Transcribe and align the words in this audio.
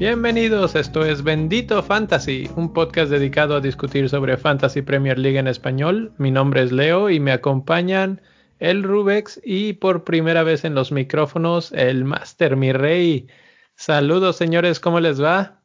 Bienvenidos, 0.00 0.76
esto 0.76 1.04
es 1.04 1.22
Bendito 1.22 1.82
Fantasy, 1.82 2.48
un 2.56 2.72
podcast 2.72 3.10
dedicado 3.10 3.54
a 3.54 3.60
discutir 3.60 4.08
sobre 4.08 4.36
Fantasy 4.36 4.82
Premier 4.82 5.18
League 5.18 5.38
en 5.38 5.46
español. 5.46 6.12
Mi 6.16 6.30
nombre 6.30 6.62
es 6.62 6.72
Leo 6.72 7.10
y 7.10 7.20
me 7.20 7.32
acompañan 7.32 8.22
el 8.58 8.82
Rubex 8.82 9.40
y 9.44 9.74
por 9.74 10.04
primera 10.04 10.42
vez 10.42 10.64
en 10.64 10.74
los 10.74 10.90
micrófonos 10.90 11.70
el 11.72 12.04
Master, 12.04 12.56
mi 12.56 12.72
rey. 12.72 13.28
Saludos 13.76 14.36
señores, 14.36 14.80
¿cómo 14.80 15.00
les 15.00 15.22
va? 15.22 15.59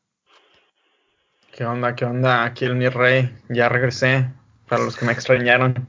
¿Qué 1.56 1.64
onda? 1.64 1.96
¿Qué 1.96 2.04
onda? 2.04 2.44
Aquí 2.44 2.66
el 2.66 2.76
mi 2.76 2.90
rey. 2.90 3.34
Ya 3.48 3.70
regresé. 3.70 4.30
Para 4.68 4.84
los 4.84 4.98
que 4.98 5.06
me 5.06 5.14
extrañaron. 5.14 5.88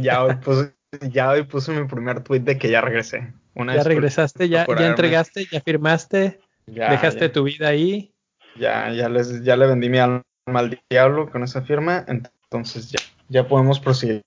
Ya 0.00 0.22
hoy 0.22 0.36
puse, 0.44 0.72
ya 1.10 1.30
hoy 1.30 1.42
puse 1.42 1.72
mi 1.72 1.88
primer 1.88 2.22
tweet 2.22 2.42
de 2.42 2.56
que 2.56 2.70
ya 2.70 2.80
regresé. 2.80 3.32
ya 3.56 3.82
regresaste, 3.82 4.48
ya, 4.48 4.64
ya 4.64 4.86
entregaste, 4.86 5.46
ya 5.50 5.60
firmaste. 5.60 6.38
Dejaste 6.66 7.30
tu 7.30 7.42
vida 7.42 7.66
ahí. 7.66 8.14
Ya, 8.54 8.92
ya, 8.92 9.08
les, 9.08 9.42
ya 9.42 9.56
le 9.56 9.66
vendí 9.66 9.88
mi 9.88 9.98
alma 9.98 10.22
al 10.54 10.78
diablo 10.88 11.28
con 11.28 11.42
esa 11.42 11.62
firma, 11.62 12.04
entonces 12.06 12.92
ya, 12.92 13.00
ya 13.28 13.48
podemos 13.48 13.80
proseguir 13.80 14.22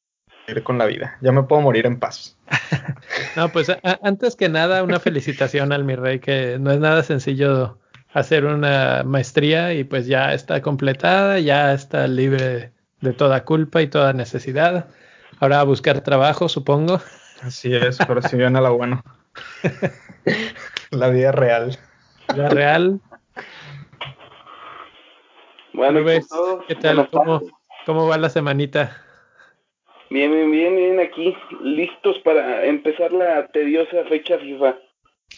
con 0.64 0.78
la 0.78 0.88
vida. 0.88 1.18
Ya 1.22 1.32
me 1.32 1.44
puedo 1.44 1.62
morir 1.62 1.86
en 1.86 2.00
paz. 2.00 2.38
no, 3.38 3.50
pues 3.50 3.72
antes 4.02 4.36
que 4.36 4.50
nada, 4.50 4.84
una 4.84 5.00
felicitación 5.00 5.72
al 5.72 5.86
mi 5.86 5.96
rey, 5.96 6.20
que 6.20 6.58
no 6.60 6.70
es 6.70 6.80
nada 6.80 7.02
sencillo 7.04 7.78
hacer 8.14 8.46
una 8.46 9.04
maestría 9.06 9.74
y 9.74 9.84
pues 9.84 10.08
ya 10.08 10.34
está 10.34 10.62
completada, 10.62 11.40
ya 11.40 11.74
está 11.74 12.08
libre 12.08 12.72
de 13.02 13.14
toda 13.14 13.46
culpa 13.46 13.82
y 13.82 13.88
toda 13.88 14.14
necesidad. 14.14 14.88
Ahora 15.40 15.62
a 15.62 15.64
buscar 15.64 16.02
trabajo, 16.02 16.50
supongo. 16.50 17.02
Así 17.42 17.74
es, 17.74 17.98
pero 18.08 18.22
si 18.22 18.38
viene 18.38 18.60
a 18.60 18.62
la 18.62 18.70
bueno. 18.70 19.04
la 20.92 21.10
vida 21.10 21.32
real. 21.32 21.78
La 22.36 22.50
real. 22.50 23.00
Bueno, 25.74 26.04
pues, 26.04 26.28
¿qué 26.68 26.76
tal? 26.76 27.10
¿Cómo, 27.10 27.42
¿Cómo 27.86 28.08
va 28.08 28.18
la 28.18 28.30
semanita? 28.30 28.96
Bien, 30.10 30.30
bien, 30.30 30.52
bien, 30.52 30.76
bien, 30.76 31.00
aquí, 31.00 31.36
listos 31.64 32.20
para 32.20 32.66
empezar 32.66 33.14
la 33.14 33.48
tediosa 33.48 34.04
fecha 34.10 34.38
FIFA. 34.38 34.76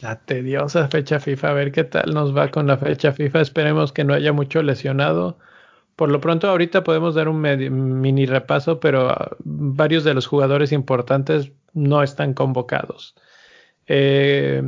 La 0.03 0.19
tediosa 0.19 0.89
fecha 0.89 1.17
FIFA, 1.17 1.49
a 1.49 1.53
ver 1.53 1.71
qué 1.71 1.85
tal 1.85 2.13
nos 2.13 2.35
va 2.35 2.51
con 2.51 2.67
la 2.67 2.75
fecha 2.75 3.13
FIFA. 3.13 3.39
Esperemos 3.39 3.93
que 3.93 4.03
no 4.03 4.13
haya 4.13 4.33
mucho 4.33 4.61
lesionado. 4.61 5.37
Por 5.95 6.11
lo 6.11 6.19
pronto, 6.19 6.49
ahorita 6.49 6.83
podemos 6.83 7.15
dar 7.15 7.29
un 7.29 7.39
mini 7.39 8.25
repaso, 8.25 8.81
pero 8.81 9.09
ah, 9.11 9.37
varios 9.45 10.03
de 10.03 10.13
los 10.13 10.27
jugadores 10.27 10.73
importantes 10.73 11.53
no 11.73 12.03
están 12.03 12.33
convocados. 12.33 13.15
Eh, 13.87 14.61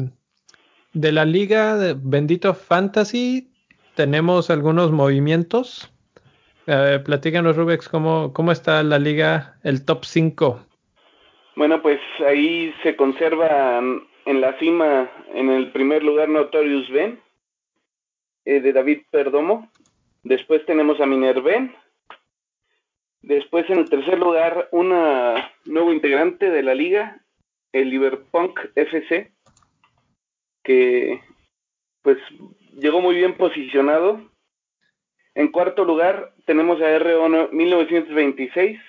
de 0.93 1.11
la 1.11 1.25
liga 1.25 1.95
Bendito 1.97 2.53
Fantasy 2.53 3.51
tenemos 3.95 4.49
algunos 4.49 4.91
movimientos. 4.91 5.91
Eh, 6.65 7.01
platícanos, 7.03 7.57
Rubex, 7.57 7.89
¿cómo, 7.89 8.31
¿cómo 8.31 8.53
está 8.53 8.81
la 8.83 8.99
liga, 8.99 9.57
el 9.63 9.83
top 9.83 10.05
5? 10.05 10.61
Bueno, 11.57 11.81
pues 11.81 11.99
ahí 12.25 12.73
se 12.83 12.95
conserva 12.95 13.81
en 14.25 14.41
la 14.41 14.57
cima, 14.59 15.09
en 15.33 15.49
el 15.49 15.71
primer 15.71 16.03
lugar, 16.03 16.29
Notorious 16.29 16.89
Ben, 16.89 17.19
eh, 18.45 18.59
de 18.59 18.73
David 18.73 19.01
Perdomo. 19.11 19.71
Después 20.23 20.65
tenemos 20.65 20.99
a 20.99 21.05
Minerven. 21.05 21.75
Después, 23.21 23.69
en 23.69 23.79
el 23.79 23.89
tercer 23.89 24.19
lugar, 24.19 24.67
un 24.71 24.89
nuevo 25.65 25.93
integrante 25.93 26.49
de 26.49 26.63
la 26.63 26.75
liga, 26.75 27.21
el 27.71 27.89
Liverpunk 27.89 28.59
FC, 28.75 29.31
que 30.63 31.21
pues 32.01 32.17
llegó 32.77 33.01
muy 33.01 33.15
bien 33.15 33.35
posicionado. 33.35 34.21
En 35.33 35.49
cuarto 35.49 35.85
lugar 35.85 36.33
tenemos 36.45 36.81
a 36.81 36.97
RO 36.99 37.49
1926 37.51 38.79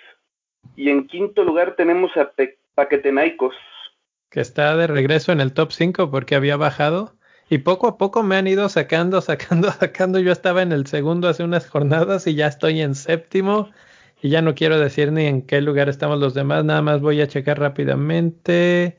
y 0.76 0.90
en 0.90 1.06
quinto 1.06 1.44
lugar 1.44 1.76
tenemos 1.76 2.14
a 2.16 2.32
Paquetenaicos. 2.74 3.54
Que 4.36 4.42
está 4.42 4.76
de 4.76 4.86
regreso 4.86 5.32
en 5.32 5.40
el 5.40 5.54
top 5.54 5.72
5 5.72 6.10
porque 6.10 6.34
había 6.34 6.58
bajado 6.58 7.16
y 7.48 7.56
poco 7.56 7.88
a 7.88 7.96
poco 7.96 8.22
me 8.22 8.36
han 8.36 8.46
ido 8.46 8.68
sacando, 8.68 9.20
sacando, 9.22 9.72
sacando. 9.72 10.18
Yo 10.18 10.30
estaba 10.30 10.60
en 10.60 10.72
el 10.72 10.86
segundo 10.86 11.30
hace 11.30 11.42
unas 11.42 11.66
jornadas 11.66 12.26
y 12.26 12.34
ya 12.34 12.46
estoy 12.46 12.82
en 12.82 12.94
séptimo 12.94 13.70
y 14.20 14.28
ya 14.28 14.42
no 14.42 14.54
quiero 14.54 14.78
decir 14.78 15.10
ni 15.10 15.24
en 15.24 15.40
qué 15.40 15.62
lugar 15.62 15.88
estamos 15.88 16.18
los 16.18 16.34
demás, 16.34 16.66
nada 16.66 16.82
más 16.82 17.00
voy 17.00 17.22
a 17.22 17.28
checar 17.28 17.58
rápidamente. 17.58 18.98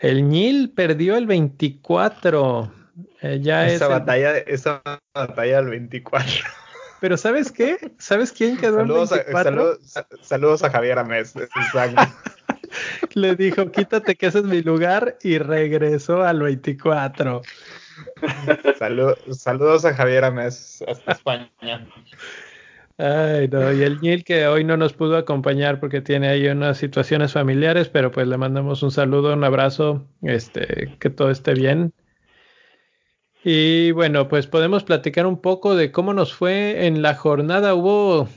El 0.00 0.26
Nil 0.30 0.72
perdió 0.74 1.18
el 1.18 1.26
24. 1.26 2.72
Eh, 3.20 3.40
ya 3.42 3.68
esa 3.68 3.88
batalla, 3.88 4.38
esa 4.38 4.80
batalla 5.14 5.56
del 5.58 5.68
24. 5.68 6.32
Pero 6.98 7.18
¿sabes 7.18 7.52
qué? 7.52 7.92
¿Sabes 7.98 8.32
quién 8.32 8.56
quedó 8.56 8.78
saludos 8.78 9.12
el 9.12 9.18
24? 9.18 9.78
A, 9.96 10.06
saludos, 10.22 10.64
a 10.64 10.70
Javier 10.70 10.98
Amés. 10.98 11.34
Le 13.14 13.36
dijo, 13.36 13.70
quítate 13.70 14.16
que 14.16 14.26
ese 14.26 14.38
es 14.38 14.44
mi 14.44 14.62
lugar 14.62 15.18
y 15.22 15.38
regresó 15.38 16.22
al 16.22 16.42
24. 16.42 17.42
saludos 19.36 19.84
a 19.84 19.94
Javier 19.94 20.24
Amés 20.24 20.82
hasta 20.86 21.12
España. 21.12 21.50
Ay, 22.96 23.48
no, 23.48 23.72
y 23.72 23.82
el 23.82 24.00
Neil 24.00 24.22
que 24.22 24.46
hoy 24.46 24.62
no 24.62 24.76
nos 24.76 24.92
pudo 24.92 25.16
acompañar 25.16 25.80
porque 25.80 26.00
tiene 26.00 26.28
ahí 26.28 26.46
unas 26.46 26.78
situaciones 26.78 27.32
familiares, 27.32 27.88
pero 27.88 28.12
pues 28.12 28.28
le 28.28 28.36
mandamos 28.36 28.84
un 28.84 28.92
saludo, 28.92 29.34
un 29.34 29.42
abrazo, 29.42 30.06
este, 30.22 30.96
que 31.00 31.10
todo 31.10 31.30
esté 31.30 31.54
bien. 31.54 31.92
Y 33.42 33.90
bueno, 33.90 34.28
pues 34.28 34.46
podemos 34.46 34.84
platicar 34.84 35.26
un 35.26 35.40
poco 35.40 35.74
de 35.74 35.90
cómo 35.92 36.14
nos 36.14 36.32
fue 36.32 36.86
en 36.86 37.02
la 37.02 37.14
jornada. 37.14 37.74
Hubo 37.74 38.28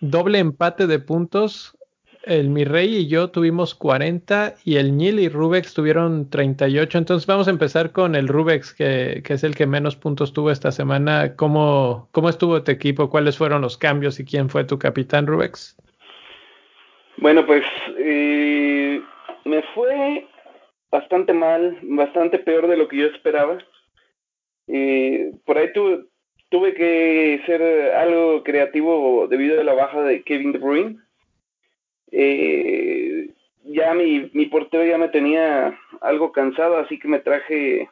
doble 0.00 0.38
empate 0.38 0.86
de 0.86 0.98
puntos 0.98 1.76
el 2.24 2.48
Mi 2.50 2.64
Rey 2.64 2.96
y 2.96 3.08
yo 3.08 3.30
tuvimos 3.30 3.74
40 3.74 4.54
y 4.64 4.76
el 4.76 4.96
Nil 4.96 5.18
y 5.18 5.28
Rubex 5.28 5.74
tuvieron 5.74 6.30
38. 6.30 6.98
Entonces 6.98 7.26
vamos 7.26 7.48
a 7.48 7.50
empezar 7.50 7.92
con 7.92 8.14
el 8.14 8.28
Rubex, 8.28 8.74
que, 8.74 9.22
es 9.26 9.44
el 9.44 9.54
que 9.54 9.66
menos 9.66 9.96
puntos 9.96 10.32
tuvo 10.32 10.50
esta 10.50 10.72
semana. 10.72 11.34
¿Cómo, 11.36 12.08
¿Cómo 12.12 12.28
estuvo 12.28 12.62
tu 12.62 12.70
equipo? 12.70 13.10
¿Cuáles 13.10 13.38
fueron 13.38 13.62
los 13.62 13.76
cambios 13.76 14.20
y 14.20 14.24
quién 14.24 14.48
fue 14.48 14.64
tu 14.64 14.78
capitán, 14.78 15.26
Rubex? 15.26 15.76
Bueno, 17.18 17.44
pues 17.44 17.64
eh, 17.98 19.00
me 19.44 19.62
fue 19.74 20.26
bastante 20.90 21.32
mal, 21.32 21.78
bastante 21.82 22.38
peor 22.38 22.68
de 22.68 22.76
lo 22.76 22.88
que 22.88 22.98
yo 22.98 23.06
esperaba. 23.06 23.58
Eh, 24.68 25.32
por 25.44 25.58
ahí 25.58 25.72
tuve 25.72 26.74
que 26.74 27.42
ser 27.46 27.62
algo 27.94 28.42
creativo 28.44 29.26
debido 29.28 29.60
a 29.60 29.64
la 29.64 29.74
baja 29.74 30.02
de 30.02 30.22
Kevin 30.22 30.52
De 30.52 30.58
Bruyne 30.58 30.98
eh, 32.12 33.30
ya 33.64 33.94
mi, 33.94 34.30
mi 34.34 34.46
portero 34.46 34.84
ya 34.84 34.98
me 34.98 35.08
tenía 35.08 35.78
algo 36.00 36.30
cansado, 36.30 36.76
así 36.76 36.98
que 36.98 37.08
me 37.08 37.20
traje 37.20 37.88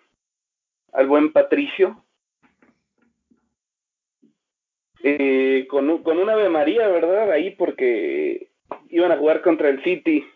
al 0.92 1.06
buen 1.06 1.32
Patricio. 1.32 2.04
Eh, 5.02 5.66
con, 5.70 6.02
con 6.02 6.18
un 6.18 6.28
Ave 6.28 6.50
María, 6.50 6.86
¿verdad? 6.88 7.32
Ahí 7.32 7.52
porque 7.52 8.48
iban 8.90 9.10
a 9.12 9.16
jugar 9.16 9.40
contra 9.40 9.70
el 9.70 9.82
City. 9.82 10.26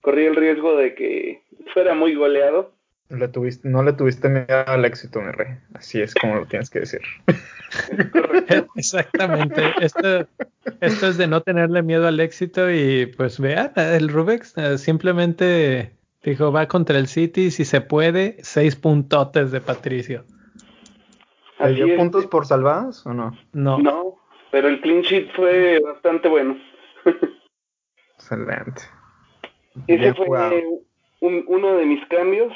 Corría 0.00 0.28
el 0.28 0.36
riesgo 0.36 0.76
de 0.76 0.94
que 0.94 1.42
fuera 1.74 1.94
muy 1.94 2.14
goleado. 2.14 2.75
Le 3.08 3.28
tuviste, 3.28 3.68
no 3.68 3.84
le 3.84 3.92
tuviste 3.92 4.28
miedo 4.28 4.64
al 4.66 4.84
éxito, 4.84 5.20
mi 5.20 5.30
rey. 5.30 5.56
Así 5.74 6.00
es 6.00 6.12
como 6.14 6.34
lo 6.36 6.46
tienes 6.46 6.70
que 6.70 6.80
decir. 6.80 7.00
Exactamente. 8.74 9.62
Esto, 9.80 10.26
esto 10.80 11.06
es 11.06 11.16
de 11.16 11.28
no 11.28 11.40
tenerle 11.40 11.82
miedo 11.82 12.08
al 12.08 12.18
éxito 12.18 12.68
y 12.70 13.06
pues 13.06 13.38
vean, 13.38 13.72
el 13.76 14.08
Rubex 14.08 14.58
eh, 14.58 14.78
simplemente 14.78 15.92
dijo 16.24 16.50
va 16.50 16.66
contra 16.66 16.98
el 16.98 17.06
City 17.06 17.52
si 17.52 17.64
se 17.64 17.80
puede, 17.80 18.38
seis 18.42 18.74
puntotes 18.74 19.52
de 19.52 19.60
Patricio. 19.60 20.24
¿Le 21.60 21.72
dio 21.74 21.96
puntos 21.96 22.26
por 22.26 22.44
salvadas 22.44 23.06
o 23.06 23.14
no? 23.14 23.38
No. 23.52 23.78
No, 23.78 24.16
pero 24.50 24.68
el 24.68 24.80
clean 24.80 25.02
sheet 25.02 25.30
fue 25.34 25.80
bastante 25.80 26.28
bueno. 26.28 26.58
Excelente. 28.16 28.82
Ese 29.86 30.12
fue 30.14 30.64
uno 31.20 31.76
de 31.76 31.86
mis 31.86 32.04
cambios 32.08 32.52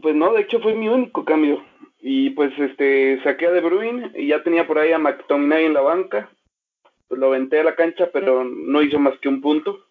pues 0.00 0.14
no, 0.14 0.32
de 0.32 0.42
hecho 0.42 0.60
fue 0.60 0.74
mi 0.74 0.88
único 0.88 1.24
cambio. 1.24 1.64
Y 2.00 2.30
pues 2.30 2.52
este 2.58 3.22
saqué 3.22 3.46
a 3.46 3.52
De 3.52 3.60
Bruyne 3.60 4.10
y 4.14 4.28
ya 4.28 4.42
tenía 4.42 4.66
por 4.66 4.78
ahí 4.78 4.92
a 4.92 4.98
McTominay 4.98 5.66
en 5.66 5.74
la 5.74 5.82
banca. 5.82 6.30
Pues 7.08 7.20
lo 7.20 7.28
aventé 7.28 7.60
a 7.60 7.64
la 7.64 7.76
cancha, 7.76 8.10
pero 8.12 8.44
no 8.44 8.82
hizo 8.82 8.98
más 8.98 9.18
que 9.20 9.28
un 9.28 9.40
punto. 9.40 9.86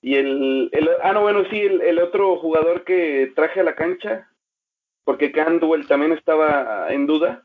Y 0.00 0.14
el, 0.14 0.70
el 0.72 0.88
ah 1.02 1.12
no 1.12 1.22
bueno 1.22 1.44
sí, 1.50 1.60
el, 1.60 1.98
otro 1.98 2.36
jugador 2.36 2.84
que 2.84 3.32
traje 3.34 3.60
a 3.60 3.64
la 3.64 3.74
cancha, 3.74 4.30
porque 5.04 5.32
Candwell 5.32 5.86
también 5.88 6.12
estaba 6.12 6.92
en 6.92 7.06
duda, 7.06 7.44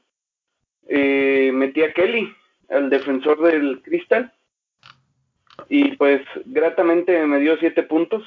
eh, 0.88 1.52
metí 1.54 1.82
a 1.82 1.94
Kelly, 1.94 2.32
el 2.70 2.90
defensor 2.90 3.42
del 3.42 3.82
Crystal. 3.82 4.32
Y 5.68 5.96
pues 5.96 6.22
gratamente 6.46 7.26
me 7.26 7.40
dio 7.40 7.58
siete 7.58 7.84
puntos. 7.84 8.24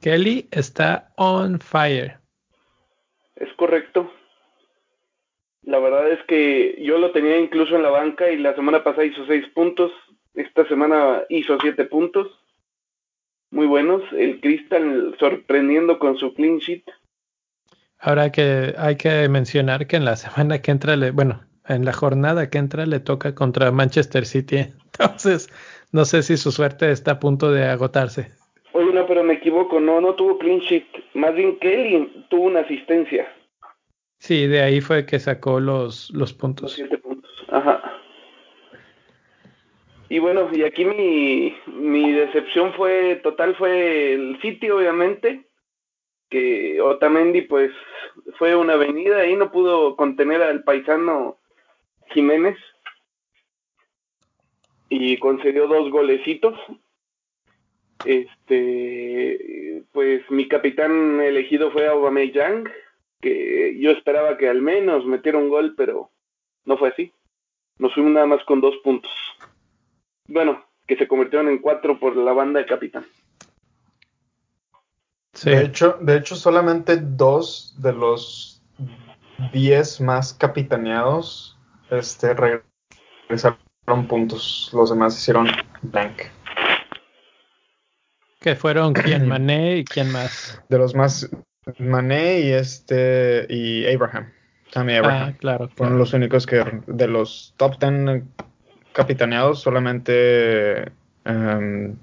Kelly 0.00 0.48
está 0.50 1.12
on 1.16 1.58
fire. 1.58 2.18
Es 3.36 3.52
correcto. 3.54 4.10
La 5.62 5.78
verdad 5.78 6.10
es 6.10 6.22
que 6.26 6.80
yo 6.82 6.98
lo 6.98 7.10
tenía 7.12 7.38
incluso 7.38 7.76
en 7.76 7.82
la 7.82 7.90
banca 7.90 8.30
y 8.30 8.38
la 8.38 8.54
semana 8.54 8.84
pasada 8.84 9.04
hizo 9.04 9.26
seis 9.26 9.46
puntos. 9.54 9.92
Esta 10.34 10.66
semana 10.68 11.22
hizo 11.28 11.58
siete 11.60 11.84
puntos. 11.84 12.28
Muy 13.50 13.66
buenos. 13.66 14.02
El 14.12 14.40
Crystal 14.40 15.14
sorprendiendo 15.18 15.98
con 15.98 16.16
su 16.16 16.34
clean 16.34 16.58
sheet. 16.58 16.84
Ahora 17.98 18.30
que 18.30 18.74
hay 18.78 18.96
que 18.96 19.28
mencionar 19.28 19.86
que 19.86 19.96
en 19.96 20.04
la 20.04 20.16
semana 20.16 20.60
que 20.60 20.70
entra, 20.70 20.96
le, 20.96 21.10
bueno, 21.10 21.44
en 21.66 21.84
la 21.84 21.92
jornada 21.92 22.50
que 22.50 22.58
entra 22.58 22.86
le 22.86 23.00
toca 23.00 23.34
contra 23.34 23.72
Manchester 23.72 24.26
City. 24.26 24.72
Entonces, 24.98 25.48
no 25.92 26.04
sé 26.04 26.22
si 26.22 26.36
su 26.36 26.52
suerte 26.52 26.90
está 26.90 27.12
a 27.12 27.18
punto 27.18 27.50
de 27.50 27.64
agotarse. 27.64 28.32
Oye, 28.86 28.94
no, 28.94 29.06
pero 29.06 29.24
me 29.24 29.34
equivoco, 29.34 29.80
no, 29.80 30.00
no 30.00 30.14
tuvo 30.14 30.38
clean 30.38 30.60
sheet. 30.60 30.86
Más 31.14 31.34
bien 31.34 31.58
Kelly 31.58 32.24
tuvo 32.30 32.44
una 32.44 32.60
asistencia. 32.60 33.32
Sí, 34.18 34.46
de 34.46 34.62
ahí 34.62 34.80
fue 34.80 35.04
que 35.04 35.18
sacó 35.18 35.60
los, 35.60 36.10
los 36.10 36.32
puntos. 36.32 36.62
Los 36.62 36.72
siete 36.74 36.98
puntos, 36.98 37.30
ajá. 37.48 37.82
Y 40.08 40.20
bueno, 40.20 40.48
y 40.52 40.62
aquí 40.62 40.84
mi, 40.84 41.56
mi 41.66 42.12
decepción 42.12 42.72
fue 42.74 43.16
total, 43.16 43.56
fue 43.56 44.12
el 44.12 44.40
sitio, 44.40 44.76
obviamente, 44.76 45.46
que 46.30 46.80
Otamendi 46.80 47.42
pues 47.42 47.72
fue 48.38 48.54
una 48.54 48.74
avenida 48.74 49.26
y 49.26 49.34
no 49.34 49.50
pudo 49.50 49.96
contener 49.96 50.42
al 50.42 50.62
paisano 50.62 51.38
Jiménez 52.10 52.56
y 54.88 55.16
concedió 55.18 55.66
dos 55.66 55.90
golecitos. 55.90 56.54
Este, 58.06 59.84
pues 59.92 60.22
mi 60.30 60.48
capitán 60.48 61.20
elegido 61.20 61.70
fue 61.70 61.88
Aubameyang, 61.88 62.68
que 63.20 63.76
yo 63.78 63.90
esperaba 63.90 64.36
que 64.38 64.48
al 64.48 64.62
menos 64.62 65.04
metiera 65.04 65.38
un 65.38 65.48
gol, 65.48 65.74
pero 65.76 66.10
no 66.64 66.78
fue 66.78 66.90
así. 66.90 67.12
Nos 67.78 67.92
fuimos 67.94 68.12
nada 68.12 68.26
más 68.26 68.44
con 68.44 68.60
dos 68.60 68.76
puntos. 68.84 69.10
Bueno, 70.28 70.64
que 70.86 70.96
se 70.96 71.08
convirtieron 71.08 71.48
en 71.48 71.58
cuatro 71.58 71.98
por 71.98 72.16
la 72.16 72.32
banda 72.32 72.60
de 72.60 72.66
capitán. 72.66 73.04
De 75.44 75.64
hecho, 75.64 75.98
de 76.00 76.16
hecho, 76.16 76.34
solamente 76.34 76.96
dos 76.96 77.76
de 77.78 77.92
los 77.92 78.62
diez 79.52 80.00
más 80.00 80.32
capitaneados 80.32 81.58
este, 81.90 82.34
regresaron 82.34 83.58
puntos. 84.08 84.70
Los 84.72 84.90
demás 84.90 85.18
hicieron 85.18 85.48
blank. 85.82 86.35
¿Qué 88.46 88.54
fueron 88.54 88.92
quién? 88.92 89.26
Mané 89.28 89.78
y 89.78 89.84
quién 89.84 90.12
más? 90.12 90.62
De 90.68 90.78
los 90.78 90.94
más 90.94 91.28
Mané 91.80 92.42
y 92.42 92.52
este 92.52 93.44
y 93.50 93.92
Abraham. 93.92 94.30
Tammy 94.72 94.94
Abraham. 94.94 95.32
Ah, 95.34 95.36
claro, 95.36 95.68
Fueron 95.74 95.98
los 95.98 96.12
únicos 96.12 96.46
que 96.46 96.64
de 96.86 97.08
los 97.08 97.54
top 97.56 97.76
ten 97.80 98.30
capitaneados 98.92 99.62
solamente 99.62 100.92
um, 101.24 101.96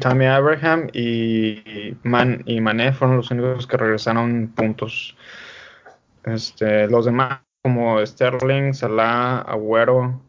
Tammy 0.00 0.26
Abraham 0.26 0.88
y, 0.92 1.94
Man, 2.02 2.42
y 2.44 2.60
Mané 2.60 2.92
fueron 2.92 3.18
los 3.18 3.30
únicos 3.30 3.68
que 3.68 3.76
regresaron 3.76 4.52
puntos. 4.56 5.16
Este, 6.24 6.88
los 6.88 7.04
demás, 7.04 7.38
como 7.62 8.04
Sterling, 8.04 8.74
Salah, 8.74 9.42
Agüero, 9.42 10.20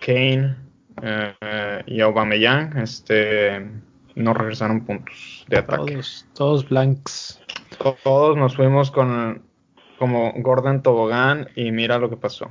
Kane 0.00 0.56
eh, 1.02 1.82
y 1.84 2.00
Aubameyang, 2.00 2.78
este, 2.78 3.89
no 4.14 4.34
regresaron 4.34 4.84
puntos 4.84 5.44
de 5.48 5.58
ataque. 5.58 5.92
Todos, 5.92 6.26
todos 6.34 6.68
blanks. 6.68 7.40
Todos 8.04 8.36
nos 8.36 8.56
fuimos 8.56 8.90
con 8.90 9.42
como 9.98 10.32
Gordon 10.36 10.82
Tobogán 10.82 11.48
y 11.54 11.72
mira 11.72 11.98
lo 11.98 12.08
que 12.08 12.16
pasó. 12.16 12.50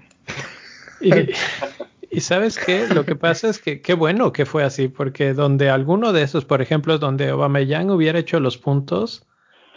Y 2.11 2.21
sabes 2.21 2.57
qué, 2.57 2.87
lo 2.87 3.05
que 3.05 3.15
pasa 3.15 3.49
es 3.49 3.59
que 3.59 3.81
qué 3.81 3.93
bueno 3.93 4.33
que 4.33 4.45
fue 4.45 4.63
así, 4.63 4.87
porque 4.87 5.33
donde 5.33 5.69
alguno 5.69 6.11
de 6.11 6.23
esos, 6.23 6.43
por 6.43 6.61
ejemplo, 6.61 6.97
donde 6.97 7.29
Aubameyang 7.29 7.91
hubiera 7.91 8.19
hecho 8.19 8.39
los 8.39 8.57
puntos, 8.57 9.27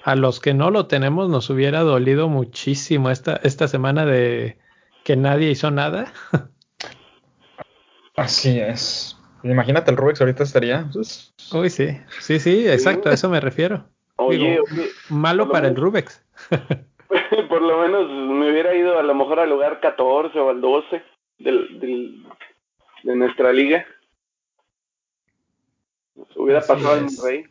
a 0.03 0.17
los 0.17 0.41
que 0.41 0.55
no 0.55 0.71
lo 0.71 0.87
tenemos 0.87 1.29
nos 1.29 1.51
hubiera 1.51 1.81
dolido 1.81 2.29
muchísimo 2.29 3.11
esta, 3.11 3.37
esta 3.45 3.69
semana 3.69 4.07
de 4.07 4.59
que 5.05 5.17
nadie 5.17 5.51
hizo 5.51 5.71
nada. 5.71 6.13
Así 8.17 8.59
es. 8.59 9.17
Imagínate 9.45 9.91
el 9.91 9.97
Rubix 9.97 10.21
ahorita 10.21 10.45
estaría. 10.45 10.89
Pues, 10.93 11.35
Uy, 11.53 11.71
sí, 11.71 11.89
sí, 12.21 12.39
sí, 12.39 12.69
exacto, 12.69 13.09
a 13.09 13.15
eso 13.15 13.29
me 13.29 13.41
refiero. 13.41 13.85
Oye, 14.17 14.61
malo 15.09 15.49
para 15.51 15.69
el 15.69 15.77
Rubex. 15.77 16.25
por 17.49 17.63
lo 17.63 17.81
menos 17.81 18.09
me 18.11 18.51
hubiera 18.51 18.75
ido 18.75 18.99
a 18.99 19.03
lo 19.03 19.15
mejor 19.15 19.41
al 19.41 19.51
lugar 19.51 19.81
14 19.81 20.39
o 20.39 20.51
al 20.51 20.61
12 20.61 21.03
del, 21.39 22.25
de 23.03 23.17
nuestra 23.17 23.53
liga. 23.53 23.87
Hubiera 26.37 26.61
pasado 26.61 26.97
en 26.97 27.09
rey. 27.25 27.45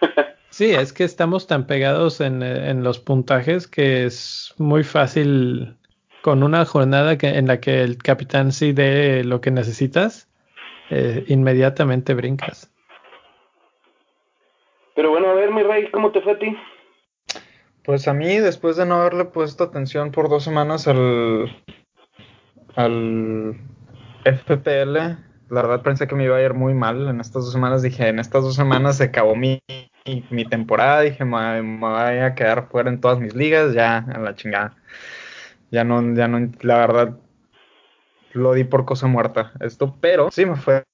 sí, 0.50 0.72
es 0.72 0.92
que 0.92 1.04
estamos 1.04 1.46
tan 1.46 1.66
pegados 1.66 2.20
en, 2.20 2.42
en, 2.42 2.84
los 2.84 2.98
puntajes 2.98 3.66
que 3.66 4.04
es 4.04 4.54
muy 4.58 4.84
fácil 4.84 5.76
con 6.22 6.42
una 6.42 6.64
jornada 6.64 7.18
que, 7.18 7.28
en 7.28 7.48
la 7.48 7.60
que 7.60 7.82
el 7.82 7.98
capitán 7.98 8.52
sí 8.52 8.72
dé 8.72 9.24
lo 9.24 9.40
que 9.40 9.50
necesitas, 9.50 10.28
eh, 10.90 11.24
inmediatamente 11.28 12.14
brincas. 12.14 12.72
Pero 14.94 15.10
bueno, 15.10 15.30
a 15.30 15.34
ver, 15.34 15.50
mi 15.50 15.62
rey, 15.62 15.90
¿cómo 15.90 16.12
te 16.12 16.20
fue 16.20 16.32
a 16.32 16.38
ti? 16.38 16.56
Pues 17.84 18.06
a 18.06 18.14
mí, 18.14 18.38
después 18.38 18.76
de 18.76 18.86
no 18.86 18.96
haberle 18.96 19.24
puesto 19.24 19.64
atención 19.64 20.12
por 20.12 20.28
dos 20.28 20.44
semanas 20.44 20.86
al, 20.86 21.50
al 22.76 23.56
FPL, 24.24 24.96
la 25.52 25.62
verdad 25.62 25.82
pensé 25.82 26.06
que 26.06 26.14
me 26.14 26.24
iba 26.24 26.36
a 26.36 26.42
ir 26.42 26.54
muy 26.54 26.74
mal 26.74 27.08
en 27.08 27.20
estas 27.20 27.44
dos 27.44 27.52
semanas. 27.52 27.82
Dije, 27.82 28.08
en 28.08 28.18
estas 28.18 28.42
dos 28.42 28.54
semanas 28.54 28.98
se 28.98 29.04
acabó 29.04 29.34
mi, 29.34 29.60
mi 30.30 30.44
temporada. 30.44 31.00
Dije, 31.00 31.24
me, 31.24 31.60
voy 31.78 32.18
a 32.18 32.34
quedar 32.34 32.68
fuera 32.68 32.88
en 32.88 33.00
todas 33.00 33.18
mis 33.18 33.34
ligas, 33.34 33.74
ya 33.74 33.98
a 33.98 34.18
la 34.18 34.34
chingada. 34.34 34.76
Ya 35.70 35.84
no, 35.84 36.14
ya 36.14 36.28
no, 36.28 36.50
la 36.60 36.76
verdad, 36.78 37.18
lo 38.32 38.52
di 38.52 38.64
por 38.64 38.84
cosa 38.84 39.06
muerta 39.06 39.52
esto, 39.60 39.96
pero 40.00 40.30
sí 40.30 40.46
me 40.46 40.56
fue, 40.56 40.84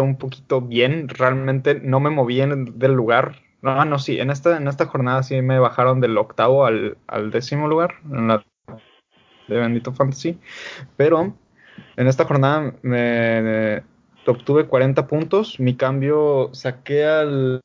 un 0.00 0.16
poquito 0.16 0.60
bien. 0.60 1.08
Realmente 1.08 1.80
no 1.80 2.00
me 2.00 2.10
moví 2.10 2.40
en, 2.40 2.78
del 2.78 2.92
lugar. 2.92 3.42
No, 3.62 3.84
no, 3.84 3.98
sí, 3.98 4.20
en 4.20 4.30
esta, 4.30 4.56
en 4.56 4.68
esta 4.68 4.86
jornada 4.86 5.22
sí 5.22 5.40
me 5.42 5.58
bajaron 5.58 6.00
del 6.00 6.18
octavo 6.18 6.66
al, 6.66 6.98
al 7.06 7.30
décimo 7.30 7.66
lugar 7.66 7.94
en 8.10 8.28
la 8.28 8.44
de 9.48 9.56
Bendito 9.56 9.92
Fantasy. 9.92 10.38
Pero 10.96 11.34
en 11.96 12.06
esta 12.06 12.24
jornada 12.24 12.74
me, 12.82 13.82
obtuve 14.26 14.66
40 14.66 15.06
puntos. 15.06 15.58
Mi 15.60 15.76
cambio 15.76 16.50
saqué 16.52 17.04
al 17.04 17.60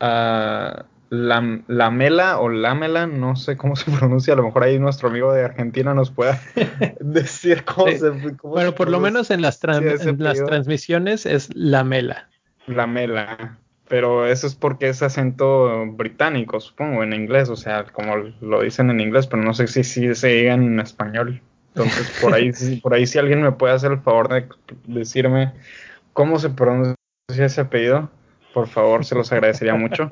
a 0.00 0.86
la, 1.12 1.60
la, 1.68 1.90
Mela 1.90 2.38
o 2.38 2.48
Lamela, 2.48 3.06
no 3.06 3.36
sé 3.36 3.58
cómo 3.58 3.76
se 3.76 3.90
pronuncia, 3.90 4.32
a 4.32 4.36
lo 4.36 4.44
mejor 4.44 4.64
ahí 4.64 4.78
nuestro 4.78 5.10
amigo 5.10 5.32
de 5.32 5.44
Argentina 5.44 5.92
nos 5.92 6.10
pueda 6.10 6.40
decir 7.00 7.64
cómo 7.64 7.88
se 7.88 8.10
Bueno, 8.42 8.74
por 8.74 8.88
lo 8.88 8.98
menos 8.98 9.30
en 9.30 9.42
las, 9.42 9.62
en 9.62 10.22
las 10.22 10.42
transmisiones 10.42 11.26
es 11.26 11.54
Lamela. 11.54 12.30
Lamela 12.66 13.58
pero 13.88 14.26
eso 14.26 14.46
es 14.46 14.54
porque 14.54 14.88
es 14.88 15.02
acento 15.02 15.84
británico, 15.86 16.58
supongo, 16.60 17.02
en 17.02 17.12
inglés, 17.12 17.50
o 17.50 17.56
sea, 17.56 17.84
como 17.84 18.16
lo 18.40 18.62
dicen 18.62 18.88
en 18.88 19.00
inglés, 19.00 19.26
pero 19.26 19.42
no 19.42 19.52
sé 19.52 19.66
si, 19.66 19.84
si 19.84 20.14
se 20.14 20.28
diga 20.28 20.54
en 20.54 20.80
español. 20.80 21.42
Entonces, 21.74 22.10
por 22.22 22.32
ahí, 22.32 22.52
por 22.82 22.94
ahí 22.94 23.06
si 23.06 23.18
alguien 23.18 23.42
me 23.42 23.52
puede 23.52 23.74
hacer 23.74 23.92
el 23.92 24.00
favor 24.00 24.30
de 24.30 24.48
decirme 24.86 25.52
cómo 26.14 26.38
se 26.38 26.48
pronuncia 26.48 26.96
ese 27.26 27.60
apellido, 27.60 28.08
por 28.54 28.66
favor, 28.66 29.04
se 29.04 29.14
los 29.14 29.30
agradecería 29.30 29.74
mucho. 29.74 30.08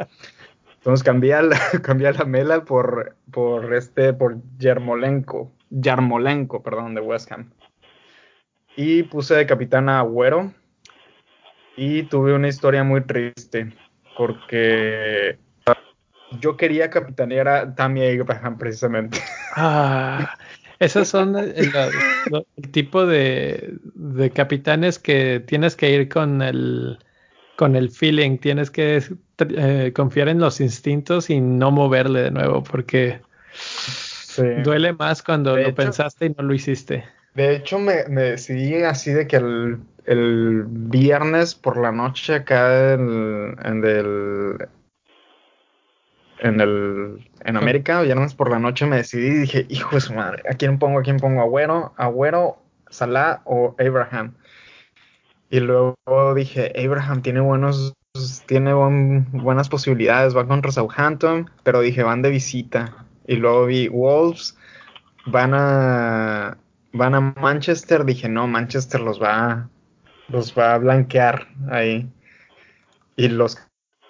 Entonces 0.81 1.05
cambié 1.05 1.41
la, 1.43 1.59
cambié 1.83 2.13
la 2.13 2.25
Mela 2.25 2.65
por, 2.65 3.17
por 3.31 3.73
este, 3.75 4.13
por 4.13 4.37
Yermolenko, 4.59 5.53
Yarmolenko, 5.71 6.63
perdón, 6.63 6.95
de 6.95 7.01
West 7.01 7.31
Ham. 7.33 7.51
Y 8.77 9.05
puse 9.05 9.35
de 9.35 9.47
capitán 9.47 9.89
a 9.89 10.01
Agüero, 10.01 10.53
y 11.77 12.03
tuve 12.05 12.35
una 12.35 12.49
historia 12.49 12.85
muy 12.85 13.01
triste 13.03 13.73
porque 14.17 15.39
yo 16.41 16.57
quería 16.57 16.91
capitanear 16.91 17.49
a 17.49 17.75
Tammy 17.75 18.07
Abraham 18.07 18.59
precisamente. 18.59 19.19
Ah, 19.57 20.37
esos 20.79 21.09
son 21.09 21.37
el, 21.37 21.73
tipo 22.71 23.05
de, 23.05 23.81
capitanes 24.33 25.01
que 25.01 25.41
tienes 25.41 25.75
que 25.75 25.91
ir 25.91 26.09
con 26.09 26.41
el, 26.41 27.01
con 27.57 27.75
el 27.75 27.91
feeling, 27.91 28.39
tienes 28.39 28.71
que 28.71 29.03
eh, 29.41 29.93
confiar 29.95 30.29
en 30.29 30.39
los 30.39 30.61
instintos 30.61 31.31
y 31.31 31.41
no 31.41 31.71
moverle 31.71 32.23
de 32.23 32.31
nuevo 32.31 32.63
porque 32.63 33.21
duele 34.65 34.93
más 34.93 35.23
cuando 35.23 35.57
lo 35.57 35.75
pensaste 35.75 36.27
y 36.27 36.31
no 36.31 36.45
lo 36.45 36.55
hiciste. 36.55 37.05
De 37.35 37.55
hecho, 37.55 37.79
me, 37.79 38.07
me 38.09 38.23
decidí 38.23 38.83
así 38.83 39.13
de 39.13 39.27
que 39.27 39.37
el, 39.37 39.79
el 40.05 40.65
viernes 40.67 41.55
por 41.55 41.77
la 41.77 41.93
noche 41.93 42.35
acá 42.35 42.95
en, 42.95 43.57
en 43.63 43.85
el 43.85 44.69
en 46.41 46.61
el 46.61 47.31
en 47.45 47.57
América, 47.57 48.03
viernes 48.03 48.35
por 48.35 48.51
la 48.51 48.59
noche 48.59 48.87
me 48.87 48.97
decidí 48.97 49.27
y 49.27 49.41
dije, 49.41 49.67
hijo 49.69 49.95
de 49.95 50.01
su 50.01 50.15
madre, 50.15 50.43
¿a 50.51 50.55
quién 50.55 50.79
pongo? 50.79 50.99
¿A 50.99 51.03
quién 51.03 51.19
pongo? 51.19 51.41
¿Agüero? 51.41 51.93
¿Agüero? 51.97 52.59
¿Salah 52.89 53.43
o 53.45 53.77
Abraham? 53.79 54.35
Y 55.51 55.61
luego 55.61 56.35
dije, 56.35 56.73
Abraham 56.85 57.23
tiene 57.23 57.41
buenos 57.41 57.95
tiene 58.47 58.73
buenas 58.75 59.69
posibilidades, 59.69 60.37
va 60.37 60.47
contra 60.47 60.73
Southampton, 60.73 61.51
pero 61.63 61.81
dije, 61.81 62.03
van 62.03 62.23
de 62.23 62.31
visita. 62.31 63.07
Y 63.27 63.37
luego 63.37 63.67
vi 63.67 63.89
Wolves, 63.89 64.57
van 65.27 65.53
a 65.55 66.59
van 66.93 67.15
a 67.15 67.21
Manchester, 67.21 68.05
dije, 68.05 68.29
no, 68.29 68.47
Manchester 68.47 69.01
los 69.01 69.23
va 69.23 69.69
los 70.29 70.57
va 70.57 70.75
a 70.75 70.79
blanquear 70.79 71.49
ahí. 71.71 72.09
Y 73.17 73.29
los 73.29 73.59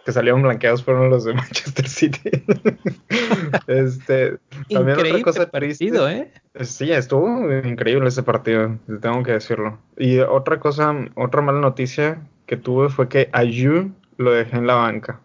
que 0.05 0.13
salieron 0.13 0.43
blanqueados 0.43 0.85
fueron 0.85 1.11
los 1.11 1.25
de 1.25 1.35
Manchester 1.35 1.89
City. 1.89 2.31
este, 3.67 4.39
también 4.71 4.99
otra 4.99 5.23
cosa 5.23 5.51
partido, 5.51 6.09
¿eh? 6.09 6.31
Sí, 6.61 6.91
estuvo 6.93 7.51
increíble 7.53 8.09
ese 8.09 8.23
partido, 8.23 8.79
tengo 9.01 9.23
que 9.23 9.33
decirlo. 9.33 9.79
Y 9.97 10.19
otra 10.19 10.61
cosa, 10.61 10.95
otra 11.17 11.43
mala 11.43 11.61
noticia 11.61 12.21
que 12.47 12.57
tuve 12.57 12.89
fue 12.89 13.09
que 13.09 13.29
Ayu 13.33 13.93
lo 14.21 14.33
dejé 14.33 14.57
en 14.57 14.67
la 14.67 14.75
banca. 14.75 15.19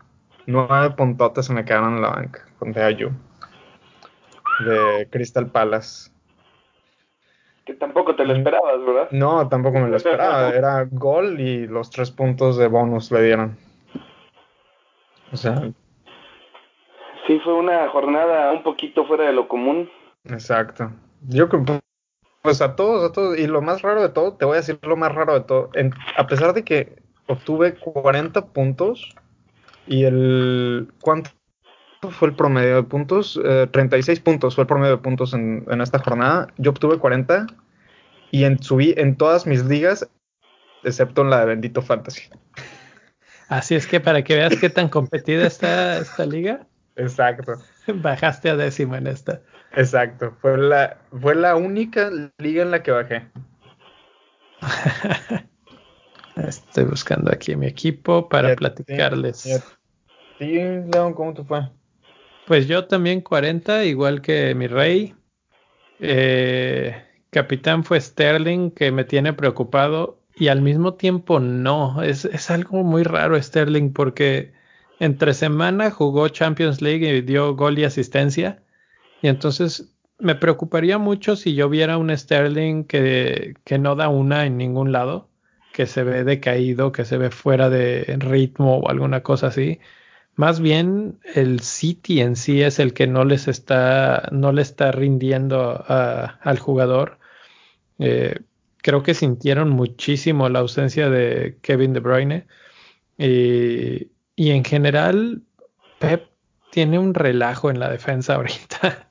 Nueve 0.46 0.92
puntotes 0.92 1.48
se 1.48 1.54
me 1.54 1.66
quedaron 1.66 1.96
en 1.96 2.02
la 2.02 2.10
banca 2.10 2.46
con 2.60 2.72
de 2.72 2.82
Ayu. 2.82 3.12
De 4.66 5.10
Crystal 5.12 5.48
Palace. 5.48 6.12
Que 7.66 7.74
tampoco 7.74 8.16
te 8.16 8.24
lo 8.24 8.34
esperabas, 8.34 8.86
¿verdad? 8.86 9.08
No, 9.12 9.50
tampoco 9.50 9.80
me 9.80 9.90
lo 9.90 9.98
esperaba. 9.98 10.50
Era 10.56 10.88
gol 10.90 11.40
y 11.40 11.68
los 11.68 11.90
tres 11.90 12.10
puntos 12.12 12.58
de 12.58 12.68
bonus 12.68 13.12
le 13.12 13.24
dieron. 13.24 13.58
O 15.34 15.36
sea. 15.38 15.62
Sí, 17.28 17.40
fue 17.44 17.54
una 17.54 17.90
jornada 17.90 18.54
un 18.54 18.64
poquito 18.64 19.06
fuera 19.06 19.26
de 19.26 19.34
lo 19.34 19.48
común. 19.50 19.90
Exacto. 20.26 20.92
Yo 21.28 21.50
creo 21.50 21.82
pues 22.44 22.62
a 22.62 22.76
todos, 22.76 23.10
a 23.10 23.12
todos. 23.12 23.38
Y 23.38 23.48
lo 23.48 23.62
más 23.62 23.82
raro 23.82 24.02
de 24.04 24.10
todo, 24.10 24.38
te 24.38 24.46
voy 24.46 24.54
a 24.54 24.58
decir 24.58 24.80
lo 24.84 24.96
más 24.96 25.14
raro 25.14 25.34
de 25.34 25.42
todo. 25.42 25.70
a 26.16 26.28
pesar 26.28 26.54
de 26.54 26.64
que 26.64 27.05
obtuve 27.28 27.76
40 27.76 28.48
puntos 28.48 29.16
y 29.88 30.04
el. 30.04 30.88
¿Cuánto 31.02 31.32
fue 32.12 32.30
el 32.30 32.36
promedio 32.36 32.76
de 32.76 32.84
puntos? 32.84 33.40
36 33.72 34.20
eh, 34.20 34.22
puntos 34.22 34.56
fue 34.56 34.64
el 34.64 34.68
promedio 34.68 34.98
de 34.98 35.02
puntos 35.02 35.34
en, 35.34 35.66
esta 35.82 36.00
jornada. 36.00 36.48
Yo 36.58 36.72
obtuve 36.72 36.98
40 37.00 37.48
y 38.32 38.44
en, 38.44 38.62
subí 38.62 38.94
en 38.98 39.16
todas 39.16 39.46
mis 39.46 39.64
ligas, 39.66 40.08
excepto 40.84 41.22
en 41.22 41.30
la 41.30 41.42
de 41.42 41.46
Bendito 41.48 41.82
Fantasy. 41.82 42.30
Así 43.48 43.76
es 43.76 43.86
que 43.86 44.00
para 44.00 44.24
que 44.24 44.36
veas 44.36 44.56
qué 44.60 44.70
tan 44.70 44.90
competida 44.90 45.46
está 45.46 45.98
esta 46.00 46.26
liga. 46.26 46.66
Exacto. 46.96 47.54
Bajaste 47.88 48.50
a 48.50 48.56
décima 48.56 48.98
en 48.98 49.08
esta. 49.08 49.42
Exacto. 49.76 50.36
Fue 50.42 50.58
la, 50.58 50.98
fue 51.22 51.36
la 51.36 51.56
única 51.56 52.10
liga 52.38 52.64
en 52.64 52.72
la 52.72 52.82
que 52.82 52.92
bajé. 52.92 53.28
Estoy 56.36 56.84
buscando 56.86 57.32
aquí 57.32 57.56
mi 57.56 57.68
equipo 57.68 58.28
para 58.28 58.56
platicarles. 58.56 59.64
¿Y 60.40 60.56
León, 60.56 61.14
cómo 61.14 61.34
te 61.34 61.44
fue? 61.44 61.70
Pues 62.46 62.68
yo 62.68 62.86
también 62.86 63.22
40, 63.22 63.86
igual 63.86 64.22
que 64.22 64.54
mi 64.54 64.68
rey. 64.68 65.16
Eh, 66.00 66.96
capitán 67.30 67.84
fue 67.84 68.00
Sterling, 68.00 68.72
que 68.72 68.92
me 68.92 69.06
tiene 69.06 69.34
preocupado. 69.34 70.20
Y 70.36 70.50
al 70.50 70.62
mismo 70.62 70.96
tiempo 70.96 71.40
no. 71.40 72.04
Es, 72.04 72.26
es 72.26 72.52
algo 72.52 72.84
muy 72.84 73.04
raro 73.04 73.42
Sterling 73.42 73.94
porque 73.94 74.54
entre 75.00 75.34
semana 75.34 75.90
jugó 75.92 76.28
Champions 76.28 76.82
League 76.82 77.08
y 77.08 77.22
dio 77.22 77.56
gol 77.56 77.80
y 77.80 77.86
asistencia. 77.86 78.62
Y 79.22 79.30
entonces 79.30 79.96
me 80.20 80.36
preocuparía 80.36 80.98
mucho 80.98 81.36
si 81.36 81.56
yo 81.56 81.70
viera 81.70 81.98
un 81.98 82.16
Sterling 82.16 82.84
que, 82.84 83.56
que 83.64 83.78
no 83.80 83.96
da 83.96 84.10
una 84.10 84.46
en 84.46 84.58
ningún 84.58 84.92
lado, 84.92 85.30
que 85.76 85.88
se 85.88 86.04
ve 86.04 86.24
decaído, 86.24 86.94
que 86.94 87.04
se 87.04 87.18
ve 87.18 87.32
fuera 87.32 87.70
de 87.70 88.16
ritmo 88.20 88.78
o 88.78 88.90
alguna 88.90 89.24
cosa 89.24 89.48
así. 89.48 89.82
Más 90.36 90.62
bien 90.62 91.20
el 91.36 91.60
City 91.60 92.22
en 92.22 92.38
sí 92.38 92.62
es 92.62 92.80
el 92.80 92.94
que 92.94 93.08
no 93.08 93.26
les 93.26 93.50
está, 93.50 94.30
no 94.32 94.54
le 94.54 94.62
está 94.62 94.94
rindiendo 94.94 95.84
al 95.88 96.60
jugador. 96.60 97.20
Eh, 98.00 98.40
creo 98.78 99.04
que 99.04 99.14
sintieron 99.14 99.70
muchísimo 99.70 100.48
la 100.48 100.60
ausencia 100.60 101.10
de 101.10 101.58
Kevin 101.62 101.92
De 101.94 102.00
Bruyne. 102.00 102.48
Y, 103.18 104.12
y 104.38 104.52
en 104.52 104.64
general, 104.64 105.44
Pep 106.00 106.30
tiene 106.72 107.00
un 107.00 107.14
relajo 107.14 107.70
en 107.70 107.80
la 107.80 107.90
defensa 107.90 108.36
ahorita. 108.36 109.10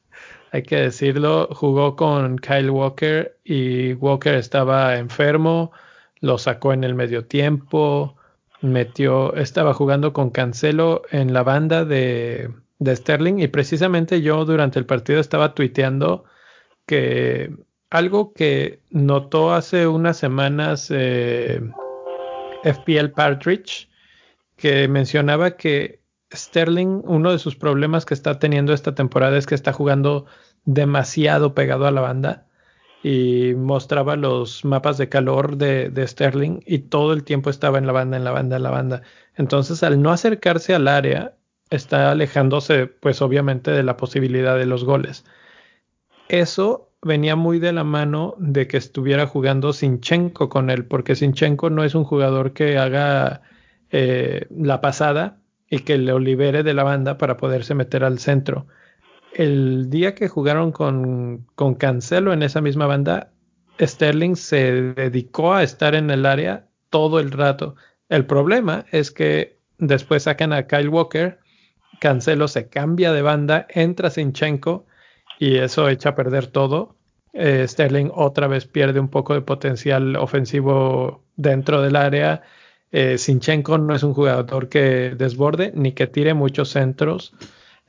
Hay 0.53 0.63
que 0.63 0.77
decirlo, 0.77 1.49
jugó 1.53 1.97
con 1.97 2.39
Kyle 2.39 2.71
Walker 2.71 3.39
y 3.45 3.95
Walker 3.95 4.35
estaba 4.37 4.97
enfermo, 4.97 5.73
lo 6.25 6.39
sacó 6.39 6.73
en 6.73 6.85
el 6.85 6.95
medio 6.95 7.27
tiempo 7.27 8.17
metió, 8.63 9.35
estaba 9.35 9.75
jugando 9.75 10.15
con 10.15 10.31
Cancelo 10.31 11.03
en 11.11 11.35
la 11.35 11.43
banda 11.43 11.85
de, 11.85 12.51
de 12.79 12.97
Sterling 12.97 13.41
y 13.41 13.49
precisamente 13.49 14.23
yo 14.23 14.47
durante 14.47 14.79
el 14.79 14.87
partido 14.87 15.21
estaba 15.21 15.55
tuiteando 15.55 16.25
que 16.87 17.53
algo 17.91 18.33
que 18.33 18.81
notó 18.89 19.53
hace 19.53 19.87
unas 19.87 20.17
semanas 20.17 20.91
eh, 20.91 21.61
FPL 22.63 23.11
Partridge, 23.15 23.91
que 24.57 24.89
mencionaba 24.89 25.59
que 25.59 26.01
Sterling, 26.33 27.03
uno 27.05 27.33
de 27.33 27.39
sus 27.39 27.55
problemas 27.55 28.07
que 28.07 28.15
está 28.15 28.39
teniendo 28.39 28.73
esta 28.73 28.95
temporada 28.95 29.37
es 29.37 29.45
que 29.45 29.55
está 29.55 29.75
jugando 29.75 30.25
demasiado 30.65 31.55
pegado 31.55 31.87
a 31.87 31.91
la 31.91 32.01
banda 32.01 32.47
y 33.05 33.55
mostraba 33.55 34.17
los 34.17 34.65
mapas 34.65 34.97
de 34.97 35.11
calor 35.11 35.59
de, 35.59 36.07
Sterling 36.09 36.61
y 36.65 36.79
todo 36.79 37.13
el 37.13 37.23
tiempo 37.23 37.51
estaba 37.51 37.77
en 37.77 37.87
la 37.87 37.93
banda, 37.93 38.17
en 38.17 38.25
la 38.25 38.31
banda, 38.31 38.57
en 38.57 38.63
la 38.63 38.71
banda. 38.71 39.03
Entonces, 39.37 39.83
al 39.83 40.01
no 40.01 40.11
acercarse 40.11 40.75
al 40.75 40.89
área, 40.89 41.37
está 41.69 42.11
alejándose, 42.11 42.87
pues 42.87 43.21
obviamente, 43.21 43.73
de 43.73 43.83
la 43.83 43.99
posibilidad 43.99 44.57
de 44.57 44.65
los 44.65 44.85
goles. 44.85 45.27
Eso 46.29 46.93
venía 47.03 47.37
muy 47.37 47.59
de 47.59 47.75
la 47.75 47.85
mano 47.85 48.37
de 48.39 48.67
que 48.69 48.79
estuviera 48.79 49.27
jugando 49.27 49.75
Sinchenko 49.75 50.49
con 50.49 50.71
él, 50.71 50.87
porque 50.87 51.15
Sinchenko 51.15 51.69
no 51.69 51.85
es 51.85 51.95
un 51.95 52.05
jugador 52.05 52.55
que 52.55 52.79
haga 52.79 53.43
eh, 53.91 54.47
la 54.51 54.81
pasada 54.81 55.41
y 55.69 55.81
que 55.81 55.99
le 55.99 56.19
libere 56.21 56.63
de 56.63 56.73
la 56.73 56.85
banda 56.85 57.19
para 57.19 57.37
poderse 57.37 57.75
meter 57.75 58.03
al 58.03 58.19
centro 58.19 58.67
el 59.35 59.91
día 59.91 60.15
que 60.15 60.29
jugaron 60.29 60.73
con, 60.73 61.47
con 61.55 61.75
Cancelo 61.75 62.33
en 62.33 62.43
esa 62.43 62.61
misma 62.61 62.87
banda, 62.87 63.33
Sterling 63.81 64.37
se 64.37 64.95
dedicó 64.95 65.55
a 65.55 65.63
estar 65.63 65.95
en 65.95 66.11
el 66.11 66.27
área 66.27 66.69
todo 66.91 67.21
el 67.21 67.31
rato. 67.33 67.75
El 68.09 68.27
problema 68.27 68.87
es 68.93 69.11
que 69.11 69.59
después 69.79 70.25
sacan 70.25 70.53
a 70.53 70.67
Kyle 70.67 70.89
Walker, 70.89 71.39
Cancelo 72.01 72.49
se 72.49 72.69
cambia 72.69 73.13
de 73.13 73.23
banda, 73.23 73.67
entra 73.69 74.11
Sinchenko 74.11 74.87
y 75.39 75.57
eso 75.57 75.89
echa 75.89 76.11
a 76.11 76.15
perder 76.15 76.47
todo. 76.47 76.97
Eh, 77.33 77.67
Sterling 77.67 78.11
otra 78.15 78.47
vez 78.47 78.67
pierde 78.67 79.01
un 79.01 79.09
poco 79.09 79.35
de 79.35 79.41
potencial 79.41 80.17
ofensivo 80.17 81.25
dentro 81.37 81.83
del 81.83 81.97
área. 81.97 82.43
Eh, 82.93 83.19
Sinchenko 83.19 83.79
no 83.79 83.95
es 83.95 84.05
un 84.05 84.15
jugador 84.15 84.69
que 84.69 85.15
desborde 85.17 85.73
ni 85.75 85.93
que 85.93 86.07
tire 86.07 86.35
muchos 86.35 86.69
centros. 86.69 87.35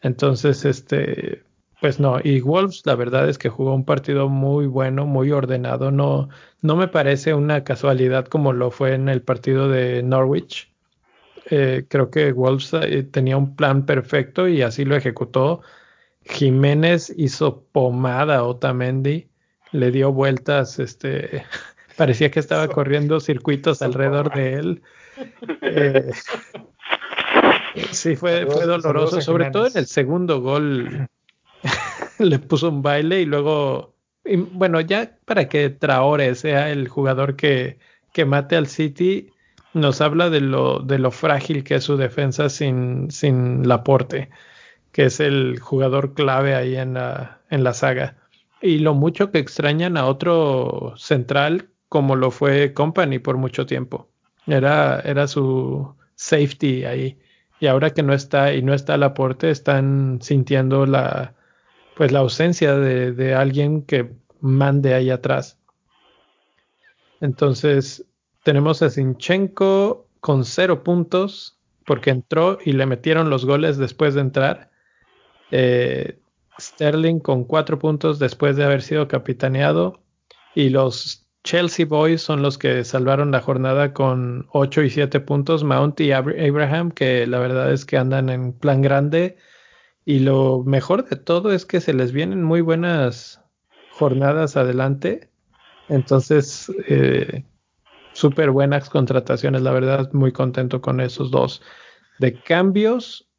Entonces, 0.06 0.66
este, 0.66 1.42
pues 1.82 2.00
no, 2.00 2.20
y 2.24 2.40
Wolves 2.40 2.84
la 2.86 2.94
verdad 2.94 3.28
es 3.28 3.40
que 3.40 3.50
jugó 3.50 3.74
un 3.74 3.86
partido 3.86 4.30
muy 4.30 4.68
bueno, 4.68 5.08
muy 5.08 5.32
ordenado, 5.32 5.90
no, 5.90 6.30
no 6.62 6.76
me 6.76 6.88
parece 6.88 7.34
una 7.34 7.64
casualidad 7.64 8.28
como 8.28 8.54
lo 8.54 8.70
fue 8.70 8.94
en 8.94 9.10
el 9.10 9.24
partido 9.24 9.68
de 9.68 10.04
Norwich. 10.04 10.72
Eh, 11.50 11.88
creo 11.90 12.12
que 12.12 12.32
Wolves 12.34 12.72
eh, 12.74 13.02
tenía 13.02 13.36
un 13.36 13.56
plan 13.56 13.88
perfecto 13.88 14.48
y 14.48 14.62
así 14.62 14.86
lo 14.86 14.96
ejecutó. 14.96 15.64
Jiménez 16.22 17.12
hizo 17.18 17.64
pomada 17.72 18.38
a 18.38 18.44
Otamendi, 18.44 19.28
le 19.72 19.90
dio 19.90 20.14
vueltas, 20.14 20.78
este, 20.78 21.46
parecía 21.98 22.30
que 22.30 22.40
estaba 22.40 22.68
corriendo 22.68 23.20
circuitos 23.20 23.82
alrededor 23.82 24.32
de 24.36 24.54
él. 24.54 24.84
Eh, 25.62 26.12
Sí, 27.92 28.16
fue, 28.16 28.46
fue 28.46 28.66
doloroso, 28.66 29.22
sobre 29.22 29.52
todo 29.52 29.68
en 29.68 29.78
el 29.78 29.88
segundo 29.88 30.42
gol. 30.42 31.08
le 32.20 32.40
puso 32.40 32.70
un 32.70 32.82
baile 32.82 33.22
y 33.22 33.26
luego, 33.26 33.96
bueno, 34.52 34.82
ya 34.82 35.18
para 35.26 35.48
que 35.48 35.70
Traore 35.70 36.36
sea 36.36 36.70
el 36.70 36.88
jugador 36.88 37.36
que, 37.36 37.80
que 38.14 38.26
mate 38.26 38.56
al 38.56 38.68
City, 38.68 39.30
nos 39.74 40.02
habla 40.02 40.30
de 40.30 40.42
lo, 40.42 40.80
de 40.80 41.00
lo 41.00 41.12
frágil 41.12 41.64
que 41.64 41.76
es 41.76 41.84
su 41.84 41.98
defensa 41.98 42.50
sin, 42.50 43.12
sin 43.12 43.68
Laporte, 43.68 44.30
que 44.92 45.06
es 45.06 45.20
el 45.20 45.60
jugador 45.60 46.14
clave 46.14 46.56
ahí 46.56 46.78
en 46.78 46.94
la, 46.94 47.42
en 47.50 47.64
la 47.64 47.74
saga. 47.74 48.16
y 48.62 48.80
lo 48.80 48.94
mucho 48.94 49.32
que 49.32 49.40
extrañan 49.40 49.98
a 49.98 50.06
otro 50.06 50.94
central 50.98 51.70
como 51.90 52.16
lo 52.16 52.32
fue 52.32 52.74
Company 52.74 53.20
por 53.20 53.38
mucho 53.38 53.66
tiempo. 53.66 54.10
Era, 54.48 55.00
era 55.02 55.28
su 55.28 55.96
safety 56.16 56.86
ahí. 56.86 57.18
Y 57.60 57.68
ahora 57.68 57.92
que 57.92 58.04
no 58.04 58.14
está 58.14 58.54
y 58.54 58.62
no 58.62 58.74
está 58.74 58.96
el 58.96 59.04
aporte, 59.04 59.50
están 59.50 60.20
sintiendo 60.22 60.86
la, 60.86 61.34
pues 61.96 62.12
la 62.12 62.20
ausencia 62.20 62.76
de, 62.76 63.12
de 63.12 63.34
alguien 63.34 63.82
que 63.84 64.12
mande 64.42 64.94
ahí 64.94 65.10
atrás. 65.10 65.60
Entonces, 67.22 68.06
tenemos 68.44 68.82
a 68.82 68.90
Sinchenko 68.90 70.08
con 70.20 70.46
cero 70.46 70.84
puntos 70.84 71.58
porque 71.86 72.10
entró 72.10 72.58
y 72.64 72.74
le 72.74 72.86
metieron 72.86 73.30
los 73.30 73.46
goles 73.46 73.78
después 73.78 74.14
de 74.14 74.22
entrar. 74.22 74.70
Eh, 75.52 76.20
Sterling 76.60 77.20
con 77.20 77.44
cuatro 77.44 77.80
puntos 77.80 78.20
después 78.20 78.56
de 78.56 78.64
haber 78.64 78.82
sido 78.82 79.08
capitaneado. 79.08 80.02
Y 80.54 80.70
los 80.70 81.25
Chelsea 81.46 81.86
Boys 81.86 82.24
son 82.24 82.42
los 82.42 82.58
que 82.58 82.84
salvaron 82.84 83.30
la 83.30 83.40
jornada 83.40 83.94
con 83.94 84.48
ocho 84.52 84.82
y 84.82 84.90
siete 84.90 85.20
puntos. 85.20 85.64
Mount 85.64 86.02
y 86.02 86.12
Abraham, 86.12 86.90
que 86.90 87.28
la 87.28 87.38
verdad 87.38 87.72
es 87.72 87.86
que 87.86 87.98
andan 87.98 88.30
en 88.30 88.52
plan 88.52 88.82
grande. 88.82 89.38
Y 90.06 90.20
lo 90.20 90.64
mejor 90.66 91.08
de 91.08 91.16
todo 91.16 91.52
es 91.52 91.68
que 91.68 91.82
se 91.82 91.94
les 91.94 92.12
vienen 92.12 92.44
muy 92.44 92.62
buenas 92.62 93.42
jornadas 93.92 94.58
adelante. 94.58 95.30
Entonces, 95.88 96.72
eh, 96.88 97.46
súper 98.14 98.50
buenas 98.50 98.90
contrataciones, 98.90 99.62
la 99.62 99.72
verdad, 99.72 100.12
muy 100.14 100.32
contento 100.32 100.82
con 100.82 101.00
esos 101.00 101.30
dos. 101.30 101.62
De 102.18 102.42
cambios, 102.42 103.30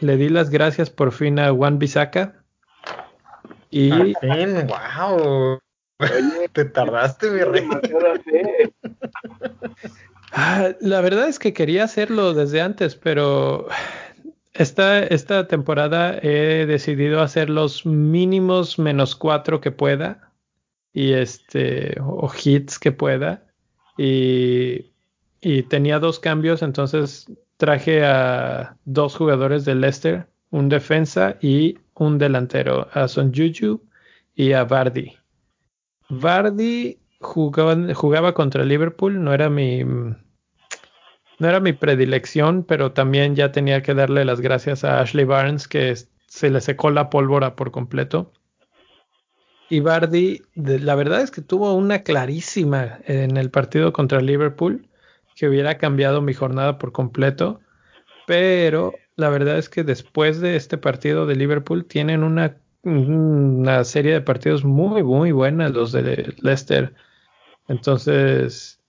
le 0.00 0.16
di 0.16 0.30
las 0.30 0.50
gracias 0.50 0.90
por 0.90 1.12
fin 1.12 1.38
a 1.38 1.52
Juan 1.52 1.78
Bisaca. 1.78 2.42
Wow. 4.66 5.60
te 6.52 6.64
tardaste, 6.64 7.30
mi 7.30 7.40
rey. 7.40 7.68
Ah, 10.32 10.70
la 10.80 11.00
verdad 11.00 11.28
es 11.28 11.38
que 11.38 11.52
quería 11.52 11.84
hacerlo 11.84 12.32
desde 12.32 12.60
antes, 12.60 12.94
pero 12.94 13.68
esta, 14.54 15.00
esta 15.00 15.46
temporada 15.46 16.18
he 16.22 16.66
decidido 16.66 17.20
hacer 17.20 17.50
los 17.50 17.84
mínimos 17.84 18.78
menos 18.78 19.14
cuatro 19.14 19.60
que 19.60 19.70
pueda 19.70 20.32
y 20.92 21.12
este 21.12 21.96
o 22.00 22.30
hits 22.32 22.78
que 22.78 22.92
pueda. 22.92 23.44
Y, 23.98 24.92
y 25.40 25.64
tenía 25.64 25.98
dos 25.98 26.18
cambios 26.18 26.62
entonces 26.62 27.26
traje 27.58 28.04
a 28.04 28.76
dos 28.84 29.16
jugadores 29.16 29.64
de 29.64 29.74
Leicester 29.74 30.26
un 30.50 30.68
defensa 30.68 31.36
y 31.40 31.78
un 31.94 32.18
delantero 32.18 32.88
a 32.92 33.08
Son 33.08 33.32
Juju 33.34 33.80
y 34.34 34.52
a 34.52 34.64
Vardy 34.64 35.16
Vardy 36.12 36.98
jugaba, 37.20 37.94
jugaba 37.94 38.34
contra 38.34 38.64
Liverpool 38.64 39.22
no 39.22 39.32
era 39.32 39.48
mi 39.48 39.82
no 39.84 41.48
era 41.48 41.60
mi 41.60 41.72
predilección 41.72 42.64
pero 42.64 42.92
también 42.92 43.34
ya 43.34 43.52
tenía 43.52 43.82
que 43.82 43.94
darle 43.94 44.24
las 44.24 44.40
gracias 44.40 44.84
a 44.84 45.00
Ashley 45.00 45.24
Barnes 45.24 45.68
que 45.68 45.94
se 46.26 46.50
le 46.50 46.60
secó 46.60 46.90
la 46.90 47.10
pólvora 47.10 47.56
por 47.56 47.70
completo 47.70 48.32
y 49.72 49.80
Bardi, 49.80 50.42
la 50.54 50.94
verdad 50.96 51.22
es 51.22 51.30
que 51.30 51.40
tuvo 51.40 51.72
una 51.72 52.02
clarísima 52.02 52.98
en 53.06 53.38
el 53.38 53.50
partido 53.50 53.90
contra 53.90 54.20
Liverpool 54.20 54.86
que 55.34 55.48
hubiera 55.48 55.78
cambiado 55.78 56.20
mi 56.20 56.34
jornada 56.34 56.76
por 56.76 56.92
completo. 56.92 57.58
Pero 58.26 58.92
la 59.16 59.30
verdad 59.30 59.56
es 59.56 59.70
que 59.70 59.82
después 59.82 60.42
de 60.42 60.56
este 60.56 60.76
partido 60.76 61.24
de 61.24 61.36
Liverpool 61.36 61.86
tienen 61.86 62.22
una, 62.22 62.58
una 62.82 63.84
serie 63.84 64.12
de 64.12 64.20
partidos 64.20 64.64
muy, 64.64 65.02
muy 65.02 65.32
buenas 65.32 65.72
los 65.72 65.92
de 65.92 66.34
Leicester. 66.40 66.94
Entonces, 67.68 68.80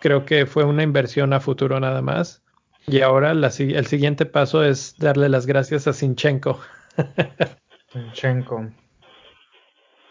creo 0.00 0.24
que 0.24 0.46
fue 0.46 0.64
una 0.64 0.82
inversión 0.82 1.32
a 1.32 1.40
futuro 1.40 1.78
nada 1.80 2.02
más. 2.02 2.42
Y 2.86 3.00
ahora 3.00 3.30
el 3.30 3.86
siguiente 3.86 4.26
paso 4.26 4.64
es 4.64 4.96
darle 4.98 5.28
las 5.28 5.46
gracias 5.46 5.86
a 5.86 5.92
Sinchenko. 5.92 6.58
Sinchenko. 7.92 8.70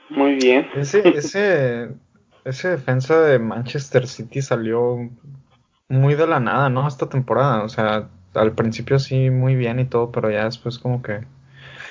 Muy 0.09 0.35
bien. 0.35 0.67
Ese, 0.75 1.07
ese, 1.09 1.89
ese 2.45 2.69
defensa 2.69 3.19
de 3.21 3.39
Manchester 3.39 4.07
City 4.07 4.41
salió 4.41 5.09
muy 5.89 6.15
de 6.15 6.27
la 6.27 6.39
nada, 6.39 6.69
¿no? 6.69 6.87
Esta 6.87 7.09
temporada. 7.09 7.63
O 7.63 7.69
sea, 7.69 8.09
al 8.33 8.53
principio 8.53 8.99
sí 8.99 9.29
muy 9.29 9.55
bien 9.55 9.79
y 9.79 9.85
todo, 9.85 10.11
pero 10.11 10.31
ya 10.31 10.45
después 10.45 10.79
como 10.79 11.01
que... 11.01 11.25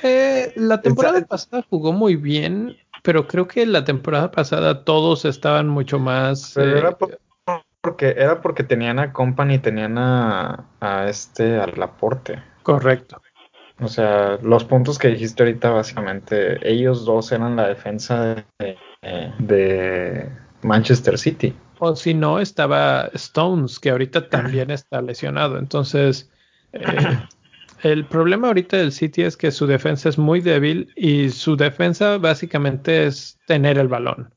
Eh, 0.03 0.53
la 0.57 0.81
temporada 0.81 1.21
pasada 1.23 1.65
jugó 1.69 1.93
muy 1.93 2.17
bien, 2.17 2.77
pero 3.03 3.27
creo 3.27 3.47
que 3.47 3.67
la 3.67 3.85
temporada 3.85 4.31
pasada 4.31 4.85
todos 4.85 5.25
estaban 5.25 5.69
mucho 5.69 5.99
más... 5.99 6.53
Pero 6.55 6.79
era 6.79 6.91
eh, 6.91 7.17
porque, 7.81 8.15
era 8.17 8.41
porque 8.41 8.63
tenían 8.63 8.99
a 8.99 9.13
Company, 9.13 9.59
tenían 9.59 9.99
a, 9.99 10.67
a 10.81 11.09
este, 11.09 11.59
al 11.59 11.75
Laporte. 11.77 12.43
Correcto. 12.63 13.21
O 13.81 13.89
sea, 13.89 14.39
los 14.43 14.65
puntos 14.65 14.99
que 14.99 15.09
dijiste 15.09 15.43
ahorita, 15.43 15.71
básicamente, 15.71 16.59
ellos 16.71 17.07
dos 17.07 17.33
eran 17.33 17.57
la 17.57 17.69
defensa 17.69 18.45
de, 19.39 20.31
Manchester 20.63 21.19
City. 21.19 21.55
O 21.79 21.97
si 21.97 22.13
no, 22.13 22.41
estaba 22.41 23.09
Stones, 23.15 23.79
que 23.79 23.89
ahorita 23.91 24.29
también 24.29 24.71
está 24.71 25.01
lesionado. 25.01 25.59
Entonces, 25.59 26.31
eh, 26.73 26.83
el 27.83 28.05
problema 28.05 28.49
ahorita 28.49 28.77
del 28.77 28.93
City 28.93 29.23
es 29.23 29.37
que 29.37 29.51
su 29.51 29.67
defensa 29.67 30.09
es 30.09 30.19
muy 30.19 30.41
débil 30.41 30.93
y 30.97 31.31
su 31.31 31.57
defensa 31.57 32.19
básicamente 32.19 33.07
es 33.07 33.39
tener 33.47 33.79
el 33.79 33.89
balón. 33.89 34.35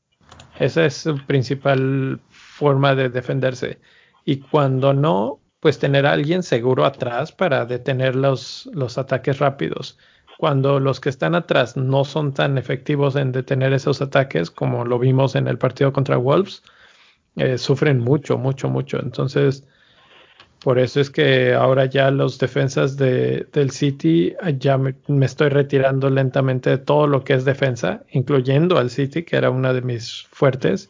Esa 0.58 0.86
es 0.86 0.94
su 0.94 1.16
principal 1.26 2.20
forma 2.30 2.94
de 2.94 3.08
defenderse. 3.08 3.80
Y 4.24 4.38
cuando 4.38 4.94
no, 4.94 5.40
pues 5.60 5.78
tener 5.78 6.06
a 6.06 6.12
alguien 6.12 6.42
seguro 6.42 6.84
atrás 6.84 7.32
para 7.32 7.66
detener 7.66 8.16
los, 8.16 8.70
los 8.72 8.98
ataques 8.98 9.38
rápidos. 9.38 9.98
Cuando 10.38 10.80
los 10.80 11.00
que 11.00 11.08
están 11.08 11.34
atrás 11.34 11.76
no 11.76 12.04
son 12.04 12.32
tan 12.34 12.58
efectivos 12.58 13.16
en 13.16 13.32
detener 13.32 13.72
esos 13.72 14.00
ataques, 14.00 14.50
como 14.50 14.84
lo 14.84 14.98
vimos 14.98 15.34
en 15.34 15.48
el 15.48 15.58
partido 15.58 15.92
contra 15.92 16.16
Wolves, 16.16 16.62
eh, 17.36 17.58
sufren 17.58 17.98
mucho, 17.98 18.38
mucho, 18.38 18.68
mucho. 18.68 18.98
Entonces, 19.00 19.66
por 20.64 20.78
eso 20.78 20.98
es 20.98 21.10
que 21.10 21.52
ahora 21.52 21.84
ya 21.84 22.10
los 22.10 22.38
defensas 22.38 22.96
de, 22.96 23.46
del 23.52 23.70
City, 23.70 24.34
ya 24.56 24.78
me, 24.78 24.94
estoy 25.20 25.50
retirando 25.50 26.08
lentamente 26.08 26.70
de 26.70 26.78
todo 26.78 27.06
lo 27.06 27.22
que 27.22 27.34
es 27.34 27.44
defensa, 27.44 28.02
incluyendo 28.12 28.78
al 28.78 28.88
City, 28.88 29.24
que 29.24 29.36
era 29.36 29.50
una 29.50 29.74
de 29.74 29.82
mis 29.82 30.26
fuertes. 30.30 30.88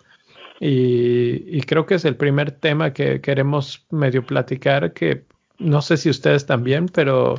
Y, 0.61 1.61
creo 1.63 1.87
que 1.87 1.97
es 1.97 2.05
el 2.05 2.15
primer 2.15 2.53
tema 2.53 2.93
que 2.93 3.21
queremos 3.21 3.85
medio 3.91 4.25
platicar, 4.25 4.93
que 4.93 5.25
no 5.59 5.83
sé 5.83 5.97
si 5.97 6.09
ustedes 6.09 6.47
también, 6.47 6.87
pero 6.87 7.35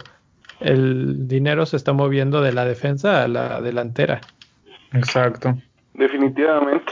el 0.60 1.30
dinero 1.30 1.66
se 1.66 1.78
está 1.78 1.94
moviendo 1.94 2.42
de 2.42 2.52
la 2.52 2.66
defensa 2.66 3.24
a 3.24 3.30
la 3.30 3.62
delantera. 3.62 4.20
Exacto. 4.92 5.58
Definitivamente. 5.94 6.92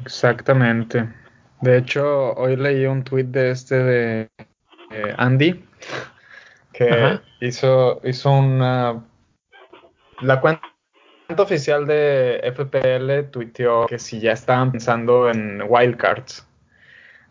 Exactamente. 0.00 1.06
De 1.60 1.78
hecho, 1.78 2.34
hoy 2.34 2.56
leí 2.56 2.86
un 2.86 3.02
tweet 3.02 3.24
de 3.24 3.50
este 3.50 3.74
de 3.74 4.28
Andy 5.16 5.64
que 6.72 7.20
hizo 7.40 8.00
hizo 8.04 8.30
una 8.30 9.04
la 10.20 10.40
cuenta 10.40 10.62
oficial 11.36 11.86
de 11.86 12.40
FPL 12.54 13.30
tuiteó 13.30 13.86
que 13.86 13.98
si 13.98 14.20
ya 14.20 14.32
estaban 14.32 14.72
pensando 14.72 15.28
en 15.28 15.62
wildcards. 15.68 16.46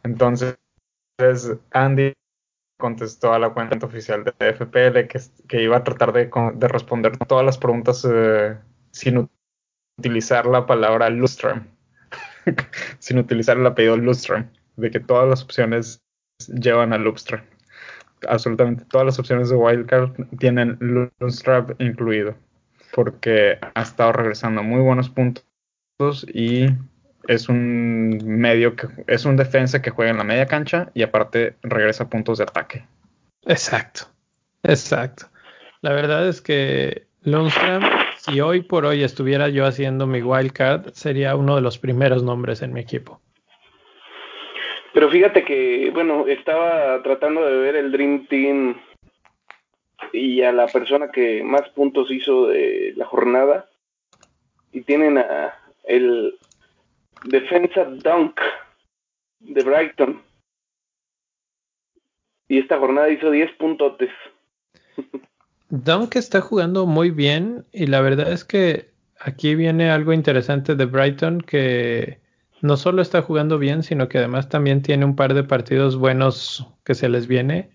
Entonces, 0.04 0.58
Andy 1.72 2.14
contestó 2.78 3.34
a 3.34 3.40
la 3.40 3.50
cuenta 3.50 3.86
oficial 3.86 4.24
de 4.24 4.54
FPL 4.54 5.08
que, 5.08 5.20
que 5.48 5.64
iba 5.64 5.78
a 5.78 5.84
tratar 5.84 6.14
de, 6.14 6.30
responder 6.68 7.18
todas 7.18 7.44
las 7.44 7.58
preguntas 7.58 8.08
eh, 8.10 8.58
sin 8.92 9.30
utilizar 9.98 10.46
la 10.46 10.66
palabra 10.66 11.10
Lustrum, 11.10 11.66
sin 13.00 13.18
utilizar 13.18 13.58
el 13.58 13.66
apellido 13.66 13.98
Lustrum, 13.98 14.46
de 14.76 14.92
que 14.92 15.00
todas 15.00 15.30
las 15.30 15.44
opciones 15.44 16.02
llevan 16.48 16.94
a 16.94 16.98
Lustrum. 16.98 17.42
Absolutamente 18.28 18.86
todas 18.86 19.06
las 19.06 19.20
opciones 19.20 19.50
de 19.50 19.56
wildcard 19.56 20.12
tienen 20.40 20.78
Lustrum 20.80 21.68
incluido 21.80 22.36
porque 22.94 23.60
ha 23.76 23.82
estado 23.82 24.12
regresando 24.12 24.64
muy 24.64 24.82
buenos 24.82 25.10
puntos 25.10 25.46
y 26.34 26.66
es 27.28 27.50
un 27.50 28.20
medio 28.24 28.76
que 28.76 28.88
es 29.08 29.26
un 29.26 29.36
defensa 29.36 29.82
que 29.82 29.92
juega 29.92 30.12
en 30.12 30.18
la 30.18 30.24
media 30.24 30.46
cancha 30.46 30.90
y 30.94 31.04
aparte 31.04 31.56
regresa 31.62 32.10
puntos 32.10 32.38
de 32.38 32.46
ataque. 32.46 32.86
Exacto, 33.46 34.08
exacto. 34.64 35.28
La 35.82 35.94
verdad 35.94 36.28
es 36.28 36.42
que 36.42 37.08
Lundstrom, 37.22 37.84
si 38.28 38.42
hoy 38.42 38.62
por 38.62 38.86
hoy 38.86 39.04
estuviera 39.04 39.50
yo 39.50 39.66
haciendo 39.66 40.06
mi 40.06 40.22
wildcard, 40.22 40.92
sería 40.94 41.36
uno 41.36 41.56
de 41.56 41.62
los 41.62 41.78
primeros 41.78 42.24
nombres 42.24 42.62
en 42.62 42.74
mi 42.74 42.82
equipo. 42.82 43.22
Pero 44.94 45.10
fíjate 45.10 45.44
que, 45.44 45.92
bueno, 45.94 46.28
estaba 46.28 47.02
tratando 47.04 47.46
de 47.46 47.58
ver 47.58 47.76
el 47.76 47.92
Dream 47.92 48.28
Team 48.28 48.82
y 50.12 50.42
a 50.42 50.52
la 50.52 50.68
persona 50.68 51.12
que 51.12 51.44
más 51.44 51.70
puntos 51.70 52.12
hizo 52.12 52.48
de 52.48 52.94
la 52.96 53.06
jornada. 53.06 53.70
Y 54.72 54.82
tienen 54.82 55.18
a 55.18 55.54
el 55.86 56.38
defensa 57.24 57.86
Dunk 57.86 58.40
de 59.40 59.64
Brighton. 59.64 60.22
Y 62.50 62.60
esta 62.60 62.78
jornada 62.78 63.10
hizo 63.10 63.32
10 63.32 63.52
puntotes. 63.54 64.10
Dunk 65.70 66.16
está 66.16 66.42
jugando 66.42 66.86
muy 66.86 67.12
bien 67.12 67.66
y 67.74 67.88
la 67.88 68.02
verdad 68.02 68.32
es 68.32 68.46
que 68.46 68.92
aquí 69.20 69.56
viene 69.56 69.92
algo 69.92 70.14
interesante 70.14 70.76
de 70.76 70.86
Brighton 70.86 71.42
que 71.42 72.22
no 72.62 72.78
solo 72.78 73.02
está 73.02 73.22
jugando 73.22 73.60
bien, 73.60 73.84
sino 73.84 74.08
que 74.08 74.18
además 74.18 74.50
también 74.50 74.82
tiene 74.82 75.06
un 75.06 75.16
par 75.16 75.34
de 75.34 75.44
partidos 75.44 75.98
buenos 75.98 76.68
que 76.84 76.96
se 76.96 77.10
les 77.10 77.28
viene. 77.28 77.70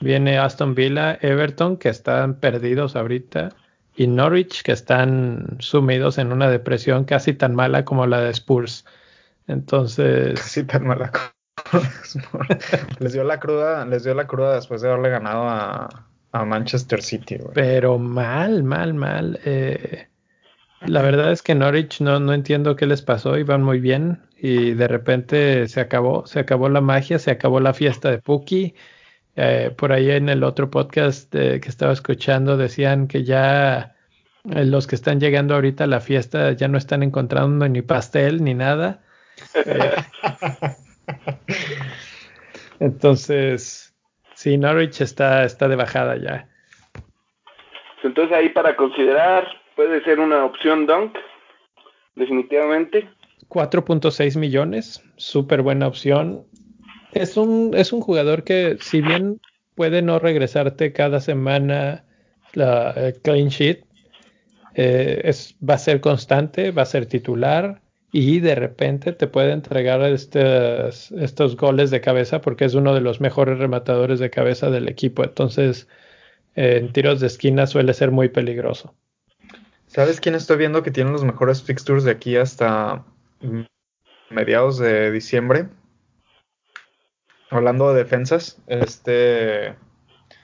Viene 0.00 0.38
Aston 0.38 0.74
Villa, 0.74 1.18
Everton, 1.22 1.76
que 1.76 1.88
están 1.88 2.38
perdidos 2.38 2.94
ahorita, 2.94 3.50
y 3.96 4.06
Norwich, 4.06 4.62
que 4.62 4.72
están 4.72 5.56
sumidos 5.58 6.18
en 6.18 6.32
una 6.32 6.48
depresión 6.48 7.04
casi 7.04 7.32
tan 7.32 7.54
mala 7.54 7.84
como 7.84 8.06
la 8.06 8.20
de 8.20 8.30
Spurs. 8.30 8.84
Entonces. 9.46 10.38
Casi 10.38 10.64
tan 10.64 10.86
mala 10.86 11.10
como 11.10 11.32
les 13.00 13.12
dio 13.12 13.24
la 13.24 13.40
cruda, 13.40 13.84
les 13.86 14.04
dio 14.04 14.14
la 14.14 14.26
cruda 14.26 14.54
después 14.54 14.80
de 14.80 14.88
haberle 14.88 15.10
ganado 15.10 15.48
a, 15.48 16.07
Manchester 16.32 17.02
City. 17.02 17.38
Pero 17.54 17.98
mal, 17.98 18.62
mal, 18.62 18.94
mal. 18.94 19.40
Eh, 19.44 20.08
la 20.80 21.02
verdad 21.02 21.32
es 21.32 21.42
que 21.42 21.54
Norwich 21.54 22.00
no, 22.00 22.20
no 22.20 22.32
entiendo 22.32 22.76
qué 22.76 22.86
les 22.86 23.02
pasó, 23.02 23.36
iban 23.36 23.62
muy 23.62 23.80
bien 23.80 24.22
y 24.36 24.74
de 24.74 24.86
repente 24.86 25.66
se 25.68 25.80
acabó, 25.80 26.26
se 26.26 26.38
acabó 26.38 26.68
la 26.68 26.80
magia, 26.80 27.18
se 27.18 27.30
acabó 27.30 27.60
la 27.60 27.74
fiesta 27.74 28.10
de 28.10 28.18
Puki. 28.18 28.74
Eh, 29.40 29.72
por 29.76 29.92
ahí 29.92 30.10
en 30.10 30.28
el 30.28 30.42
otro 30.42 30.68
podcast 30.70 31.32
eh, 31.34 31.60
que 31.60 31.68
estaba 31.68 31.92
escuchando 31.92 32.56
decían 32.56 33.06
que 33.06 33.22
ya 33.22 33.94
eh, 34.50 34.64
los 34.64 34.88
que 34.88 34.96
están 34.96 35.20
llegando 35.20 35.54
ahorita 35.54 35.84
a 35.84 35.86
la 35.86 36.00
fiesta 36.00 36.52
ya 36.52 36.66
no 36.66 36.76
están 36.76 37.04
encontrando 37.04 37.68
ni 37.68 37.82
pastel 37.82 38.42
ni 38.42 38.54
nada. 38.54 39.02
entonces, 42.80 43.87
sí, 44.38 44.56
Norwich 44.56 45.00
está, 45.00 45.44
está 45.44 45.66
de 45.66 45.74
bajada 45.74 46.16
ya. 46.16 46.48
Entonces 48.04 48.36
ahí 48.36 48.50
para 48.50 48.76
considerar 48.76 49.48
puede 49.74 50.02
ser 50.04 50.20
una 50.20 50.44
opción 50.44 50.86
Dunk, 50.86 51.16
definitivamente. 52.14 53.08
4.6 53.48 54.38
millones, 54.38 55.02
súper 55.16 55.62
buena 55.62 55.88
opción. 55.88 56.44
Es 57.12 57.36
un, 57.36 57.72
es 57.74 57.92
un 57.92 58.00
jugador 58.00 58.44
que, 58.44 58.76
si 58.80 59.00
bien 59.00 59.40
puede 59.74 60.02
no 60.02 60.20
regresarte 60.20 60.92
cada 60.92 61.20
semana 61.20 62.04
la 62.52 62.92
eh, 62.96 63.14
clean 63.24 63.48
sheet, 63.48 63.84
eh, 64.74 65.22
es, 65.24 65.56
va 65.68 65.74
a 65.74 65.78
ser 65.78 66.00
constante, 66.00 66.70
va 66.70 66.82
a 66.82 66.86
ser 66.86 67.06
titular 67.06 67.80
y 68.10 68.40
de 68.40 68.54
repente 68.54 69.12
te 69.12 69.26
puede 69.26 69.52
entregar 69.52 70.00
estos, 70.02 71.10
estos 71.12 71.56
goles 71.56 71.90
de 71.90 72.00
cabeza 72.00 72.40
porque 72.40 72.64
es 72.64 72.74
uno 72.74 72.94
de 72.94 73.00
los 73.00 73.20
mejores 73.20 73.58
rematadores 73.58 74.18
de 74.18 74.30
cabeza 74.30 74.70
del 74.70 74.88
equipo. 74.88 75.24
Entonces, 75.24 75.88
en 76.54 76.92
tiros 76.92 77.20
de 77.20 77.26
esquina 77.26 77.66
suele 77.66 77.92
ser 77.94 78.10
muy 78.10 78.28
peligroso. 78.28 78.94
¿Sabes 79.86 80.20
quién 80.20 80.34
estoy 80.34 80.56
viendo 80.56 80.82
que 80.82 80.90
tiene 80.90 81.10
los 81.10 81.24
mejores 81.24 81.62
fixtures 81.62 82.04
de 82.04 82.10
aquí 82.10 82.36
hasta 82.36 83.04
mediados 84.30 84.78
de 84.78 85.10
diciembre? 85.10 85.68
Hablando 87.50 87.92
de 87.92 88.02
defensas, 88.02 88.60
este 88.66 89.76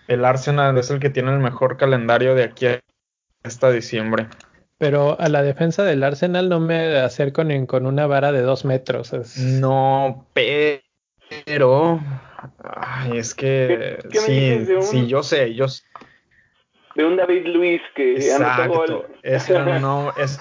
el 0.08 0.24
Arsenal 0.24 0.76
es 0.78 0.90
el 0.90 1.00
que 1.00 1.10
tiene 1.10 1.32
el 1.32 1.40
mejor 1.40 1.76
calendario 1.76 2.34
de 2.34 2.44
aquí 2.44 2.66
hasta 3.42 3.70
diciembre. 3.70 4.28
Pero 4.78 5.18
a 5.20 5.28
la 5.28 5.42
defensa 5.42 5.84
del 5.84 6.02
Arsenal 6.02 6.48
no 6.48 6.60
me 6.60 6.98
acerco 6.98 7.44
ni 7.44 7.66
con 7.66 7.86
una 7.86 8.06
vara 8.06 8.32
de 8.32 8.42
dos 8.42 8.64
metros. 8.64 9.12
No, 9.38 10.26
pero 10.32 12.00
Ay, 12.62 13.18
es 13.18 13.34
que 13.34 13.98
sí, 14.10 14.66
sí, 14.82 15.06
yo 15.06 15.22
sé, 15.22 15.54
yo 15.54 15.66
de 16.94 17.04
un 17.04 17.16
David 17.16 17.46
Luis 17.46 17.82
que 17.94 18.14
Exacto. 18.16 18.68
gol. 18.68 19.06
Ese 19.22 19.54
era, 19.54 19.78
no, 19.80 20.12
ese 20.16 20.40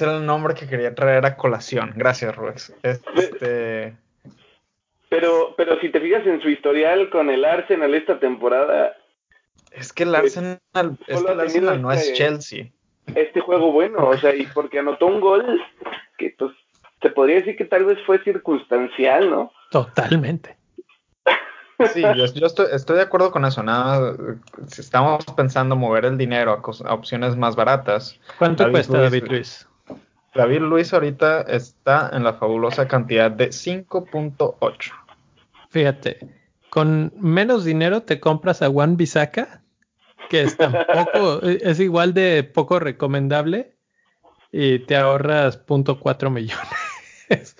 era 0.00 0.16
el 0.16 0.26
nombre 0.26 0.54
que 0.54 0.66
quería 0.66 0.94
traer 0.94 1.26
a 1.26 1.36
colación. 1.36 1.92
Gracias, 1.96 2.34
Ruex. 2.34 2.74
Este... 2.82 3.96
Pero, 5.10 5.54
pero 5.56 5.78
si 5.80 5.90
te 5.90 6.00
fijas 6.00 6.26
en 6.26 6.40
su 6.40 6.48
historial 6.48 7.10
con 7.10 7.30
el 7.30 7.44
Arsenal 7.44 7.94
esta 7.94 8.18
temporada. 8.18 8.96
Es 9.70 9.92
que 9.92 10.02
el 10.04 10.10
pues, 10.10 10.36
Arsenal, 10.36 10.98
es 11.06 11.22
que 11.22 11.32
el 11.32 11.40
Arsenal 11.40 11.82
no 11.82 11.92
es 11.92 12.00
este 12.00 12.14
Chelsea. 12.14 12.72
Este 13.14 13.40
juego 13.40 13.72
bueno, 13.72 14.08
o 14.08 14.16
sea, 14.16 14.34
y 14.34 14.46
porque 14.46 14.78
anotó 14.78 15.06
un 15.06 15.20
gol 15.20 15.62
que 16.18 16.34
pues 16.38 16.52
se 17.02 17.10
podría 17.10 17.36
decir 17.36 17.56
que 17.56 17.64
tal 17.64 17.84
vez 17.84 17.98
fue 18.06 18.22
circunstancial, 18.24 19.30
¿no? 19.30 19.52
Totalmente. 19.70 20.56
Sí, 21.92 22.02
yo, 22.02 22.46
estoy, 22.46 22.96
de 22.96 23.02
acuerdo 23.02 23.30
con 23.30 23.44
eso. 23.44 23.62
Nada, 23.62 24.16
si 24.68 24.80
estamos 24.80 25.24
pensando 25.36 25.76
mover 25.76 26.04
el 26.04 26.16
dinero 26.16 26.52
a, 26.52 26.94
opciones 26.94 27.36
más 27.36 27.56
baratas. 27.56 28.18
¿Cuánto 28.38 28.70
cuesta 28.70 29.00
David 29.00 29.24
Luis? 29.28 29.68
David 30.34 30.60
Luis 30.60 30.94
ahorita 30.94 31.42
está 31.42 32.10
en 32.12 32.24
la 32.24 32.34
fabulosa 32.34 32.88
cantidad 32.88 33.30
de 33.30 33.48
5.8. 33.48 34.92
Fíjate, 35.68 36.18
con 36.70 37.12
menos 37.18 37.64
dinero 37.64 38.02
te 38.02 38.20
compras 38.20 38.62
a 38.62 38.68
Juan 38.68 38.96
Bisaca, 38.96 39.60
que 40.28 40.42
es 40.42 40.56
tampoco, 40.56 41.40
es 41.42 41.80
igual 41.80 42.14
de 42.14 42.44
poco 42.44 42.78
recomendable, 42.78 43.74
y 44.52 44.80
te 44.80 44.96
ahorras 44.96 45.64
0.4 45.66 46.30
millones. 46.30 46.64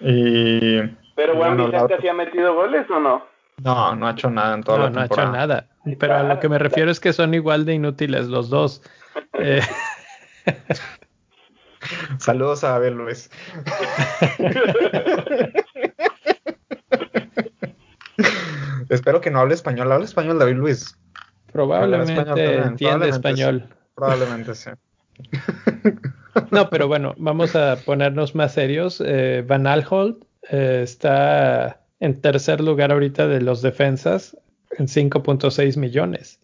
y 0.00 0.80
pero 1.14 1.36
Juan 1.36 1.56
bueno, 1.56 1.70
Vicente 1.70 1.98
¿sí 2.00 2.08
ha 2.08 2.14
metido 2.14 2.54
goles 2.54 2.88
o 2.90 2.98
no? 2.98 3.26
No, 3.62 3.94
no 3.94 4.08
ha 4.08 4.12
hecho 4.12 4.30
nada 4.30 4.54
en 4.54 4.62
toda 4.62 4.78
no, 4.78 4.84
la 4.84 4.90
temporada. 4.90 5.30
No 5.30 5.36
ha 5.36 5.44
hecho 5.44 5.46
nada. 5.46 5.68
Pero 5.98 6.16
a 6.16 6.22
lo 6.24 6.40
que 6.40 6.48
me 6.48 6.58
refiero 6.58 6.90
es 6.90 6.98
que 6.98 7.12
son 7.12 7.34
igual 7.34 7.64
de 7.64 7.74
inútiles 7.74 8.26
los 8.26 8.50
dos. 8.50 8.82
Eh. 9.38 9.60
Saludos 12.18 12.64
a 12.64 12.70
David 12.70 12.96
Luis. 12.96 13.30
Espero 18.88 19.20
que 19.20 19.30
no 19.30 19.40
hable 19.40 19.54
español. 19.54 19.90
¿Habla 19.92 20.04
español 20.04 20.38
David 20.38 20.56
Luis? 20.56 20.98
Probablemente 21.52 22.56
entiende 22.56 23.08
español. 23.08 23.68
Probablemente 23.94 24.54
sí. 24.54 24.70
no, 26.50 26.68
pero 26.68 26.88
bueno, 26.88 27.14
vamos 27.16 27.54
a 27.54 27.76
ponernos 27.84 28.34
más 28.34 28.54
serios. 28.54 29.02
Eh, 29.04 29.44
Van 29.46 29.66
Alhold 29.66 30.24
eh, 30.50 30.80
está 30.82 31.80
en 32.00 32.20
tercer 32.20 32.60
lugar 32.60 32.92
ahorita 32.92 33.28
de 33.28 33.40
los 33.40 33.62
defensas 33.62 34.36
en 34.78 34.86
5.6 34.86 35.76
millones. 35.76 36.40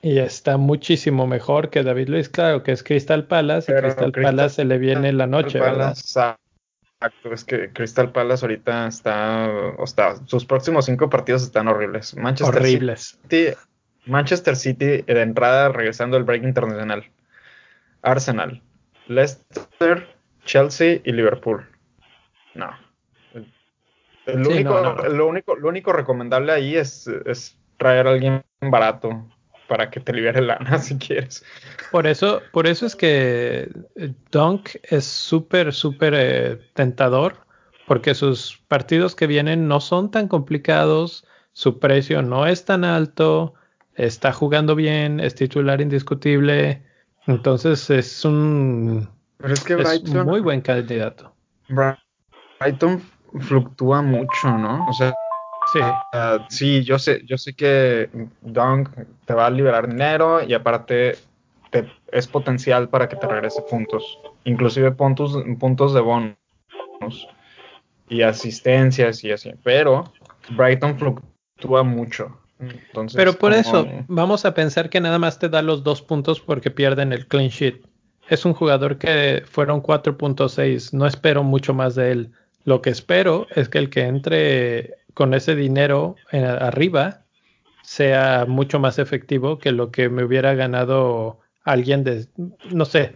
Y 0.00 0.18
está 0.18 0.56
muchísimo 0.56 1.26
mejor 1.26 1.70
que 1.70 1.82
David 1.82 2.08
Luis, 2.08 2.28
claro, 2.28 2.62
que 2.62 2.70
es 2.70 2.84
Crystal 2.84 3.26
Palace, 3.26 3.72
y 3.72 3.80
Crystal, 3.80 4.12
Palace 4.12 4.54
se 4.56 4.64
le 4.64 4.78
viene 4.78 5.12
la 5.12 5.26
noche. 5.26 5.58
Exacto, 7.00 7.32
es 7.32 7.44
que 7.44 7.72
Crystal 7.72 8.10
Palace 8.10 8.44
ahorita 8.44 8.88
está, 8.88 9.48
o 9.78 9.84
está, 9.84 10.16
sus 10.26 10.44
próximos 10.44 10.86
cinco 10.86 11.08
partidos 11.08 11.42
están 11.42 11.68
horribles. 11.68 12.16
Manchester 12.16 12.60
horribles. 12.60 13.18
City, 13.22 13.56
Manchester 14.06 14.56
City 14.56 15.02
de 15.02 15.22
entrada 15.22 15.68
regresando 15.68 16.16
al 16.16 16.24
break 16.24 16.42
internacional. 16.42 17.04
Arsenal, 18.02 18.62
Leicester, 19.06 20.08
Chelsea 20.44 21.00
y 21.04 21.12
Liverpool. 21.12 21.66
No. 22.54 22.70
Lo, 24.26 24.50
único, 24.50 25.56
Lo, 25.56 25.68
único, 25.68 25.92
recomendable 25.92 26.52
ahí 26.52 26.76
es, 26.76 27.08
traer 27.76 28.06
a 28.06 28.10
alguien 28.10 28.42
barato 28.60 29.26
para 29.68 29.90
que 29.90 30.00
te 30.00 30.12
libere 30.12 30.40
lana 30.40 30.78
si 30.78 30.98
quieres. 30.98 31.44
Por 31.90 32.06
eso, 32.06 32.42
por 32.52 32.66
eso 32.66 32.86
es 32.86 32.96
que 32.96 33.70
eh, 33.96 34.12
Dunk 34.30 34.70
es 34.82 35.04
súper, 35.04 35.72
súper 35.72 36.14
eh, 36.16 36.58
tentador, 36.74 37.36
porque 37.86 38.14
sus 38.14 38.62
partidos 38.68 39.14
que 39.14 39.26
vienen 39.26 39.68
no 39.68 39.80
son 39.80 40.10
tan 40.10 40.28
complicados, 40.28 41.24
su 41.52 41.78
precio 41.78 42.22
no 42.22 42.46
es 42.46 42.64
tan 42.64 42.84
alto, 42.84 43.54
está 43.94 44.32
jugando 44.32 44.74
bien, 44.74 45.20
es 45.20 45.34
titular 45.34 45.80
indiscutible, 45.80 46.82
entonces 47.26 47.90
es 47.90 48.24
un 48.24 49.08
pero 49.38 49.54
es 49.54 49.62
que 49.62 49.76
Brighton. 49.76 50.26
muy 50.26 50.40
buen 50.40 50.60
candidato. 50.60 51.32
Brighton 51.68 53.00
fluctúa 53.40 54.02
mucho, 54.02 54.50
¿no? 54.58 54.86
O 54.88 54.92
sea. 54.92 55.14
Sí. 55.72 55.80
sí, 56.48 56.84
yo 56.84 56.98
sé, 56.98 57.22
yo 57.26 57.36
sé 57.36 57.54
que 57.54 58.08
Dunk 58.40 58.88
te 59.26 59.34
va 59.34 59.46
a 59.46 59.50
liberar 59.50 59.88
dinero 59.88 60.42
y 60.42 60.54
aparte 60.54 61.16
te, 61.70 61.90
es 62.10 62.26
potencial 62.26 62.88
para 62.88 63.08
que 63.08 63.16
te 63.16 63.26
regrese 63.26 63.62
puntos. 63.62 64.18
Inclusive 64.44 64.92
puntos, 64.92 65.36
puntos 65.58 65.92
de 65.92 66.00
bonus 66.00 67.28
y 68.08 68.22
asistencias 68.22 69.22
y 69.24 69.32
así. 69.32 69.52
Pero 69.62 70.12
Brighton 70.50 70.98
fluctúa 70.98 71.82
mucho. 71.82 72.38
Pero 73.14 73.34
por 73.34 73.52
eso, 73.52 73.86
vamos 74.08 74.44
a 74.44 74.54
pensar 74.54 74.90
que 74.90 75.00
nada 75.00 75.18
más 75.18 75.38
te 75.38 75.48
da 75.48 75.62
los 75.62 75.84
dos 75.84 76.02
puntos 76.02 76.40
porque 76.40 76.70
pierden 76.70 77.12
el 77.12 77.26
clean 77.26 77.48
sheet. 77.48 77.82
Es 78.28 78.44
un 78.44 78.52
jugador 78.52 78.98
que 78.98 79.44
fueron 79.46 79.82
4.6, 79.82 80.92
no 80.92 81.06
espero 81.06 81.44
mucho 81.44 81.72
más 81.72 81.94
de 81.94 82.12
él. 82.12 82.32
Lo 82.64 82.82
que 82.82 82.90
espero 82.90 83.46
es 83.54 83.68
que 83.68 83.78
el 83.78 83.90
que 83.90 84.02
entre 84.02 84.96
con 85.14 85.34
ese 85.34 85.54
dinero 85.54 86.16
arriba 86.32 87.24
sea 87.82 88.44
mucho 88.46 88.78
más 88.78 88.98
efectivo 88.98 89.58
que 89.58 89.72
lo 89.72 89.90
que 89.90 90.08
me 90.08 90.24
hubiera 90.24 90.54
ganado 90.54 91.40
alguien 91.64 92.04
de, 92.04 92.28
no 92.70 92.84
sé, 92.84 93.14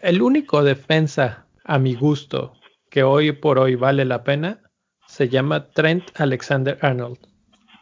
el 0.00 0.22
único 0.22 0.62
defensa 0.64 1.46
a 1.64 1.78
mi 1.78 1.94
gusto 1.94 2.54
que 2.90 3.02
hoy 3.02 3.32
por 3.32 3.58
hoy 3.58 3.76
vale 3.76 4.04
la 4.04 4.24
pena 4.24 4.60
se 5.06 5.28
llama 5.28 5.68
Trent 5.70 6.04
Alexander 6.14 6.78
Arnold. 6.80 7.18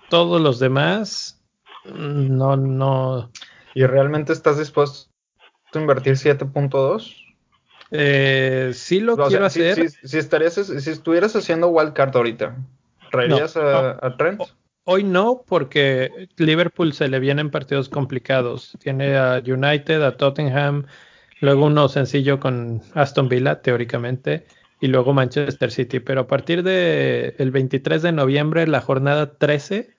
Todos 0.08 0.40
los 0.40 0.58
demás, 0.58 1.42
no, 1.84 2.56
no. 2.56 3.30
¿Y 3.74 3.86
realmente 3.86 4.32
estás 4.32 4.58
dispuesto 4.58 5.10
a 5.72 5.78
invertir 5.78 6.14
7.2? 6.14 7.16
Eh, 7.92 8.72
sí 8.74 9.00
lo 9.00 9.16
quiero 9.16 9.46
hacer. 9.46 9.90
Si, 9.90 10.18
estarías, 10.18 10.54
si 10.54 10.90
estuvieras 10.90 11.34
haciendo 11.36 11.68
wildcard 11.68 12.16
ahorita, 12.16 12.56
¿traerías 13.10 13.56
a, 13.56 14.16
Trent? 14.16 14.42
Hoy 14.84 15.04
no, 15.04 15.44
porque 15.46 16.28
Liverpool 16.36 16.92
se 16.92 17.08
le 17.08 17.20
vienen 17.20 17.50
partidos 17.50 17.88
complicados. 17.88 18.76
Tiene 18.80 19.16
a 19.16 19.42
United, 19.44 20.02
a 20.02 20.16
Tottenham, 20.16 20.86
luego 21.40 21.66
uno 21.66 21.88
sencillo 21.88 22.40
con 22.40 22.82
Aston 22.94 23.28
Villa, 23.28 23.60
teóricamente, 23.62 24.46
y 24.80 24.88
luego 24.88 25.12
Manchester 25.12 25.70
City. 25.70 26.00
Pero 26.00 26.22
a 26.22 26.26
partir 26.26 26.62
del 26.62 27.34
el 27.38 27.50
23 27.50 28.02
de 28.02 28.12
noviembre, 28.12 28.66
la 28.66 28.80
jornada 28.80 29.34
13, 29.34 29.94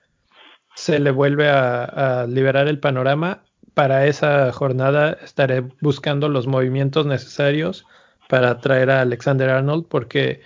se 0.74 0.98
le 0.98 1.10
vuelve 1.10 1.48
a, 1.48 2.26
liberar 2.28 2.68
el 2.68 2.78
panorama. 2.78 3.44
Para 3.74 4.06
esa 4.06 4.52
jornada 4.52 5.16
estaré 5.24 5.62
buscando 5.80 6.28
los 6.28 6.46
movimientos 6.46 7.06
necesarios 7.06 7.86
para 8.28 8.58
traer 8.58 8.90
a 8.90 9.00
Alexander 9.00 9.48
Arnold 9.50 9.86
porque 9.88 10.42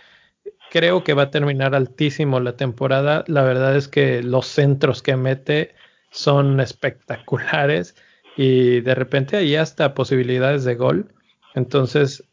creo 0.77 1.05
que 1.05 1.15
va 1.15 1.23
a 1.23 1.31
terminar 1.31 1.75
altísimo 1.75 2.39
la 2.39 2.59
temporada. 2.59 3.25
La 3.29 3.43
verdad 3.43 3.75
es 3.77 3.89
que 3.89 4.23
los 4.23 4.47
centros 4.47 5.01
que 5.01 5.17
mete 5.17 5.75
son 6.11 6.61
espectaculares 6.61 7.97
y 8.37 8.81
de 8.83 8.95
repente 8.95 9.39
hay 9.39 9.57
hasta 9.57 9.95
posibilidades 9.95 10.65
de 10.65 10.75
gol. 10.75 11.15
Entonces, 11.55 12.25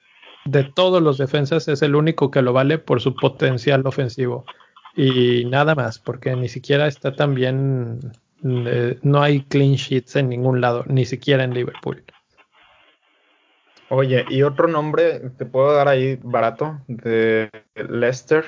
de 0.43 0.65
todos 0.65 1.01
los 1.01 1.17
defensas 1.17 1.69
es 1.69 1.81
el 1.83 1.95
único 1.95 2.31
que 2.31 2.41
lo 2.41 2.51
vale 2.51 2.79
por 2.79 2.99
su 2.99 3.15
potencial 3.15 3.87
ofensivo 3.87 4.43
y 4.93 5.45
nada 5.45 5.73
más, 5.73 5.99
porque 5.99 6.35
ni 6.35 6.49
siquiera 6.49 6.87
está 6.87 7.15
tan 7.15 7.35
bien, 7.35 8.11
eh, 8.43 8.99
no 9.03 9.23
hay 9.23 9.43
clean 9.43 9.75
sheets 9.75 10.17
en 10.17 10.27
ningún 10.27 10.59
lado, 10.59 10.83
ni 10.87 11.05
siquiera 11.05 11.45
en 11.45 11.53
Liverpool. 11.53 12.03
Oye, 13.95 14.25
y 14.27 14.41
otro 14.41 14.67
nombre, 14.67 15.19
te 15.37 15.45
puedo 15.45 15.71
dar 15.71 15.87
ahí 15.87 16.19
barato, 16.23 16.81
de 16.87 17.51
Leicester, 17.75 18.43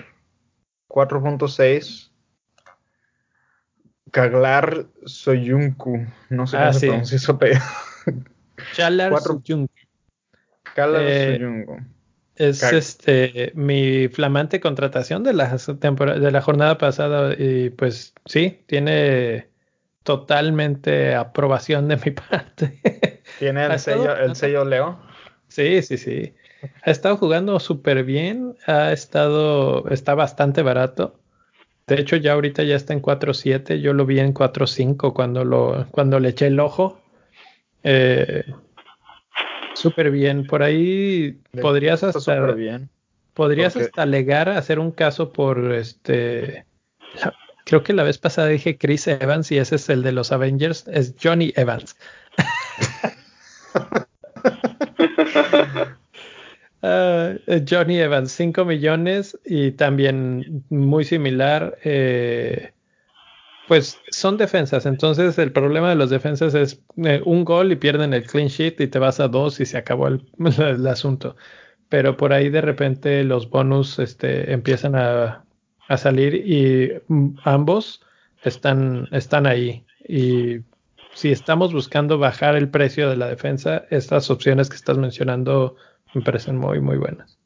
4.6. 0.88 2.10
Kaglar 4.10 4.88
Soyuncu, 5.06 6.04
no 6.32 6.48
sé 6.48 6.58
cómo 6.58 6.74
se 6.74 6.88
pronuncia 6.88 7.18
eso, 7.18 7.38
pero... 7.38 7.60
Soyuncu. 9.22 9.72
Eh, 10.78 11.38
Soyuncu. 11.38 11.78
Es 12.38 12.64
este 12.64 13.52
mi 13.54 14.08
flamante 14.08 14.60
contratación 14.60 15.24
de 15.24 15.34
la 15.34 15.56
de 15.56 16.32
la 16.32 16.42
jornada 16.42 16.80
pasada 16.80 17.36
y 17.38 17.70
pues 17.70 18.16
sí, 18.26 18.64
tiene 18.66 19.48
totalmente 20.02 21.14
aprobación 21.14 21.88
de 21.88 21.98
mi 21.98 22.12
parte. 22.30 22.82
¿Tiene 23.38 23.68
el 23.68 23.80
sello, 23.80 24.16
el 24.18 24.36
sello 24.36 24.66
Leo? 24.66 25.06
Sí, 25.56 25.82
sí, 25.84 25.98
sí. 25.98 26.34
Ha 26.84 26.92
estado 26.92 27.16
jugando 27.16 27.58
súper 27.62 28.04
bien, 28.04 28.58
ha 28.68 28.92
estado, 28.92 29.88
está 29.90 30.14
bastante 30.14 30.62
barato. 30.64 31.18
De 31.88 31.96
hecho, 31.96 32.18
ya 32.18 32.34
ahorita 32.34 32.64
ya 32.64 32.76
está 32.76 32.92
en 32.92 33.02
4.7, 33.02 33.80
yo 33.80 33.94
lo 33.94 34.06
vi 34.06 34.20
en 34.20 34.34
4.5 34.34 35.14
cuando, 35.14 35.46
lo, 35.46 35.88
cuando 35.92 36.20
le 36.20 36.30
eché 36.30 36.48
el 36.48 36.60
ojo. 36.60 37.00
Eh, 37.84 38.44
Súper 39.76 40.12
bien. 40.12 40.46
Por 40.46 40.62
ahí 40.62 41.40
podrías 41.62 42.04
hasta. 42.04 42.52
Bien. 42.52 42.90
Podrías 43.34 43.78
hasta 43.78 44.02
alegar 44.02 44.50
a 44.50 44.58
hacer 44.58 44.78
un 44.78 44.92
caso 44.92 45.32
por 45.32 45.72
este. 45.72 46.66
creo 47.64 47.82
que 47.82 47.94
la 47.94 48.04
vez 48.04 48.18
pasada 48.18 48.50
dije 48.50 48.78
Chris 48.78 49.08
Evans 49.08 49.54
y 49.54 49.58
ese 49.58 49.76
es 49.76 49.88
el 49.88 50.04
de 50.04 50.12
los 50.12 50.34
Avengers. 50.34 50.86
Es 50.90 51.16
Johnny 51.22 51.54
Evans. 51.56 51.96
Ah, 56.88 57.34
Johnny 57.68 57.98
Evans, 57.98 58.32
5 58.32 58.64
millones 58.64 59.40
y 59.44 59.72
también 59.72 60.64
muy 60.70 61.04
similar. 61.04 61.80
Eh, 61.84 62.74
pues 63.68 64.00
son 64.12 64.38
defensas, 64.38 64.86
entonces 64.86 65.38
el 65.40 65.52
problema 65.52 65.90
de 65.90 65.96
los 65.96 66.12
defensas 66.12 66.54
es 66.54 66.80
eh, 66.98 67.22
un 67.26 67.44
gol 67.44 67.72
y 67.72 67.76
pierden 67.76 68.14
el 68.14 68.28
clean 68.28 68.50
sheet 68.50 68.80
y 68.80 68.88
te 68.88 69.00
vas 69.00 69.20
a 69.20 69.28
dos 69.28 69.60
y 69.60 69.66
se 69.66 69.78
acabó 69.78 70.08
el, 70.08 70.88
asunto. 70.88 71.36
Pero 71.90 72.18
por 72.18 72.34
ahí 72.34 72.50
de 72.50 72.62
repente 72.62 73.24
los 73.24 73.50
bonus 73.50 73.98
este, 74.00 74.54
empiezan 74.54 74.96
a, 74.96 75.44
a 75.88 75.98
salir 75.98 76.36
y 76.36 76.92
mm, 77.08 77.38
ambos 77.44 78.02
están, 78.44 79.08
están 79.12 79.48
ahí. 79.48 79.84
Y 80.08 80.60
si 81.16 81.32
estamos 81.32 81.72
buscando 81.72 82.18
bajar 82.18 82.58
el 82.58 82.70
precio 82.70 83.10
de 83.10 83.16
la 83.16 83.28
defensa, 83.28 83.86
estas 83.90 84.30
opciones 84.30 84.70
que 84.70 84.76
estás 84.76 84.98
mencionando 84.98 85.78
me 86.14 86.22
parecen 86.22 86.58
muy, 86.58 86.82
muy 86.82 86.98
buenas. 86.98 87.40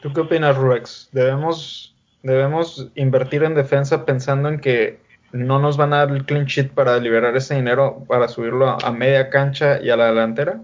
¿Tú 0.00 0.10
qué 0.14 0.22
opinas, 0.22 0.56
Ruex? 0.56 1.10
¿Debemos, 1.12 1.94
debemos 2.22 2.90
invertir 2.94 3.42
en 3.44 3.54
defensa 3.54 4.06
pensando 4.06 4.48
en 4.48 4.58
que 4.58 5.00
no 5.32 5.58
nos 5.58 5.76
van 5.76 5.92
a 5.92 5.98
dar 6.06 6.16
el 6.16 6.24
clean 6.24 6.46
sheet 6.46 6.70
para 6.70 6.98
liberar 6.98 7.36
ese 7.36 7.54
dinero 7.54 8.04
para 8.08 8.26
subirlo 8.26 8.78
a, 8.82 8.90
media 8.90 9.28
cancha 9.28 9.82
y 9.82 9.90
a 9.90 9.98
la 9.98 10.06
delantera? 10.06 10.62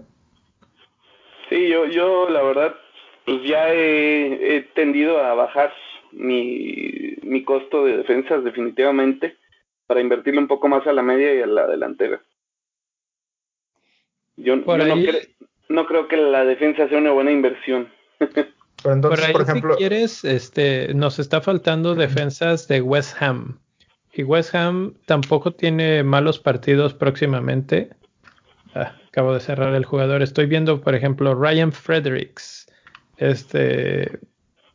Sí, 1.49 1.69
yo, 1.69 1.85
yo 1.85 2.27
la 2.27 2.41
verdad, 2.41 2.75
pues 3.25 3.43
ya 3.43 3.71
he, 3.71 4.67
tendido 4.73 5.23
a 5.23 5.35
bajar 5.35 5.71
mi, 6.11 7.13
mi 7.21 7.43
costo 7.43 7.85
de 7.85 7.97
defensas 7.97 8.43
definitivamente 8.43 9.37
para 9.85 10.01
invertirle 10.01 10.39
un 10.39 10.47
poco 10.47 10.67
más 10.67 10.87
a 10.87 10.93
la 10.93 11.03
media 11.03 11.35
y 11.35 11.41
a 11.43 11.45
la 11.45 11.67
delantera. 11.67 12.19
Yo, 14.37 14.55
no, 14.55 14.77
no, 15.69 15.85
creo 15.85 16.07
que 16.07 16.17
la 16.17 16.45
defensa 16.45 16.87
sea 16.87 16.97
una 16.97 17.11
buena 17.11 17.31
inversión. 17.31 17.89
Pero 18.19 18.93
entonces, 18.93 19.31
por, 19.31 19.41
ejemplo, 19.41 19.73
si 19.73 19.79
quieres, 19.79 20.23
este, 20.23 20.93
nos 20.93 21.19
está 21.19 21.41
faltando 21.41 21.95
defensas 21.95 22.67
de 22.67 22.81
West 22.81 23.21
Ham. 23.21 23.59
Y 24.13 24.23
West 24.23 24.53
Ham 24.55 24.93
tampoco 25.05 25.51
tiene 25.51 26.03
malos 26.03 26.39
partidos 26.39 26.93
próximamente. 26.93 27.89
Ah, 28.75 28.95
acabo 29.07 29.33
de 29.33 29.39
cerrar 29.39 29.73
el 29.73 29.85
jugador. 29.85 30.21
Estoy 30.21 30.45
viendo, 30.45 30.81
por 30.81 30.93
ejemplo, 30.93 31.33
Ryan 31.33 31.71
Fredericks. 31.71 32.67
Este 33.17 34.19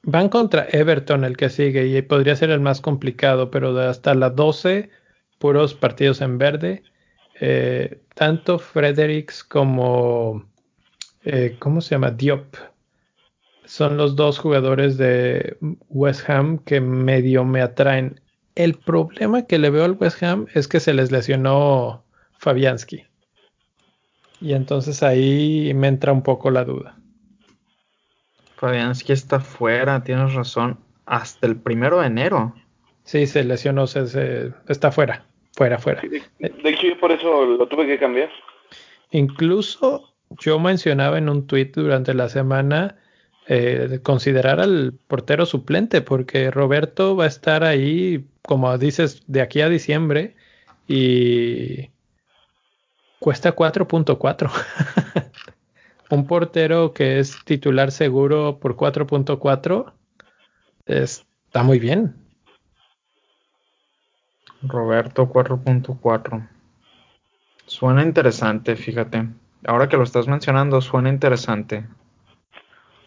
van 0.03 0.29
contra 0.29 0.67
Everton 0.71 1.25
el 1.25 1.37
que 1.37 1.49
sigue 1.49 1.87
y 1.87 2.03
podría 2.03 2.37
ser 2.37 2.51
el 2.51 2.61
más 2.61 2.81
complicado, 2.81 3.51
pero 3.51 3.79
hasta 3.79 4.15
la 4.15 4.31
12 4.31 4.91
puros 5.39 5.75
partidos 5.75 6.21
en 6.21 6.39
verde. 6.39 6.83
Eh, 7.41 8.03
tanto 8.15 8.59
Fredericks 8.59 9.43
como 9.43 10.45
eh, 11.25 11.57
¿cómo 11.59 11.81
se 11.81 11.95
llama? 11.95 12.11
Diop. 12.11 12.57
Son 13.65 13.97
los 13.97 14.17
dos 14.17 14.39
jugadores 14.39 14.99
de 14.99 15.57
West 15.89 16.29
Ham 16.29 16.59
que 16.59 16.81
medio 16.81 17.45
me 17.45 17.63
atraen. 17.63 18.21
El 18.55 18.75
problema 18.75 19.47
que 19.47 19.59
le 19.59 19.71
veo 19.71 19.85
al 19.85 19.93
West 19.93 20.23
Ham 20.23 20.47
es 20.53 20.69
que 20.69 20.81
se 20.81 20.93
les 20.93 21.13
lesionó 21.13 22.05
Fabianski. 22.39 23.05
Y 24.41 24.53
entonces 24.55 25.03
ahí 25.03 25.73
me 25.75 25.87
entra 25.89 26.13
un 26.13 26.23
poco 26.23 26.51
la 26.51 26.65
duda. 26.65 26.99
Fabianski 28.57 29.13
está 29.13 29.41
fuera, 29.41 30.03
tienes 30.03 30.35
razón, 30.35 30.79
hasta 31.07 31.47
el 31.47 31.57
primero 31.57 32.01
de 32.01 32.09
enero. 32.09 32.55
Sí, 33.05 33.27
se 33.27 33.45
lesionó, 33.45 33.87
se, 33.87 34.53
está 34.69 34.93
fuera, 34.93 35.25
fuera, 35.53 35.79
fuera. 35.79 36.03
de, 36.03 36.21
hecho, 36.65 36.87
yo 36.87 36.99
por 36.99 37.13
eso 37.13 37.45
lo 37.45 37.67
tuve 37.67 37.87
que 37.87 37.99
cambiar. 37.99 38.31
Incluso 39.11 40.13
yo 40.41 40.59
mencionaba 40.59 41.19
en 41.19 41.29
un 41.29 41.47
tweet 41.47 41.73
durante 41.75 42.15
la 42.15 42.29
semana 42.29 42.97
eh, 43.49 44.01
considerar 44.03 44.61
al 44.61 44.95
portero 45.09 45.47
suplente, 45.47 46.01
porque 46.01 46.51
Roberto 46.51 47.17
va 47.17 47.25
a 47.25 47.29
estar 47.29 47.65
ahí, 47.65 48.25
como 48.43 48.77
dices, 48.79 49.23
de 49.27 49.41
aquí 49.41 49.61
a 49.61 49.69
diciembre 49.69 50.37
y 50.89 51.91
cuesta 53.19 53.55
4.4. 53.55 54.51
Un 56.11 56.27
portero 56.27 56.93
que 56.93 57.19
es 57.19 57.43
titular 57.45 57.91
seguro 57.91 58.59
por 58.61 58.77
4.4 58.77 59.93
está 60.87 61.63
muy 61.63 61.79
bien. 61.79 62.22
Roberto 64.63 65.29
4.4. 65.29 66.49
Suena 67.67 68.03
interesante, 68.03 68.77
fíjate. 68.77 69.29
Ahora 69.67 69.89
que 69.89 69.97
lo 69.97 70.03
estás 70.03 70.29
mencionando, 70.29 70.81
suena 70.81 71.09
interesante. 71.09 71.87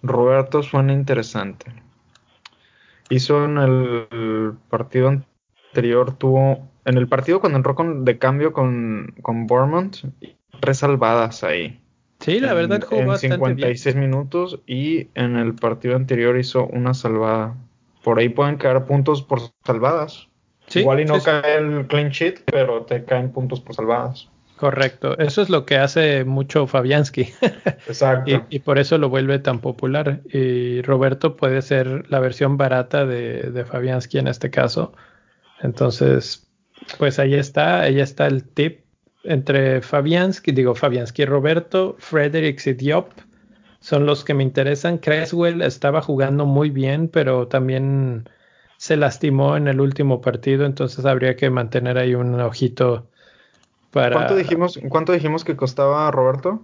Roberto 0.01 0.63
suena 0.63 0.93
interesante. 0.93 1.65
Hizo 3.09 3.45
en 3.45 3.57
el 3.57 4.53
partido 4.69 5.09
anterior, 5.69 6.17
tuvo. 6.17 6.69
En 6.85 6.97
el 6.97 7.07
partido 7.07 7.39
cuando 7.39 7.57
entró 7.57 7.75
con, 7.75 8.05
de 8.05 8.17
cambio 8.17 8.53
con, 8.53 9.15
con 9.21 9.47
Bournemouth, 9.47 10.05
tres 10.59 10.77
salvadas 10.77 11.43
ahí. 11.43 11.81
Sí, 12.19 12.39
la 12.39 12.53
verdad 12.53 12.83
jugó 12.83 13.13
en 13.13 13.17
56 13.17 13.95
minutos 13.95 14.61
y 14.65 15.09
en 15.15 15.35
el 15.35 15.55
partido 15.55 15.95
anterior 15.95 16.37
hizo 16.37 16.65
una 16.65 16.93
salvada. 16.93 17.55
Por 18.03 18.19
ahí 18.19 18.29
pueden 18.29 18.57
caer 18.57 18.85
puntos 18.85 19.21
por 19.21 19.41
salvadas. 19.63 20.29
Igual 20.73 21.01
y 21.01 21.05
no 21.05 21.21
cae 21.21 21.57
el 21.57 21.87
clean 21.87 22.09
sheet, 22.09 22.43
pero 22.45 22.83
te 22.83 23.03
caen 23.03 23.31
puntos 23.31 23.61
por 23.61 23.75
salvadas. 23.75 24.29
Correcto, 24.57 25.17
eso 25.17 25.41
es 25.41 25.49
lo 25.49 25.65
que 25.65 25.77
hace 25.77 26.23
mucho 26.23 26.65
Fabianski. 26.65 27.33
Exacto. 27.87 28.45
y, 28.49 28.59
por 28.59 28.79
eso 28.79 28.97
lo 28.97 29.09
vuelve 29.09 29.39
tan 29.39 29.59
popular. 29.59 30.21
Y 30.31 30.81
Roberto 30.81 31.35
puede 31.35 31.61
ser 31.61 32.09
la 32.09 32.19
versión 32.19 32.57
barata 32.57 33.05
de, 33.05 33.51
de 33.51 33.65
Fabianski 33.65 34.17
en 34.17 34.27
este 34.27 34.49
caso. 34.49 34.93
Entonces, 35.61 36.47
pues 36.97 37.19
ahí 37.19 37.35
está, 37.35 37.81
ahí 37.81 37.99
está 37.99 38.27
el 38.27 38.43
tip 38.43 38.85
entre 39.23 39.81
Fabianski, 39.81 40.51
digo 40.51 40.75
Fabianski, 40.75 41.25
Roberto, 41.25 41.95
Fredericks 41.99 42.67
y 42.67 42.73
Diop 42.73 43.09
son 43.85 44.07
los 44.07 44.23
que 44.23 44.33
me 44.33 44.41
interesan. 44.41 44.97
Creswell 44.97 45.61
estaba 45.61 46.01
jugando 46.01 46.47
muy 46.47 46.71
bien, 46.71 47.07
pero 47.07 47.47
también 47.47 48.27
se 48.77 48.97
lastimó 48.97 49.57
en 49.57 49.67
el 49.67 49.79
último 49.81 50.21
partido, 50.21 50.65
entonces 50.65 51.05
habría 51.05 51.35
que 51.35 51.49
mantener 51.49 51.97
ahí 51.97 52.15
un 52.15 52.39
ojito 52.39 53.07
para... 53.91 54.15
¿Cuánto 54.15 54.35
dijimos, 54.35 54.79
cuánto 54.89 55.13
dijimos 55.13 55.43
que 55.43 55.55
costaba 55.55 56.09
Roberto? 56.11 56.61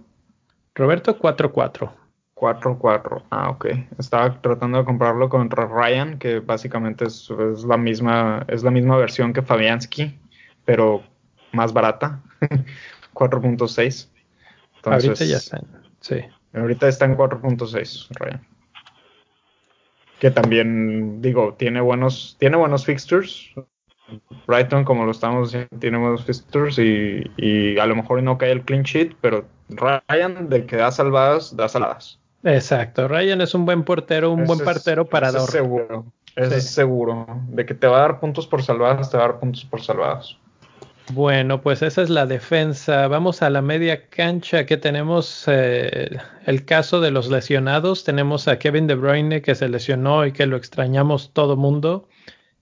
Roberto 0.74 1.18
4-4. 1.18 1.90
4-4. 2.34 3.22
Ah, 3.30 3.50
ok. 3.50 3.66
Estaba 3.98 4.40
tratando 4.40 4.78
de 4.78 4.84
comprarlo 4.84 5.28
contra 5.28 5.66
Ryan, 5.66 6.18
que 6.18 6.40
básicamente 6.40 7.04
es, 7.04 7.30
es, 7.30 7.64
la 7.64 7.76
misma, 7.76 8.44
es 8.48 8.64
la 8.64 8.70
misma 8.70 8.96
versión 8.96 9.32
que 9.32 9.42
Fabianski, 9.42 10.18
pero 10.64 11.02
más 11.52 11.72
barata. 11.72 12.20
4.6. 13.14 14.08
Ahorita 14.84 15.24
ya 15.24 15.36
están, 15.36 15.66
sí. 16.00 16.16
Ahorita 16.54 16.88
está 16.88 17.04
en 17.04 17.16
4.6, 17.16 18.08
Ryan. 18.18 18.46
Que 20.22 20.30
también, 20.30 21.20
digo, 21.20 21.54
tiene 21.54 21.80
buenos, 21.80 22.36
tiene 22.38 22.56
buenos 22.56 22.84
fixtures. 22.84 23.50
Brighton, 24.46 24.84
como 24.84 25.04
lo 25.04 25.10
estamos 25.10 25.48
diciendo, 25.48 25.76
tiene 25.80 25.98
buenos 25.98 26.24
fixtures 26.24 26.78
y, 26.78 27.28
y, 27.36 27.76
a 27.80 27.86
lo 27.86 27.96
mejor 27.96 28.22
no 28.22 28.38
cae 28.38 28.52
el 28.52 28.62
clean 28.62 28.84
sheet, 28.84 29.16
pero 29.20 29.46
Ryan, 29.68 30.48
de 30.48 30.64
que 30.64 30.76
da 30.76 30.92
salvadas, 30.92 31.56
da 31.56 31.68
salvadas. 31.68 32.20
Exacto, 32.44 33.08
Ryan 33.08 33.40
es 33.40 33.52
un 33.56 33.64
buen 33.64 33.82
portero, 33.82 34.30
un 34.30 34.44
buen 34.44 34.60
partero 34.60 35.08
para 35.08 35.30
Es 35.30 35.46
seguro, 35.46 36.04
es 36.36 36.70
seguro. 36.70 37.26
De 37.48 37.66
que 37.66 37.74
te 37.74 37.88
va 37.88 37.96
a 37.96 38.00
dar 38.02 38.20
puntos 38.20 38.46
por 38.46 38.62
salvadas, 38.62 39.10
te 39.10 39.16
va 39.16 39.24
a 39.24 39.26
dar 39.26 39.40
puntos 39.40 39.64
por 39.64 39.80
salvadas. 39.80 40.38
Bueno, 41.10 41.60
pues 41.60 41.82
esa 41.82 42.02
es 42.02 42.10
la 42.10 42.26
defensa. 42.26 43.08
Vamos 43.08 43.42
a 43.42 43.50
la 43.50 43.60
media 43.60 44.08
cancha 44.08 44.64
que 44.66 44.76
tenemos 44.76 45.44
eh, 45.48 46.18
el 46.46 46.64
caso 46.64 47.00
de 47.00 47.10
los 47.10 47.28
lesionados. 47.28 48.04
Tenemos 48.04 48.48
a 48.48 48.58
Kevin 48.58 48.86
De 48.86 48.94
Bruyne 48.94 49.42
que 49.42 49.54
se 49.54 49.68
lesionó 49.68 50.24
y 50.24 50.32
que 50.32 50.46
lo 50.46 50.56
extrañamos 50.56 51.32
todo 51.32 51.56
mundo. 51.56 52.08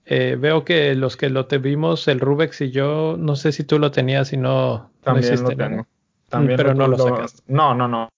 Eh, 0.07 0.37
veo 0.41 0.65
que 0.65 0.95
los 0.95 1.17
que 1.17 1.31
lo 1.31 1.47
tuvimos, 1.47 2.09
el 2.09 2.19
Rubex 2.19 2.63
y 2.63 2.71
yo, 2.71 3.17
no 3.19 3.37
sé 3.37 3.53
si 3.53 3.63
tú 3.63 3.79
lo 3.79 3.91
tenías 3.91 4.33
y 4.33 4.37
no, 4.37 4.91
También 5.03 5.35
no 5.35 5.43
lo 5.43 5.57
tengo. 5.57 5.77
¿no? 5.77 5.87
También 6.29 6.57
Pero 6.57 6.75
no 6.75 6.89
lo 6.89 6.99
sacaste. 6.99 7.43
No, 7.47 7.75
no, 7.75 7.87
no. 7.87 8.09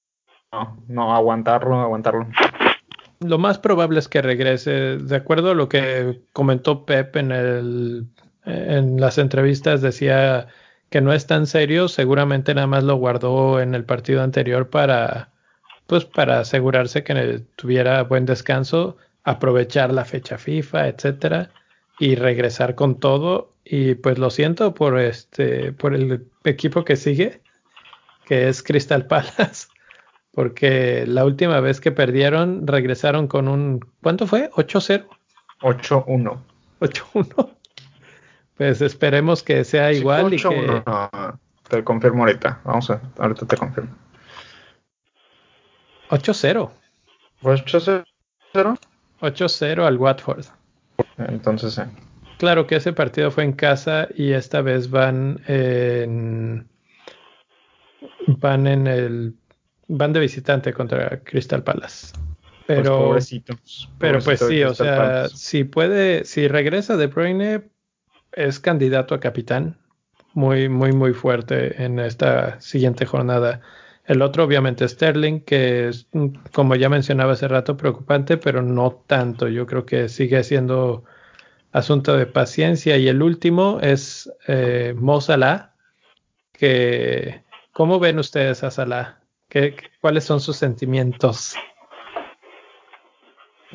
No, 0.52 0.76
no, 0.88 1.14
aguantarlo, 1.14 1.80
aguantarlo. 1.80 2.26
Lo 3.20 3.38
más 3.38 3.58
probable 3.58 3.98
es 3.98 4.08
que 4.08 4.22
regrese. 4.22 4.98
De 4.98 5.16
acuerdo 5.16 5.50
a 5.50 5.54
lo 5.54 5.68
que 5.68 6.22
comentó 6.32 6.84
Pep 6.84 7.16
en 7.16 7.32
el 7.32 8.06
en 8.44 9.00
las 9.00 9.18
entrevistas 9.18 9.82
decía 9.82 10.48
que 10.90 11.00
no 11.00 11.12
es 11.12 11.26
tan 11.26 11.46
serio, 11.46 11.88
seguramente 11.88 12.54
nada 12.54 12.66
más 12.66 12.84
lo 12.84 12.96
guardó 12.96 13.60
en 13.60 13.74
el 13.74 13.84
partido 13.84 14.22
anterior 14.22 14.68
para 14.68 15.32
pues 15.86 16.04
para 16.04 16.40
asegurarse 16.40 17.04
que 17.04 17.42
tuviera 17.56 18.02
buen 18.04 18.24
descanso, 18.24 18.96
aprovechar 19.24 19.92
la 19.92 20.04
fecha 20.04 20.38
FIFA, 20.38 20.88
etcétera, 20.88 21.50
y 21.98 22.14
regresar 22.14 22.74
con 22.74 22.98
todo. 22.98 23.52
Y 23.64 23.94
pues 23.96 24.18
lo 24.18 24.30
siento 24.30 24.74
por 24.74 24.98
este, 24.98 25.72
por 25.72 25.94
el 25.94 26.26
equipo 26.44 26.84
que 26.84 26.96
sigue, 26.96 27.40
que 28.24 28.48
es 28.48 28.62
Crystal 28.62 29.06
Palace, 29.08 29.68
porque 30.32 31.04
la 31.06 31.24
última 31.24 31.60
vez 31.60 31.80
que 31.80 31.92
perdieron 31.92 32.66
regresaron 32.66 33.28
con 33.28 33.48
un 33.48 33.80
¿cuánto 34.02 34.26
fue? 34.26 34.50
8-0. 34.52 35.06
8-1. 35.60 36.38
8-1. 36.80 37.50
Pues 38.56 38.80
esperemos 38.80 39.42
que 39.42 39.64
sea 39.64 39.92
igual 39.92 40.34
y 40.34 40.36
que 40.36 40.82
no, 40.86 41.38
te 41.68 41.82
confirmo 41.84 42.24
ahorita. 42.24 42.60
Vamos 42.64 42.90
a 42.90 42.96
ver, 42.96 43.02
ahorita 43.18 43.46
te 43.46 43.56
confirmo. 43.56 43.96
8-0. 46.10 46.70
¿Fue 47.40 47.54
8-0? 47.54 48.04
8-0 49.20 49.86
al 49.86 49.96
Watford. 49.96 50.44
Entonces, 51.16 51.74
sí. 51.74 51.82
Claro 52.38 52.66
que 52.66 52.76
ese 52.76 52.92
partido 52.92 53.30
fue 53.30 53.44
en 53.44 53.52
casa 53.52 54.08
y 54.16 54.32
esta 54.32 54.62
vez 54.62 54.90
van 54.90 55.40
en 55.46 56.68
van 58.26 58.66
en 58.66 58.86
el 58.88 59.34
van 59.86 60.12
de 60.12 60.20
visitante 60.20 60.72
contra 60.72 61.20
Crystal 61.20 61.62
Palace. 61.62 62.16
Pero 62.66 62.82
Pues 62.82 63.04
pobrecitos, 63.04 63.90
pero 63.98 64.18
pues 64.20 64.40
sí, 64.40 64.62
o 64.64 64.74
sea, 64.74 64.96
Palace. 64.96 65.36
si 65.36 65.64
puede, 65.64 66.24
si 66.24 66.48
regresa 66.48 66.96
De 66.96 67.06
Bruyne 67.06 67.62
es 68.32 68.60
candidato 68.60 69.14
a 69.14 69.20
capitán, 69.20 69.78
muy 70.34 70.68
muy 70.68 70.92
muy 70.92 71.12
fuerte 71.12 71.82
en 71.82 71.98
esta 71.98 72.60
siguiente 72.60 73.06
jornada. 73.06 73.60
El 74.04 74.20
otro 74.22 74.44
obviamente 74.44 74.88
Sterling, 74.88 75.40
que 75.40 75.88
es, 75.88 76.08
como 76.52 76.74
ya 76.74 76.88
mencionaba 76.88 77.32
hace 77.32 77.46
rato, 77.48 77.76
preocupante, 77.76 78.36
pero 78.36 78.60
no 78.62 79.04
tanto. 79.06 79.48
Yo 79.48 79.66
creo 79.66 79.86
que 79.86 80.08
sigue 80.08 80.42
siendo 80.42 81.04
asunto 81.72 82.16
de 82.16 82.26
paciencia. 82.26 82.96
Y 82.96 83.08
el 83.08 83.22
último 83.22 83.78
es 83.80 84.32
eh, 84.46 84.94
Mo 84.96 85.20
Salah, 85.20 85.74
que 86.52 87.42
¿cómo 87.72 87.98
ven 87.98 88.18
ustedes 88.18 88.62
a 88.64 88.70
Salah? 88.70 89.20
¿Qué, 89.48 89.76
¿Cuáles 90.00 90.24
son 90.24 90.40
sus 90.40 90.56
sentimientos? 90.56 91.54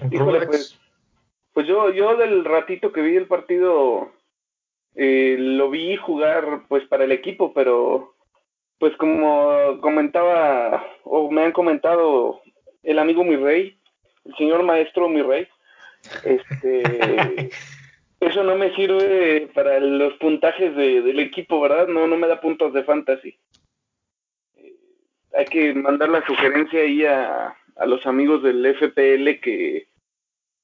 Pues, 0.10 0.80
Pues 1.54 1.68
yo, 1.68 1.92
yo 1.92 2.16
del 2.18 2.46
ratito 2.46 2.92
que 2.92 3.02
vi 3.02 3.16
el 3.16 3.28
partido, 3.28 4.12
eh, 4.98 5.36
lo 5.40 5.70
vi 5.70 5.96
jugar 5.96 6.64
pues 6.68 6.84
para 6.88 7.04
el 7.06 7.12
equipo, 7.12 7.54
pero 7.54 8.14
pues 8.80 8.96
como 8.98 9.80
comentaba, 9.82 10.86
o 11.04 11.32
me 11.32 11.44
han 11.44 11.52
comentado 11.52 12.42
el 12.84 13.00
amigo 13.00 13.24
mi 13.24 13.36
rey, 13.36 13.78
el 14.26 14.36
señor 14.36 14.64
maestro 14.64 15.08
mi 15.08 15.22
rey, 15.22 15.48
este, 16.24 16.84
eso 18.20 18.44
no 18.44 18.56
me 18.56 18.74
sirve 18.76 19.50
para 19.54 19.80
los 19.80 20.14
puntajes 20.16 20.76
de- 20.76 21.02
del 21.02 21.20
equipo, 21.20 21.62
¿verdad? 21.62 21.88
No, 21.88 22.08
no 22.08 22.18
me 22.18 22.28
da 22.28 22.40
puntos 22.42 22.74
de 22.74 22.84
fantasy. 22.84 23.38
Eh, 24.56 24.74
hay 25.36 25.46
que 25.46 25.74
mandar 25.74 26.10
la 26.10 26.26
sugerencia 26.26 26.82
ahí 26.82 27.06
a, 27.06 27.56
a 27.78 27.86
los 27.86 28.06
amigos 28.06 28.42
del 28.44 28.66
FPL 28.66 29.40
que 29.42 29.88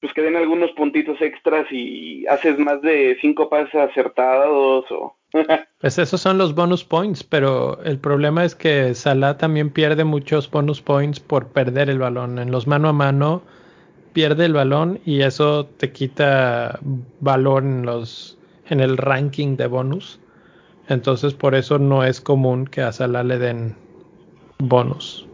pues 0.04 0.12
que 0.12 0.20
den 0.20 0.36
algunos 0.36 0.70
puntitos 0.72 1.18
extras 1.22 1.66
y 1.70 2.26
haces 2.26 2.58
más 2.58 2.82
de 2.82 3.16
cinco 3.22 3.48
pases 3.48 3.74
acertados 3.74 4.84
o 4.90 5.16
Pues 5.80 5.98
esos 5.98 6.20
son 6.20 6.36
los 6.36 6.54
bonus 6.54 6.84
points, 6.84 7.24
pero 7.24 7.82
el 7.84 7.98
problema 7.98 8.44
es 8.44 8.54
que 8.54 8.94
Salah 8.94 9.38
también 9.38 9.70
pierde 9.70 10.04
muchos 10.04 10.50
bonus 10.50 10.82
points 10.82 11.20
por 11.20 11.48
perder 11.48 11.88
el 11.88 12.00
balón. 12.00 12.38
En 12.38 12.50
los 12.50 12.66
mano 12.66 12.90
a 12.90 12.92
mano 12.92 13.40
pierde 14.12 14.44
el 14.44 14.52
balón 14.52 15.00
y 15.06 15.22
eso 15.22 15.64
te 15.64 15.90
quita 15.90 16.78
valor 17.20 17.62
en 17.62 17.86
los 17.86 18.38
en 18.68 18.80
el 18.80 18.98
ranking 18.98 19.56
de 19.56 19.68
bonus. 19.68 20.20
Entonces 20.90 21.32
por 21.32 21.54
eso 21.54 21.78
no 21.78 22.04
es 22.04 22.20
común 22.20 22.66
que 22.66 22.82
a 22.82 22.92
Salah 22.92 23.22
le 23.22 23.38
den 23.38 23.74
bonus. 24.58 25.26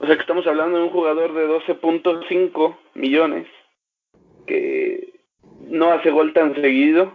o 0.00 0.06
sea 0.06 0.14
que 0.14 0.22
estamos 0.22 0.46
hablando 0.46 0.78
de 0.78 0.84
un 0.84 0.90
jugador 0.90 1.34
de 1.34 1.46
12.5 1.46 2.74
millones 2.94 3.46
que 4.46 5.20
no 5.68 5.92
hace 5.92 6.10
gol 6.10 6.32
tan 6.32 6.54
seguido 6.54 7.12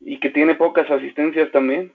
y 0.00 0.20
que 0.20 0.30
tiene 0.30 0.54
pocas 0.54 0.90
asistencias 0.90 1.50
también. 1.52 1.92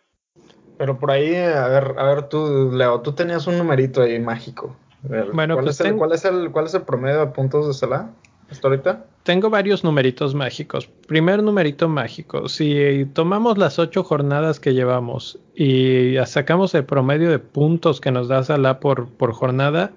Pero 0.77 0.97
por 0.97 1.11
ahí, 1.11 1.35
a 1.35 1.67
ver, 1.67 1.95
a 1.97 2.03
ver 2.03 2.29
tú, 2.29 2.71
Leo, 2.73 3.01
tú 3.01 3.13
tenías 3.13 3.45
un 3.47 3.57
numerito 3.57 4.01
ahí 4.01 4.19
mágico. 4.19 4.75
Ver, 5.03 5.31
Bueno, 5.33 5.55
¿cuál, 5.55 5.65
pues 5.65 5.75
es 5.75 5.81
el, 5.81 5.87
ten- 5.87 5.97
cuál, 5.97 6.11
es 6.13 6.25
el, 6.25 6.51
¿Cuál 6.51 6.65
es 6.65 6.73
el 6.73 6.81
promedio 6.83 7.19
de 7.19 7.27
puntos 7.27 7.67
de 7.67 7.73
Salah 7.73 8.09
hasta 8.49 8.67
ahorita? 8.67 9.05
tengo 9.23 9.49
varios 9.49 9.83
numeritos 9.83 10.33
mágicos. 10.33 10.87
Primer 11.07 11.43
numerito 11.43 11.87
mágico, 11.87 12.47
si 12.49 13.05
tomamos 13.13 13.57
las 13.57 13.77
ocho 13.77 14.03
jornadas 14.03 14.59
que 14.59 14.73
llevamos 14.73 15.37
y 15.53 16.15
sacamos 16.25 16.73
el 16.73 16.83
promedio 16.85 17.29
de 17.29 17.37
puntos 17.39 18.01
que 18.01 18.11
nos 18.11 18.27
da 18.27 18.41
Salah 18.43 18.79
por, 18.79 19.07
por 19.09 19.33
jornada, 19.33 19.91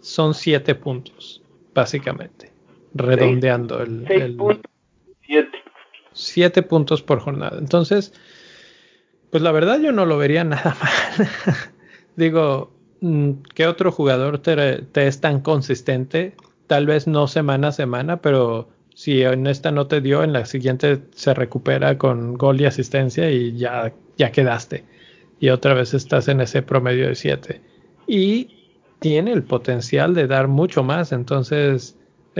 son 0.00 0.32
siete 0.34 0.74
puntos, 0.74 1.42
básicamente, 1.74 2.49
redondeando 2.94 3.80
el, 3.82 4.36
puntos, 4.36 4.70
siete. 6.12 6.62
puntos 6.62 7.02
por 7.02 7.20
jornada. 7.20 7.58
Entonces, 7.58 8.12
pues 9.30 9.42
la 9.42 9.52
verdad 9.52 9.80
yo 9.80 9.92
no 9.92 10.06
lo 10.06 10.18
vería 10.18 10.44
nada 10.44 10.76
mal. 10.80 11.28
Digo, 12.16 12.72
mm, 13.00 13.30
¿qué 13.54 13.66
otro 13.66 13.92
jugador 13.92 14.38
te, 14.38 14.82
te 14.82 15.06
es 15.06 15.20
tan 15.20 15.40
consistente? 15.40 16.34
Tal 16.66 16.86
vez 16.86 17.06
no 17.06 17.26
semana 17.26 17.68
a 17.68 17.72
semana, 17.72 18.20
pero 18.20 18.68
si 18.94 19.22
en 19.22 19.46
esta 19.46 19.70
no 19.70 19.86
te 19.86 20.00
dio, 20.00 20.22
en 20.22 20.32
la 20.32 20.44
siguiente 20.46 21.00
se 21.12 21.34
recupera 21.34 21.96
con 21.96 22.34
gol 22.34 22.60
y 22.60 22.66
asistencia 22.66 23.30
y 23.30 23.56
ya, 23.56 23.92
ya 24.16 24.30
quedaste. 24.30 24.84
Y 25.40 25.48
otra 25.48 25.74
vez 25.74 25.94
estás 25.94 26.28
en 26.28 26.40
ese 26.42 26.62
promedio 26.62 27.08
de 27.08 27.14
7. 27.14 27.60
Y 28.06 28.60
tiene 28.98 29.32
el 29.32 29.42
potencial 29.42 30.14
de 30.14 30.26
dar 30.26 30.48
mucho 30.48 30.82
más. 30.82 31.12
Entonces, 31.12 31.96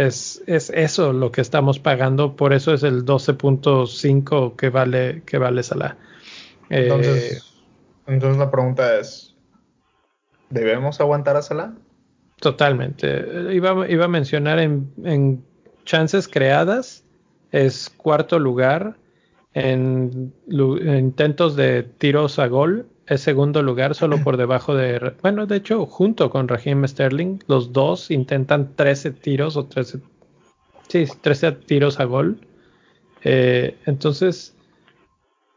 es, 0.07 0.43
es 0.47 0.71
eso 0.71 1.13
lo 1.13 1.31
que 1.33 1.41
estamos 1.41 1.79
pagando. 1.79 2.37
Por 2.37 2.53
eso 2.53 2.73
es 2.73 2.83
el 2.83 3.05
12.5 3.05 4.57
que 4.57 4.71
vale, 4.71 5.23
que 5.27 5.39
vale 5.39 5.63
Salah. 5.63 5.97
Eh, 6.69 6.85
Entonces, 6.85 7.45
entonces 8.07 8.39
la 8.39 8.51
pregunta 8.51 8.99
es, 8.99 9.37
¿debemos 10.49 11.01
aguantar 11.01 11.37
a 11.37 11.43
Salah? 11.43 11.75
Totalmente. 12.41 13.53
Iba, 13.53 13.89
iba 13.89 14.05
a 14.05 14.09
mencionar 14.09 14.59
en, 14.59 14.93
en 15.05 15.45
chances 15.85 16.29
creadas, 16.29 17.05
es 17.53 17.91
cuarto 17.91 18.39
lugar. 18.39 18.97
En, 19.53 20.33
intentos 20.49 21.57
de 21.57 21.83
tiros 21.83 22.39
a 22.39 22.47
gol, 22.47 22.87
es 23.11 23.21
segundo 23.21 23.63
lugar, 23.63 23.95
solo 23.95 24.23
por 24.23 24.37
debajo 24.39 24.75
de. 24.75 25.15
Bueno, 25.21 25.47
de 25.47 25.57
hecho, 25.57 25.85
junto 25.85 26.31
con 26.31 26.49
Raheem 26.49 26.87
Sterling, 26.87 27.41
los 27.49 27.73
dos 27.73 28.11
intentan 28.11 28.75
13 28.77 29.11
tiros 29.11 29.57
o 29.57 29.67
13. 29.67 29.99
Sí, 30.89 31.05
13 31.21 31.53
tiros 31.53 32.01
a 32.01 32.05
gol. 32.05 32.41
Eh, 33.23 33.77
entonces, 33.85 34.57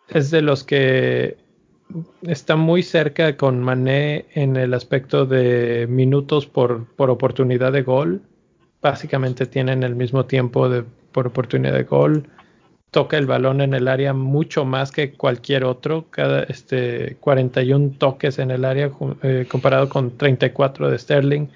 es 0.09 0.31
de 0.31 0.41
los 0.41 0.63
que 0.63 1.37
está 2.23 2.55
muy 2.55 2.81
cerca 2.81 3.37
con 3.37 3.61
Mané 3.61 4.25
en 4.33 4.55
el 4.55 4.73
aspecto 4.73 5.25
de 5.25 5.85
minutos 5.87 6.47
por, 6.47 6.87
por 6.95 7.11
oportunidad 7.11 7.71
de 7.71 7.83
gol. 7.83 8.21
Básicamente 8.81 9.45
tienen 9.45 9.83
el 9.83 9.95
mismo 9.95 10.25
tiempo 10.25 10.69
de, 10.69 10.83
por 11.11 11.27
oportunidad 11.27 11.73
de 11.73 11.83
gol. 11.83 12.27
Toca 12.93 13.17
el 13.17 13.25
balón 13.25 13.59
en 13.59 13.73
el 13.73 13.89
área 13.89 14.13
mucho 14.13 14.63
más 14.63 14.91
que 14.91 15.11
cualquier 15.11 15.65
otro. 15.65 16.05
Cada 16.11 16.43
este 16.43 17.17
41 17.19 17.95
toques 17.97 18.39
en 18.39 18.51
el 18.51 18.63
área 18.63 18.89
eh, 19.23 19.45
comparado 19.49 19.89
con 19.89 20.15
34 20.15 20.89
de 20.89 20.97
Sterling. 20.97 21.47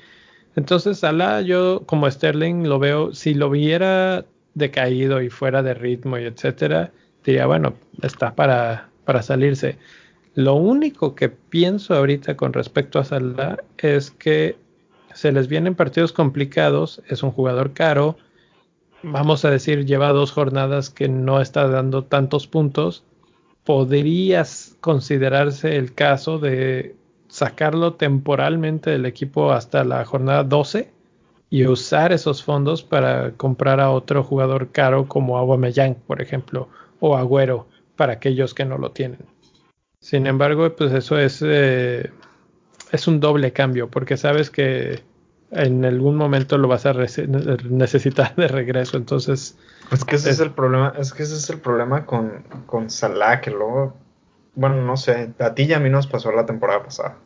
Entonces, 0.55 0.97
Salah, 0.97 1.41
yo 1.41 1.83
como 1.85 2.11
Sterling 2.11 2.67
lo 2.67 2.79
veo, 2.79 3.13
si 3.13 3.35
lo 3.35 3.51
viera 3.51 4.25
decaído 4.55 5.21
y 5.21 5.29
fuera 5.29 5.61
de 5.61 5.75
ritmo 5.75 6.17
y 6.17 6.25
etcétera, 6.25 6.91
diría, 7.23 7.45
bueno, 7.45 7.75
está 8.01 8.33
para, 8.33 8.89
para 9.05 9.21
salirse. 9.21 9.77
Lo 10.33 10.55
único 10.55 11.13
que 11.13 11.29
pienso 11.29 11.93
ahorita 11.95 12.35
con 12.35 12.53
respecto 12.53 12.97
a 12.99 13.03
Salah 13.03 13.57
es 13.77 14.09
que 14.09 14.57
se 15.13 15.31
les 15.31 15.47
vienen 15.47 15.75
partidos 15.75 16.11
complicados, 16.11 17.01
es 17.07 17.21
un 17.23 17.31
jugador 17.31 17.73
caro, 17.73 18.17
vamos 19.03 19.45
a 19.45 19.51
decir, 19.51 19.85
lleva 19.85 20.09
dos 20.13 20.31
jornadas 20.31 20.89
que 20.89 21.07
no 21.07 21.41
está 21.41 21.67
dando 21.67 22.03
tantos 22.03 22.47
puntos, 22.47 23.03
podrías 23.63 24.77
considerarse 24.79 25.75
el 25.75 25.93
caso 25.93 26.39
de 26.39 26.95
sacarlo 27.27 27.93
temporalmente 27.95 28.89
del 28.89 29.05
equipo 29.05 29.51
hasta 29.51 29.83
la 29.83 30.05
jornada 30.05 30.43
12 30.43 30.91
y 31.49 31.65
usar 31.65 32.11
esos 32.11 32.43
fondos 32.43 32.83
para 32.83 33.31
comprar 33.31 33.79
a 33.79 33.91
otro 33.91 34.23
jugador 34.23 34.71
caro 34.71 35.07
como 35.07 35.37
Aubameyang, 35.37 35.95
por 35.95 36.21
ejemplo, 36.21 36.69
o 36.99 37.15
Agüero, 37.15 37.67
para 37.95 38.13
aquellos 38.13 38.53
que 38.53 38.65
no 38.65 38.77
lo 38.77 38.91
tienen. 38.91 39.19
Sin 39.99 40.27
embargo, 40.27 40.73
pues 40.75 40.91
eso 40.93 41.17
es, 41.17 41.43
eh, 41.45 42.11
es 42.91 43.07
un 43.07 43.19
doble 43.19 43.51
cambio, 43.53 43.89
porque 43.89 44.17
sabes 44.17 44.49
que 44.49 45.01
en 45.51 45.85
algún 45.85 46.15
momento 46.15 46.57
lo 46.57 46.67
vas 46.67 46.85
a 46.85 46.93
necesitar 46.93 48.35
de 48.35 48.47
regreso. 48.47 48.97
Entonces, 48.97 49.57
Es 49.91 50.03
que 50.03 50.17
ese 50.17 50.29
Es- 50.29 50.35
es 50.35 50.41
el 50.41 50.51
problema, 50.51 50.93
es 50.97 51.13
que 51.13 51.23
ese 51.23 51.35
es 51.35 51.49
el 51.49 51.59
problema 51.59 52.05
con, 52.05 52.43
con 52.65 52.89
Salah, 52.89 53.39
que 53.39 53.51
luego, 53.51 53.95
bueno, 54.55 54.81
no 54.81 54.97
sé, 54.97 55.33
a 55.39 55.53
ti 55.53 55.63
y 55.63 55.73
a 55.73 55.79
mí 55.79 55.89
nos 55.89 56.07
pasó 56.07 56.31
la 56.31 56.45
temporada 56.45 56.83
pasada. 56.83 57.17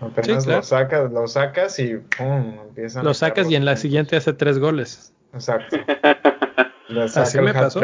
Apenas 0.00 0.42
Sí, 0.44 0.48
claro. 0.48 0.60
lo 0.60 0.62
sacas, 0.62 1.12
lo 1.12 1.28
sacas 1.28 1.78
y 1.78 1.96
pum, 1.96 2.58
empiezan 2.68 3.04
lo 3.04 3.14
sacas 3.14 3.50
y 3.50 3.54
en 3.54 3.64
la 3.64 3.76
siguiente 3.76 4.16
hace 4.16 4.32
tres 4.32 4.58
goles. 4.58 5.12
Exacto. 5.32 5.76
Le 6.88 7.06
saca 7.08 7.26
Así 7.26 7.38
el 7.38 7.44
me 7.44 7.52
pasó. 7.52 7.80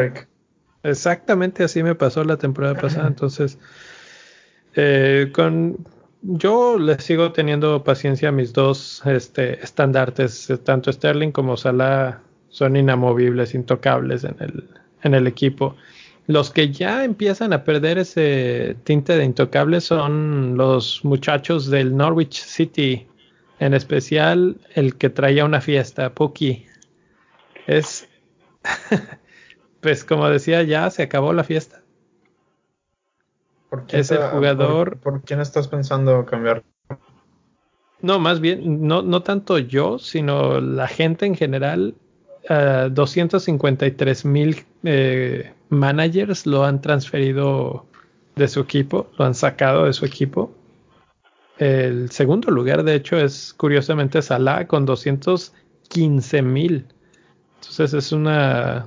Exactamente 0.83 1.63
así 1.63 1.83
me 1.83 1.95
pasó 1.95 2.23
la 2.23 2.37
temporada 2.37 2.75
pasada. 2.75 3.07
Entonces, 3.07 3.57
eh, 4.75 5.31
con 5.33 5.77
yo 6.21 6.77
le 6.77 6.99
sigo 6.99 7.31
teniendo 7.31 7.83
paciencia 7.83 8.29
a 8.29 8.31
mis 8.31 8.53
dos 8.53 9.01
este, 9.05 9.63
estandartes, 9.63 10.49
eh, 10.49 10.57
tanto 10.57 10.91
Sterling 10.91 11.31
como 11.31 11.57
Salah 11.57 12.21
son 12.49 12.75
inamovibles, 12.75 13.53
intocables 13.53 14.23
en 14.23 14.35
el, 14.39 14.69
en 15.03 15.13
el 15.13 15.27
equipo. 15.27 15.75
Los 16.27 16.51
que 16.51 16.71
ya 16.71 17.03
empiezan 17.05 17.53
a 17.53 17.63
perder 17.63 17.99
ese 17.99 18.75
tinte 18.83 19.17
de 19.17 19.23
intocables 19.23 19.85
son 19.85 20.57
los 20.57 21.05
muchachos 21.05 21.69
del 21.69 21.95
Norwich 21.95 22.41
City, 22.41 23.07
en 23.59 23.73
especial 23.73 24.57
el 24.75 24.95
que 24.95 25.09
traía 25.09 25.45
una 25.45 25.61
fiesta, 25.61 26.13
Puki. 26.13 26.65
Es, 27.65 28.09
pues 29.81 30.03
como 30.03 30.27
decía, 30.29 30.63
ya 30.63 30.89
se 30.89 31.03
acabó 31.03 31.31
la 31.31 31.45
fiesta. 31.45 31.81
¿Por 33.69 33.83
Es 33.91 34.11
el 34.11 34.19
jugador- 34.21 34.99
¿Por, 34.99 35.13
por 35.13 35.21
quién 35.23 35.41
estás 35.41 35.67
pensando 35.67 36.25
cambiar? 36.25 36.63
No, 38.01 38.19
más 38.19 38.39
bien, 38.39 38.87
no, 38.87 39.01
no 39.01 39.23
tanto 39.23 39.57
yo, 39.57 39.97
sino 39.99 40.61
la 40.61 40.87
gente 40.87 41.25
en 41.25 41.35
general. 41.35 41.95
eh, 42.49 42.87
253 42.91 44.23
mil 44.23 44.63
eh, 44.83 45.51
managers 45.69 46.45
lo 46.45 46.63
han 46.63 46.79
transferido 46.79 47.85
de 48.37 48.47
su 48.47 48.61
equipo, 48.61 49.07
lo 49.17 49.25
han 49.25 49.33
sacado 49.35 49.83
de 49.85 49.91
su 49.93 50.05
equipo. 50.05 50.51
El 51.57 52.09
segundo 52.11 52.51
lugar, 52.51 52.83
de 52.83 52.95
hecho, 52.95 53.17
es 53.17 53.53
curiosamente 53.53 54.21
Salah 54.21 54.65
con 54.67 54.85
215 54.85 56.41
mil. 56.41 56.85
Entonces 57.55 57.93
es 57.95 58.11
un 58.11 58.29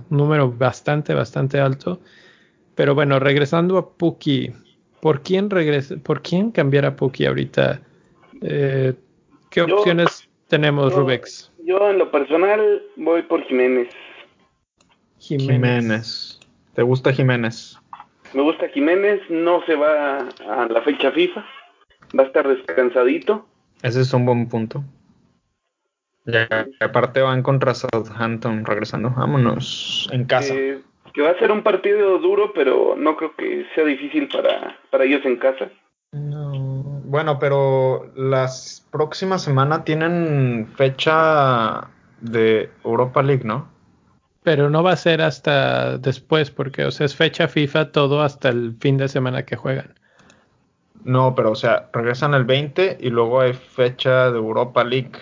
número 0.08 0.50
bastante, 0.52 1.12
bastante 1.12 1.58
alto. 1.60 2.00
Pero 2.76 2.94
bueno, 2.94 3.18
regresando 3.18 3.76
a 3.76 3.90
Puki, 3.90 4.52
¿por 5.00 5.22
quién 5.22 5.50
regresa, 5.50 5.96
por 5.96 6.22
quién 6.22 6.50
cambiar 6.50 6.84
a 6.86 6.96
Puki 6.96 7.26
ahorita? 7.26 7.80
Eh, 8.42 8.94
¿Qué 9.50 9.66
Yo- 9.66 9.76
opciones 9.78 10.28
tenemos, 10.48 10.92
yo- 10.92 11.00
Rubex? 11.00 11.50
Yo 11.64 11.90
en 11.90 11.98
lo 11.98 12.10
personal 12.10 12.82
voy 12.96 13.22
por 13.22 13.44
Jiménez. 13.44 13.88
Jiménez. 15.18 16.40
¿Te 16.74 16.82
gusta 16.82 17.12
Jiménez? 17.12 17.76
Me 18.32 18.42
gusta 18.42 18.68
Jiménez, 18.68 19.20
no 19.28 19.64
se 19.66 19.74
va 19.74 20.18
a 20.18 20.66
la 20.68 20.82
fecha 20.82 21.10
FIFA, 21.10 21.44
va 22.18 22.22
a 22.22 22.26
estar 22.26 22.46
descansadito. 22.48 23.46
Ese 23.82 24.00
es 24.02 24.12
un 24.14 24.24
buen 24.24 24.48
punto. 24.48 24.84
Ya, 26.26 26.46
y 26.80 26.84
aparte 26.84 27.20
van 27.22 27.42
contra 27.42 27.74
Southampton 27.74 28.64
regresando. 28.64 29.10
Vámonos 29.10 30.08
en 30.12 30.24
casa. 30.26 30.54
Que, 30.54 30.80
que 31.12 31.22
va 31.22 31.30
a 31.30 31.38
ser 31.38 31.50
un 31.50 31.62
partido 31.62 32.18
duro, 32.18 32.52
pero 32.52 32.94
no 32.96 33.16
creo 33.16 33.34
que 33.36 33.66
sea 33.74 33.84
difícil 33.84 34.28
para, 34.28 34.78
para 34.90 35.04
ellos 35.04 35.24
en 35.24 35.36
casa. 35.36 35.70
No, 36.12 36.52
Bueno, 37.04 37.38
pero 37.38 38.10
las 38.16 38.86
próximas 38.90 39.42
semanas 39.42 39.84
tienen 39.84 40.68
fecha 40.76 41.88
de 42.20 42.70
Europa 42.84 43.22
League, 43.22 43.44
¿no? 43.44 43.68
Pero 44.42 44.70
no 44.70 44.82
va 44.82 44.92
a 44.92 44.96
ser 44.96 45.20
hasta 45.20 45.98
después, 45.98 46.50
porque 46.50 46.84
o 46.84 46.90
sea, 46.90 47.06
es 47.06 47.14
fecha 47.14 47.46
FIFA 47.46 47.92
todo 47.92 48.22
hasta 48.22 48.48
el 48.48 48.74
fin 48.80 48.96
de 48.96 49.08
semana 49.08 49.44
que 49.44 49.56
juegan. 49.56 49.94
No, 51.04 51.34
pero 51.34 51.52
o 51.52 51.54
sea, 51.54 51.88
regresan 51.92 52.34
el 52.34 52.44
20 52.44 52.98
y 53.00 53.10
luego 53.10 53.40
hay 53.40 53.52
fecha 53.52 54.30
de 54.30 54.38
Europa 54.38 54.84
League. 54.84 55.12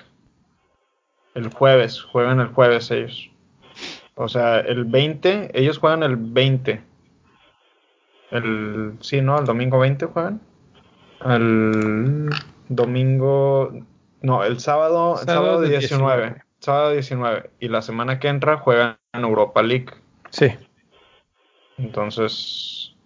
El 1.34 1.52
jueves, 1.52 2.02
juegan 2.02 2.40
el 2.40 2.48
jueves 2.48 2.90
ellos. 2.90 3.30
O 4.20 4.28
sea, 4.28 4.58
el 4.58 4.84
20, 4.84 5.52
ellos 5.54 5.78
juegan 5.78 6.02
el 6.02 6.16
20. 6.16 6.82
El, 8.32 8.94
sí, 9.00 9.20
¿no? 9.20 9.38
El 9.38 9.44
domingo 9.44 9.78
20 9.78 10.06
juegan. 10.06 10.40
El 11.24 12.28
domingo, 12.68 13.72
no, 14.20 14.42
el 14.42 14.58
sábado, 14.58 15.20
el 15.20 15.24
sábado, 15.24 15.46
Sábado 15.46 15.60
19. 15.62 16.42
sábado 16.58 16.90
19. 16.90 17.50
Y 17.60 17.68
la 17.68 17.80
semana 17.80 18.18
que 18.18 18.26
entra 18.26 18.56
juegan 18.56 18.98
en 19.12 19.22
Europa 19.22 19.62
League. 19.62 19.86
Sí. 20.30 20.48
Entonces, 21.76 22.96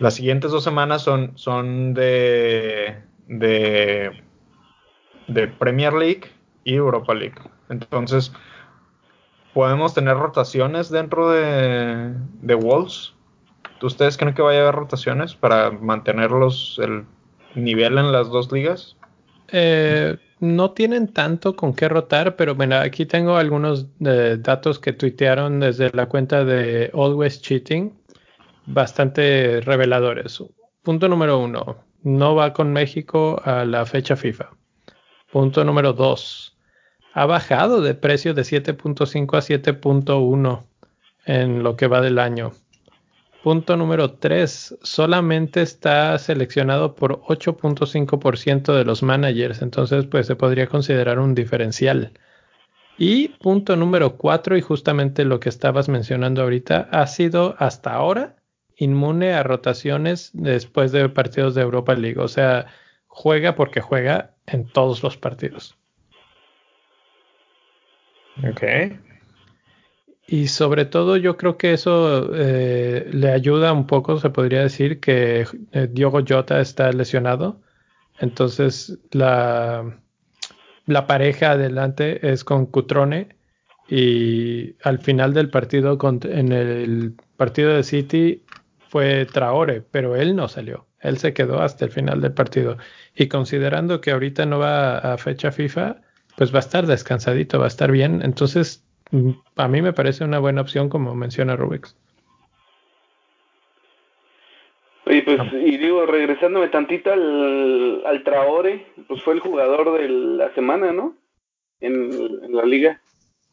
las 0.00 0.14
siguientes 0.14 0.50
dos 0.50 0.64
semanas 0.64 1.02
son, 1.02 1.38
son 1.38 1.94
de, 1.94 3.02
de, 3.28 4.20
de 5.28 5.46
Premier 5.46 5.92
League 5.92 6.24
y 6.64 6.74
Europa 6.74 7.14
League. 7.14 7.38
Entonces, 7.68 8.32
podemos 9.56 9.94
tener 9.94 10.18
rotaciones 10.18 10.90
dentro 10.90 11.30
de, 11.30 12.12
de 12.42 12.54
Wolves. 12.54 13.14
¿Ustedes 13.80 14.18
creen 14.18 14.34
que 14.34 14.42
vaya 14.42 14.58
a 14.58 14.62
haber 14.64 14.74
rotaciones 14.74 15.34
para 15.34 15.70
mantenerlos 15.70 16.78
el 16.82 17.06
nivel 17.54 17.96
en 17.96 18.12
las 18.12 18.28
dos 18.28 18.52
ligas? 18.52 18.98
Eh, 19.48 20.18
no 20.40 20.72
tienen 20.72 21.08
tanto 21.08 21.56
con 21.56 21.72
qué 21.72 21.88
rotar, 21.88 22.36
pero 22.36 22.54
bueno, 22.54 22.76
aquí 22.76 23.06
tengo 23.06 23.38
algunos 23.38 23.86
eh, 24.04 24.36
datos 24.38 24.78
que 24.78 24.92
tuitearon 24.92 25.60
desde 25.60 25.90
la 25.94 26.04
cuenta 26.04 26.44
de 26.44 26.90
Always 26.92 27.40
Cheating, 27.40 27.98
bastante 28.66 29.62
reveladores. 29.62 30.44
Punto 30.82 31.08
número 31.08 31.38
uno, 31.38 31.78
no 32.02 32.34
va 32.34 32.52
con 32.52 32.74
México 32.74 33.40
a 33.42 33.64
la 33.64 33.86
fecha 33.86 34.16
FIFA. 34.16 34.50
Punto 35.32 35.64
número 35.64 35.94
dos, 35.94 36.55
ha 37.16 37.24
bajado 37.24 37.80
de 37.80 37.94
precio 37.94 38.34
de 38.34 38.42
7.5 38.42 39.38
a 39.38 39.40
7.1 39.40 40.64
en 41.24 41.62
lo 41.62 41.74
que 41.74 41.86
va 41.86 42.02
del 42.02 42.18
año. 42.18 42.52
Punto 43.42 43.78
número 43.78 44.12
3. 44.12 44.80
Solamente 44.82 45.62
está 45.62 46.18
seleccionado 46.18 46.94
por 46.94 47.22
8.5% 47.22 48.76
de 48.76 48.84
los 48.84 49.02
managers. 49.02 49.62
Entonces, 49.62 50.04
pues 50.04 50.26
se 50.26 50.36
podría 50.36 50.66
considerar 50.66 51.18
un 51.18 51.34
diferencial. 51.34 52.12
Y 52.98 53.28
punto 53.28 53.76
número 53.76 54.18
4, 54.18 54.58
y 54.58 54.60
justamente 54.60 55.24
lo 55.24 55.40
que 55.40 55.48
estabas 55.48 55.88
mencionando 55.88 56.42
ahorita, 56.42 56.86
ha 56.92 57.06
sido 57.06 57.56
hasta 57.58 57.94
ahora 57.94 58.36
inmune 58.76 59.32
a 59.32 59.42
rotaciones 59.42 60.32
después 60.34 60.92
de 60.92 61.08
partidos 61.08 61.54
de 61.54 61.62
Europa 61.62 61.94
League. 61.94 62.20
O 62.20 62.28
sea, 62.28 62.66
juega 63.06 63.54
porque 63.54 63.80
juega 63.80 64.34
en 64.46 64.68
todos 64.68 65.02
los 65.02 65.16
partidos. 65.16 65.78
Ok. 68.44 68.62
Y 70.28 70.48
sobre 70.48 70.84
todo 70.86 71.16
yo 71.16 71.36
creo 71.36 71.56
que 71.56 71.72
eso 71.72 72.30
eh, 72.34 73.08
le 73.12 73.30
ayuda 73.30 73.72
un 73.72 73.86
poco, 73.86 74.18
se 74.18 74.30
podría 74.30 74.62
decir, 74.62 74.98
que 74.98 75.46
eh, 75.72 75.88
Diogo 75.90 76.20
Jota 76.26 76.60
está 76.60 76.90
lesionado. 76.90 77.60
Entonces 78.18 78.98
la, 79.12 80.00
la 80.86 81.06
pareja 81.06 81.52
adelante 81.52 82.28
es 82.32 82.42
con 82.42 82.66
Cutrone 82.66 83.36
y 83.88 84.74
al 84.82 84.98
final 84.98 85.32
del 85.32 85.48
partido, 85.48 85.96
en 86.24 86.52
el 86.52 87.14
partido 87.36 87.74
de 87.74 87.84
City, 87.84 88.42
fue 88.88 89.26
Traore, 89.26 89.82
pero 89.82 90.16
él 90.16 90.34
no 90.34 90.48
salió. 90.48 90.86
Él 91.00 91.18
se 91.18 91.32
quedó 91.34 91.60
hasta 91.60 91.84
el 91.84 91.92
final 91.92 92.20
del 92.20 92.32
partido. 92.32 92.78
Y 93.14 93.28
considerando 93.28 94.00
que 94.00 94.10
ahorita 94.10 94.44
no 94.46 94.58
va 94.58 94.98
a 94.98 95.18
fecha 95.18 95.52
FIFA, 95.52 96.00
pues 96.36 96.52
va 96.52 96.58
a 96.58 96.60
estar 96.60 96.86
descansadito, 96.86 97.58
va 97.58 97.64
a 97.64 97.68
estar 97.68 97.90
bien. 97.90 98.22
Entonces 98.22 98.86
Mm, 99.10 99.30
a 99.56 99.68
mí 99.68 99.82
me 99.82 99.92
parece 99.92 100.24
una 100.24 100.38
buena 100.38 100.60
opción 100.60 100.88
como 100.88 101.14
menciona 101.14 101.56
Rubix. 101.56 101.96
Oye, 105.06 105.22
pues, 105.22 105.40
y 105.52 105.76
digo, 105.76 106.04
regresándome 106.06 106.68
tantito 106.68 107.12
al, 107.12 108.02
al 108.04 108.24
Traore, 108.24 108.86
pues 109.06 109.22
fue 109.22 109.34
el 109.34 109.40
jugador 109.40 110.00
de 110.00 110.08
la 110.08 110.52
semana, 110.54 110.92
¿no? 110.92 111.14
En, 111.80 112.52
la 112.52 112.64
liga. 112.64 113.00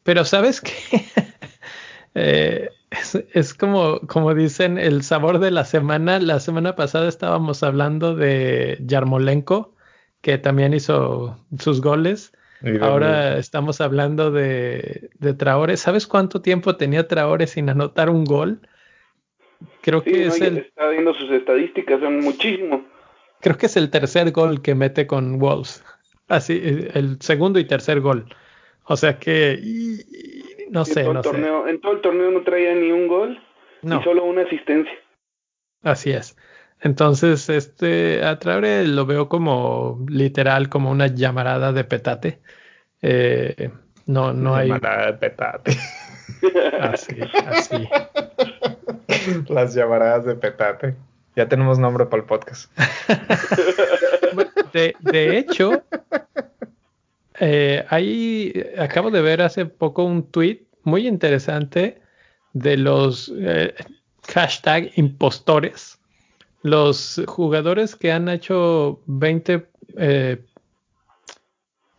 Pero 0.01 0.25
sabes 0.25 0.61
que 0.61 0.71
eh, 2.15 2.69
es, 2.89 3.15
es, 3.33 3.53
como, 3.53 3.99
como 4.07 4.33
dicen, 4.33 4.79
el 4.79 5.03
sabor 5.03 5.37
de 5.37 5.51
la 5.51 5.63
semana. 5.63 6.19
La 6.19 6.39
semana 6.39 6.75
pasada 6.75 7.07
estábamos 7.07 7.61
hablando 7.61 8.15
de 8.15 8.79
Yarmolenko, 8.81 9.75
que 10.21 10.39
también 10.39 10.73
hizo 10.73 11.37
sus 11.59 11.81
goles. 11.81 12.33
Ahora 12.81 13.37
estamos 13.37 13.81
hablando 13.81 14.31
de, 14.31 15.09
de, 15.19 15.33
Traore. 15.33 15.75
¿Sabes 15.75 16.07
cuánto 16.07 16.41
tiempo 16.41 16.77
tenía 16.77 17.07
Traore 17.07 17.45
sin 17.47 17.69
anotar 17.69 18.09
un 18.09 18.23
gol? 18.23 18.61
Creo 19.81 20.01
que 20.01 20.27
es 20.27 20.39
el. 20.39 20.59
Está 20.59 20.87
viendo 20.89 21.13
sus 21.13 21.29
estadísticas, 21.31 21.99
son 21.99 22.19
muchísimo. 22.19 22.85
Creo 23.41 23.57
que 23.57 23.65
es 23.65 23.75
el 23.75 23.89
tercer 23.89 24.31
gol 24.31 24.61
que 24.61 24.75
mete 24.75 25.07
con 25.07 25.39
Wolves. 25.39 25.83
Así, 26.29 26.61
el 26.93 27.17
segundo 27.19 27.59
y 27.59 27.65
tercer 27.65 27.99
gol. 27.99 28.33
O 28.85 28.95
sea 28.95 29.19
que. 29.19 29.59
no 30.69 30.85
sé, 30.85 31.03
no 31.03 31.21
torneo, 31.21 31.67
En 31.67 31.81
todo 31.81 31.93
el 31.93 32.01
torneo 32.01 32.31
no 32.31 32.43
traía 32.43 32.73
ni 32.75 32.91
un 32.91 33.07
gol. 33.07 33.41
No. 33.81 33.99
Y 33.99 34.03
solo 34.03 34.23
una 34.23 34.43
asistencia. 34.43 34.93
Así 35.81 36.11
es. 36.11 36.37
Entonces, 36.83 37.47
este, 37.49 38.21
a 38.25 38.37
lo 38.83 39.05
veo 39.05 39.29
como 39.29 40.05
literal, 40.09 40.67
como 40.67 40.91
una 40.91 41.07
llamarada 41.07 41.71
de 41.71 41.85
petate. 41.85 42.41
Eh, 43.01 43.71
no, 44.05 44.33
no 44.33 44.53
hay. 44.53 44.67
Llamarada 44.67 45.05
de 45.07 45.13
petate. 45.13 45.77
Así, 46.81 47.15
así. 47.47 47.87
Las 49.47 49.73
llamaradas 49.73 50.25
de 50.25 50.35
petate. 50.35 50.95
Ya 51.37 51.47
tenemos 51.47 51.79
nombre 51.79 52.05
para 52.05 52.21
el 52.21 52.27
podcast. 52.27 52.69
De, 54.73 54.93
de 54.99 55.37
hecho, 55.37 55.83
eh, 57.39 57.85
ahí 57.89 58.53
acabo 58.77 59.09
de 59.09 59.21
ver 59.21 59.41
hace 59.41 59.65
poco 59.65 60.03
un 60.03 60.29
tweet 60.29 60.65
muy 60.83 61.07
interesante 61.07 62.01
de 62.51 62.75
los 62.75 63.31
eh, 63.37 63.73
hashtag 64.33 64.91
impostores 64.95 65.92
los 66.63 67.21
jugadores 67.27 67.95
que 67.95 68.11
han 68.11 68.27
hecho 68.29 69.01
20 69.05 69.67
eh, 69.97 70.43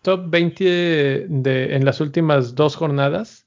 top 0.05 0.29
20 0.29 1.27
de, 1.29 1.75
en 1.75 1.85
las 1.85 2.01
últimas 2.01 2.55
dos 2.55 2.77
jornadas. 2.77 3.47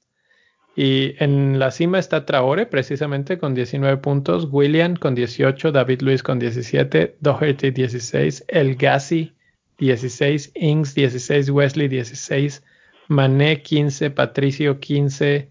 Y 0.76 1.14
en 1.18 1.58
la 1.58 1.70
cima 1.70 1.98
está 1.98 2.24
Traore, 2.24 2.66
precisamente 2.66 3.38
con 3.38 3.54
19 3.54 3.96
puntos, 3.96 4.48
William 4.50 4.94
con 4.94 5.14
18, 5.14 5.72
David 5.72 6.02
Luis 6.02 6.22
con 6.22 6.38
17, 6.38 7.16
Doherty 7.20 7.70
16, 7.70 8.44
El 8.46 8.76
Gassi 8.76 9.32
16, 9.78 10.52
Ings 10.54 10.94
16, 10.94 11.50
Wesley 11.50 11.88
16, 11.88 12.62
Mané 13.08 13.62
15, 13.62 14.10
Patricio 14.10 14.78
15, 14.78 15.50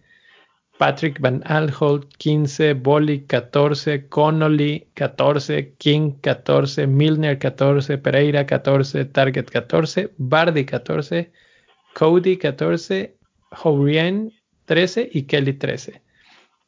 Patrick 0.77 1.19
Van 1.19 1.41
Alholt 1.45 2.05
15, 2.17 2.75
Bolly 2.75 3.25
14, 3.25 4.07
Connolly 4.09 4.87
14, 4.93 5.75
King 5.79 6.19
14, 6.21 6.85
Milner 6.85 7.39
14, 7.39 7.97
Pereira 7.97 8.45
14, 8.45 9.05
Target 9.05 9.49
14, 9.49 10.11
Bardi 10.17 10.65
14, 10.65 11.31
Cody 11.95 12.37
14, 12.37 13.17
Hourien 13.63 14.31
13 14.65 15.09
y 15.11 15.23
Kelly 15.23 15.53
13. 15.53 16.01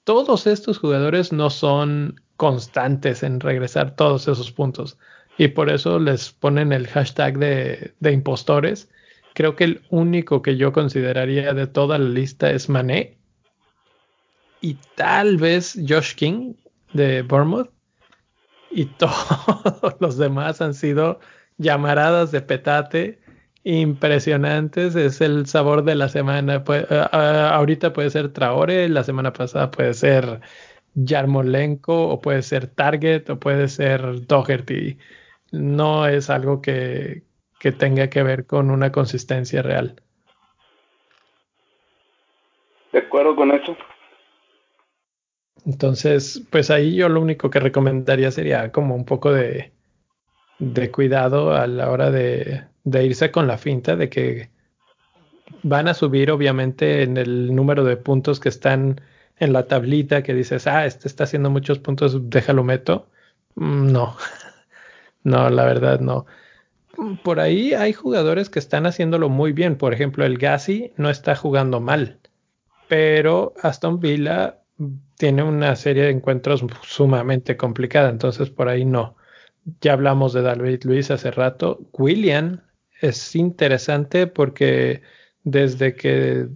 Todos 0.04 0.48
estos 0.48 0.80
jugadores 0.80 1.32
no 1.32 1.52
son 1.52 2.20
constantes 2.36 3.22
en 3.22 3.40
regresar 3.40 3.96
todos 3.96 4.28
esos 4.28 4.52
puntos 4.52 4.98
y 5.38 5.50
por 5.50 5.70
eso 5.70 6.00
les 6.00 6.32
ponen 6.32 6.74
el 6.74 6.88
hashtag 6.88 7.38
de, 7.38 7.94
de 8.00 8.12
impostores. 8.12 8.90
Creo 9.36 9.56
que 9.56 9.66
el 9.66 9.82
único 9.92 10.42
que 10.42 10.58
yo 10.58 10.74
consideraría 10.74 11.54
de 11.54 11.68
toda 11.68 12.00
la 12.00 12.10
lista 12.10 12.50
es 12.50 12.70
Mané 12.70 13.19
y 14.62 14.76
tal 14.96 15.38
vez 15.38 15.78
Josh 15.88 16.16
King 16.16 16.54
de 16.94 17.22
Bournemouth. 17.22 17.70
Y 18.72 18.86
todos 18.98 19.96
los 20.00 20.18
demás 20.18 20.62
han 20.62 20.74
sido 20.74 21.20
llamaradas 21.58 22.32
de 22.32 22.42
petate 22.42 23.20
impresionantes. 23.64 24.96
Es 24.96 25.22
el 25.22 25.46
sabor 25.46 25.84
de 25.84 25.96
la 25.96 26.10
semana. 26.10 26.64
ahorita 27.12 27.94
puede 27.94 28.10
ser 28.10 28.34
Traore, 28.34 28.90
la 28.90 29.04
semana 29.04 29.34
pasada 29.34 29.72
puede 29.72 29.94
ser 29.94 30.42
Yarmolenko, 30.96 32.10
o 32.10 32.22
puede 32.22 32.42
ser 32.42 32.68
Target, 32.68 33.30
o 33.30 33.40
puede 33.40 33.68
ser 33.68 34.26
Doherty. 34.28 34.98
No 35.52 36.08
es 36.08 36.30
algo 36.30 36.62
que, 36.62 37.24
que 37.60 37.72
tenga 37.72 38.10
que 38.10 38.24
ver 38.24 38.46
con 38.46 38.72
una 38.72 38.92
consistencia 38.92 39.62
real. 39.62 40.02
De 42.92 43.00
acuerdo 43.00 43.36
con 43.36 43.52
eso. 43.52 43.76
Entonces, 45.66 46.44
pues 46.50 46.70
ahí 46.72 46.96
yo 46.96 47.10
lo 47.10 47.22
único 47.22 47.50
que 47.50 47.60
recomendaría 47.60 48.32
sería 48.32 48.72
como 48.72 48.96
un 48.96 49.06
poco 49.06 49.32
de, 49.32 49.72
de 50.60 50.92
cuidado 50.92 51.54
a 51.54 51.68
la 51.68 51.90
hora 51.92 52.12
de, 52.12 52.64
de, 52.84 53.06
irse 53.06 53.32
con 53.32 53.48
la 53.48 53.58
finta 53.58 53.96
de 53.96 54.10
que 54.10 54.50
van 55.64 55.88
a 55.88 55.94
subir 55.94 56.32
obviamente 56.32 57.04
en 57.04 57.18
el 57.18 57.56
número 57.56 57.84
de 57.84 57.98
puntos 57.98 58.40
que 58.40 58.50
están 58.50 59.02
en 59.38 59.54
la 59.54 59.68
tablita 59.68 60.24
que 60.24 60.34
dices, 60.34 60.68
ah, 60.68 60.86
este 60.86 61.08
está 61.08 61.24
haciendo 61.24 61.50
muchos 61.50 61.80
puntos, 61.80 62.30
déjalo 62.30 62.64
meto. 62.64 63.08
Mm, 63.56 63.92
no, 63.92 64.16
no, 65.24 65.50
la 65.50 65.66
verdad 65.66 66.00
no. 66.00 66.26
por 67.24 67.40
ahí 67.40 67.74
hay 67.74 67.94
jugadores 67.94 68.50
que 68.50 68.60
están 68.60 68.86
haciéndolo 68.86 69.30
muy 69.30 69.54
bien. 69.54 69.78
Por 69.78 69.94
ejemplo, 69.94 70.26
el 70.26 70.38
Gassi 70.38 70.94
no 70.98 71.10
está 71.10 71.36
jugando 71.36 71.80
mal, 71.80 72.20
pero 72.88 73.54
Aston 73.62 74.00
Villa 74.00 74.60
tiene 75.18 75.44
una 75.44 75.76
serie 75.76 76.04
de 76.04 76.12
encuentros 76.12 76.64
sumamente 76.84 77.58
complicada, 77.58 78.10
entonces 78.10 78.50
por 78.50 78.70
ahí 78.70 78.86
no. 78.86 79.16
Ya 79.82 79.94
hablamos 79.94 80.34
de 80.34 80.42
David 80.42 80.84
Luis 80.84 81.12
hace 81.12 81.32
rato. 81.32 81.80
William 81.94 82.62
es 83.02 83.36
interesante 83.36 84.28
porque 84.28 85.02
desde 85.44 85.96
que 85.96 86.48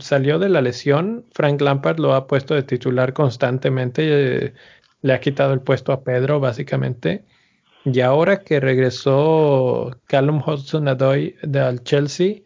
salió 0.00 0.38
de 0.38 0.48
la 0.48 0.60
lesión, 0.60 1.26
Frank 1.32 1.60
Lampard 1.60 1.98
lo 1.98 2.14
ha 2.14 2.26
puesto 2.26 2.54
de 2.54 2.62
titular 2.62 3.12
constantemente, 3.12 4.46
eh, 4.46 4.54
le 5.02 5.12
ha 5.12 5.20
quitado 5.20 5.52
el 5.52 5.60
puesto 5.60 5.92
a 5.92 6.04
Pedro 6.04 6.40
básicamente. 6.40 7.24
Y 7.84 8.00
ahora 8.00 8.42
que 8.44 8.60
regresó 8.60 9.90
Callum 10.06 10.42
Hudson 10.46 10.86
Adoy 10.88 11.36
al 11.54 11.82
Chelsea, 11.82 12.42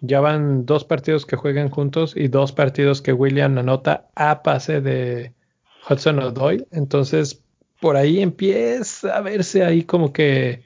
ya 0.00 0.20
van 0.20 0.64
dos 0.64 0.84
partidos 0.84 1.26
que 1.26 1.36
juegan 1.36 1.70
juntos 1.70 2.14
y 2.16 2.28
dos 2.28 2.52
partidos 2.52 3.02
que 3.02 3.12
William 3.12 3.58
anota 3.58 4.08
a 4.14 4.42
pase 4.42 4.80
de 4.80 5.32
Hudson 5.88 6.20
Adoy. 6.20 6.66
Entonces, 6.70 7.42
por 7.80 7.96
ahí 7.96 8.20
empieza 8.20 9.16
a 9.16 9.20
verse 9.20 9.64
ahí 9.64 9.84
como 9.84 10.12
que 10.12 10.62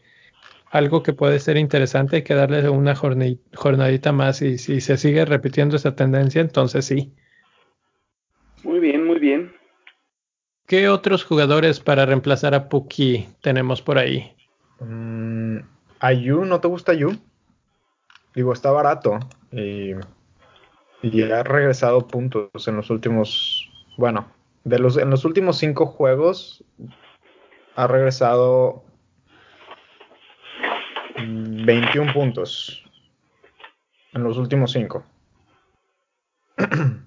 algo 0.70 1.02
que 1.02 1.12
puede 1.12 1.38
ser 1.38 1.56
interesante. 1.56 2.16
Hay 2.16 2.22
que 2.22 2.34
darle 2.34 2.68
una 2.68 2.94
jornadita 2.94 4.12
más 4.12 4.42
y 4.42 4.58
si 4.58 4.80
se 4.80 4.96
sigue 4.96 5.24
repitiendo 5.24 5.76
esa 5.76 5.94
tendencia, 5.94 6.40
entonces 6.40 6.84
sí. 6.84 7.12
Muy 8.62 8.80
bien, 8.80 9.06
muy 9.06 9.18
bien. 9.18 9.52
¿Qué 10.66 10.88
otros 10.88 11.24
jugadores 11.24 11.80
para 11.80 12.06
reemplazar 12.06 12.54
a 12.54 12.68
Puki 12.68 13.28
tenemos 13.42 13.82
por 13.82 13.98
ahí? 13.98 14.34
Mm, 14.80 15.58
Ayu, 16.00 16.44
¿no 16.44 16.60
te 16.60 16.68
gusta 16.68 16.92
Ayu? 16.92 17.18
Digo, 18.34 18.52
está 18.52 18.70
barato 18.70 19.18
y, 19.50 19.92
ha 19.92 21.42
regresado 21.42 22.06
puntos 22.06 22.68
en 22.68 22.76
los 22.76 22.90
últimos, 22.90 23.70
bueno, 23.98 24.26
de 24.64 24.78
los, 24.78 24.96
en 24.96 25.10
los 25.10 25.24
últimos 25.24 25.58
cinco 25.58 25.86
juegos 25.86 26.64
ha 27.74 27.86
regresado 27.86 28.84
21 31.16 32.12
puntos 32.12 32.84
en 34.12 34.22
los 34.22 34.36
últimos 34.38 34.72
cinco. 34.72 35.04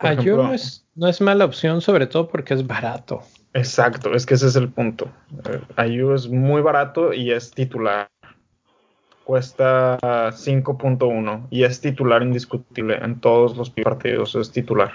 Ayu 0.00 0.36
no 0.36 0.52
es, 0.54 0.86
no 0.94 1.08
es 1.08 1.20
mala 1.20 1.44
opción, 1.44 1.80
sobre 1.80 2.06
todo 2.06 2.28
porque 2.28 2.54
es 2.54 2.64
barato. 2.66 3.22
Exacto, 3.54 4.14
es 4.14 4.26
que 4.26 4.34
ese 4.34 4.46
es 4.46 4.56
el 4.56 4.68
punto. 4.68 5.10
Eh, 5.50 5.60
Ayu 5.76 6.12
es 6.12 6.28
muy 6.28 6.62
barato 6.62 7.12
y 7.12 7.32
es 7.32 7.50
titular. 7.50 8.08
Cuesta 9.28 9.98
5.1 10.00 11.48
y 11.50 11.64
es 11.64 11.82
titular 11.82 12.22
indiscutible 12.22 12.96
en 12.96 13.20
todos 13.20 13.58
los 13.58 13.68
partidos, 13.68 14.34
es 14.34 14.50
titular. 14.50 14.90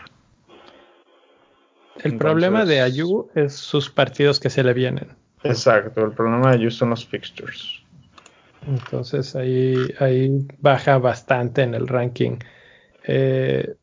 El 2.04 2.18
problema 2.18 2.66
de 2.66 2.82
Ayu 2.82 3.30
es 3.36 3.54
sus 3.54 3.92
partidos 3.92 4.40
que 4.40 4.50
se 4.50 4.64
le 4.64 4.74
vienen. 4.74 5.10
Exacto, 5.44 6.04
el 6.04 6.14
problema 6.14 6.50
de 6.50 6.56
Ayu 6.56 6.72
son 6.72 6.90
los 6.90 7.06
fixtures. 7.06 7.84
Entonces 8.66 9.36
ahí, 9.36 9.76
ahí 10.00 10.32
baja 10.58 10.98
bastante 10.98 11.62
en 11.62 11.76
el 11.76 11.88
ranking. 11.88 12.40
Eh, 13.04 13.76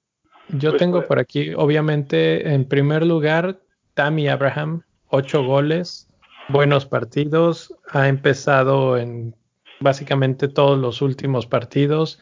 yo 0.49 0.71
pues 0.71 0.81
tengo 0.81 1.07
por 1.07 1.21
aquí, 1.21 1.55
obviamente, 1.55 2.53
en 2.53 2.65
primer 2.65 3.07
lugar, 3.07 3.61
Tammy 3.95 4.27
Abraham, 4.27 4.83
ocho 5.11 5.45
goles, 5.45 6.09
buenos 6.49 6.87
partidos, 6.87 7.73
ha 7.93 8.09
empezado 8.09 8.99
en 8.99 9.37
básicamente 9.81 10.49
todos 10.49 10.79
los 10.79 11.03
últimos 11.03 11.47
partidos, 11.47 12.21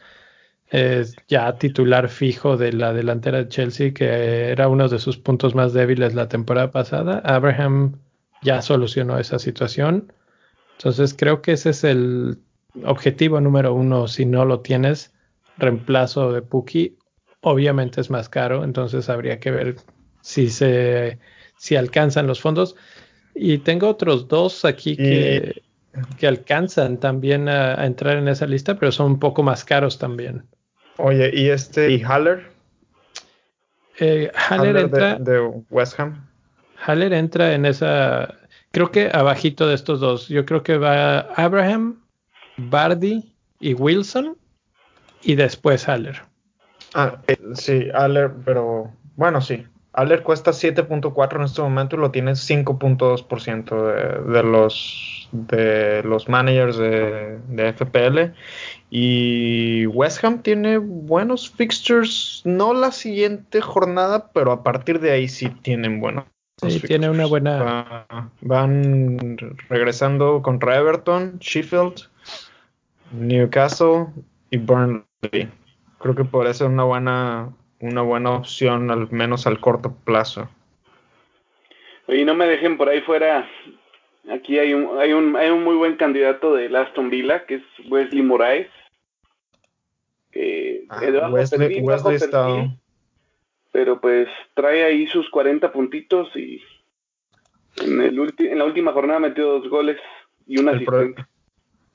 es 0.67 1.15
ya 1.27 1.55
titular 1.57 2.09
fijo 2.09 2.57
de 2.57 2.73
la 2.73 2.93
delantera 2.93 3.39
de 3.39 3.47
Chelsea, 3.47 3.93
que 3.93 4.49
era 4.49 4.67
uno 4.67 4.87
de 4.87 4.99
sus 4.99 5.17
puntos 5.17 5.55
más 5.55 5.73
débiles 5.73 6.13
la 6.13 6.29
temporada 6.29 6.71
pasada. 6.71 7.21
Abraham 7.25 7.99
ya 8.41 8.61
solucionó 8.61 9.19
esa 9.19 9.39
situación. 9.39 10.13
Entonces 10.77 11.15
creo 11.17 11.41
que 11.41 11.53
ese 11.53 11.71
es 11.71 11.83
el 11.83 12.37
objetivo 12.85 13.41
número 13.41 13.73
uno. 13.73 14.07
Si 14.07 14.25
no 14.25 14.45
lo 14.45 14.61
tienes, 14.61 15.13
reemplazo 15.57 16.31
de 16.31 16.41
Puki 16.41 16.97
obviamente 17.41 18.01
es 18.01 18.09
más 18.09 18.29
caro, 18.29 18.63
entonces 18.63 19.09
habría 19.09 19.39
que 19.39 19.51
ver 19.51 19.75
si 20.21 20.49
se 20.49 21.19
si 21.57 21.75
alcanzan 21.75 22.27
los 22.27 22.41
fondos. 22.41 22.75
Y 23.35 23.59
tengo 23.59 23.87
otros 23.87 24.27
dos 24.27 24.65
aquí 24.65 24.97
que, 24.97 25.61
que 26.17 26.27
alcanzan 26.27 26.97
también 26.97 27.49
a, 27.49 27.85
entrar 27.85 28.17
en 28.17 28.27
esa 28.27 28.45
lista, 28.45 28.75
pero 28.75 28.91
son 28.91 29.13
un 29.13 29.19
poco 29.19 29.43
más 29.43 29.65
caros 29.65 29.97
también. 29.97 30.45
Oye, 30.97 31.31
¿y 31.33 31.49
este 31.49 31.91
y 31.91 32.03
Haller? 32.03 32.51
Eh, 33.99 34.31
Haller, 34.49 34.77
entra 34.77 35.15
de, 35.15 35.39
West 35.69 35.99
Ham. 35.99 36.27
Haller 36.85 37.13
entra 37.13 37.53
en 37.53 37.65
esa, 37.65 38.35
creo 38.71 38.91
que 38.91 39.09
abajito 39.11 39.67
de 39.67 39.75
estos 39.75 39.99
dos. 39.99 40.27
Yo 40.29 40.45
creo 40.45 40.63
que 40.63 40.77
va 40.77 41.19
Abraham, 41.35 42.01
Bardi 42.57 43.33
y 43.59 43.73
Wilson 43.73 44.37
y 45.21 45.35
después 45.35 45.87
Haller. 45.87 46.21
Ah, 46.93 47.21
eh, 47.27 47.37
sí, 47.53 47.87
Aller, 47.93 48.31
pero 48.45 48.91
bueno, 49.15 49.41
sí. 49.41 49.65
Aller 49.93 50.21
cuesta 50.21 50.51
7.4 50.51 51.35
en 51.35 51.41
este 51.43 51.61
momento 51.61 51.95
y 51.95 51.99
lo 51.99 52.11
tiene 52.11 52.31
5.2% 52.33 54.25
de, 54.25 54.33
de, 54.33 54.43
los 54.43 55.27
de 55.31 56.03
los 56.03 56.29
managers 56.29 56.77
de, 56.77 57.39
de, 57.47 57.73
FPL. 57.73 58.33
Y 58.91 59.87
West 59.87 60.23
Ham 60.23 60.41
tiene 60.41 60.77
buenos 60.77 61.49
fixtures, 61.49 62.41
no 62.45 62.73
la 62.73 62.91
siguiente 62.91 63.61
jornada, 63.61 64.31
pero 64.31 64.51
a 64.51 64.63
partir 64.63 64.99
de 64.99 65.11
ahí 65.11 65.27
sí 65.27 65.49
tienen 65.61 65.99
buenos. 65.99 66.25
Sí, 66.67 66.79
tiene 66.81 67.09
una 67.09 67.25
buena. 67.25 68.05
van 68.41 69.37
regresando 69.69 70.41
contra 70.41 70.77
Everton, 70.77 71.39
Sheffield, 71.39 72.09
Newcastle 73.11 74.07
y 74.51 74.57
Burnley 74.57 75.49
creo 75.99 76.15
que 76.15 76.25
podría 76.25 76.53
ser 76.53 76.67
una 76.67 76.83
buena, 76.83 77.53
una 77.81 78.01
buena 78.01 78.31
opción, 78.31 78.91
al 78.91 79.11
menos 79.11 79.47
al 79.47 79.59
corto 79.59 79.95
plazo. 80.03 80.49
Oye, 82.07 82.25
no 82.25 82.35
me 82.35 82.47
dejen 82.47 82.77
por 82.77 82.89
ahí 82.89 83.01
fuera. 83.01 83.47
Aquí 84.31 84.59
hay 84.59 84.73
un, 84.73 84.97
hay 84.99 85.13
un, 85.13 85.35
hay 85.35 85.49
un 85.49 85.63
muy 85.63 85.75
buen 85.75 85.95
candidato 85.95 86.55
de 86.55 86.75
Aston 86.77 87.09
Villa, 87.09 87.45
que 87.45 87.55
es 87.55 87.63
Wesley 87.87 88.21
Moraes. 88.21 88.67
Que 90.31 90.85
ah, 90.89 91.29
Wesley, 91.31 91.81
Wesley 91.81 92.15
está... 92.15 92.47
pero 93.71 93.99
pues 93.99 94.27
trae 94.53 94.83
ahí 94.83 95.07
sus 95.07 95.29
40 95.29 95.71
puntitos 95.71 96.35
y 96.35 96.61
en, 97.81 98.01
el 98.01 98.33
en 98.37 98.57
la 98.57 98.65
última 98.65 98.91
jornada 98.91 99.19
metió 99.19 99.47
dos 99.47 99.69
goles 99.69 99.97
y 100.45 100.59
una 100.59 100.71
asistencia. 100.71 101.27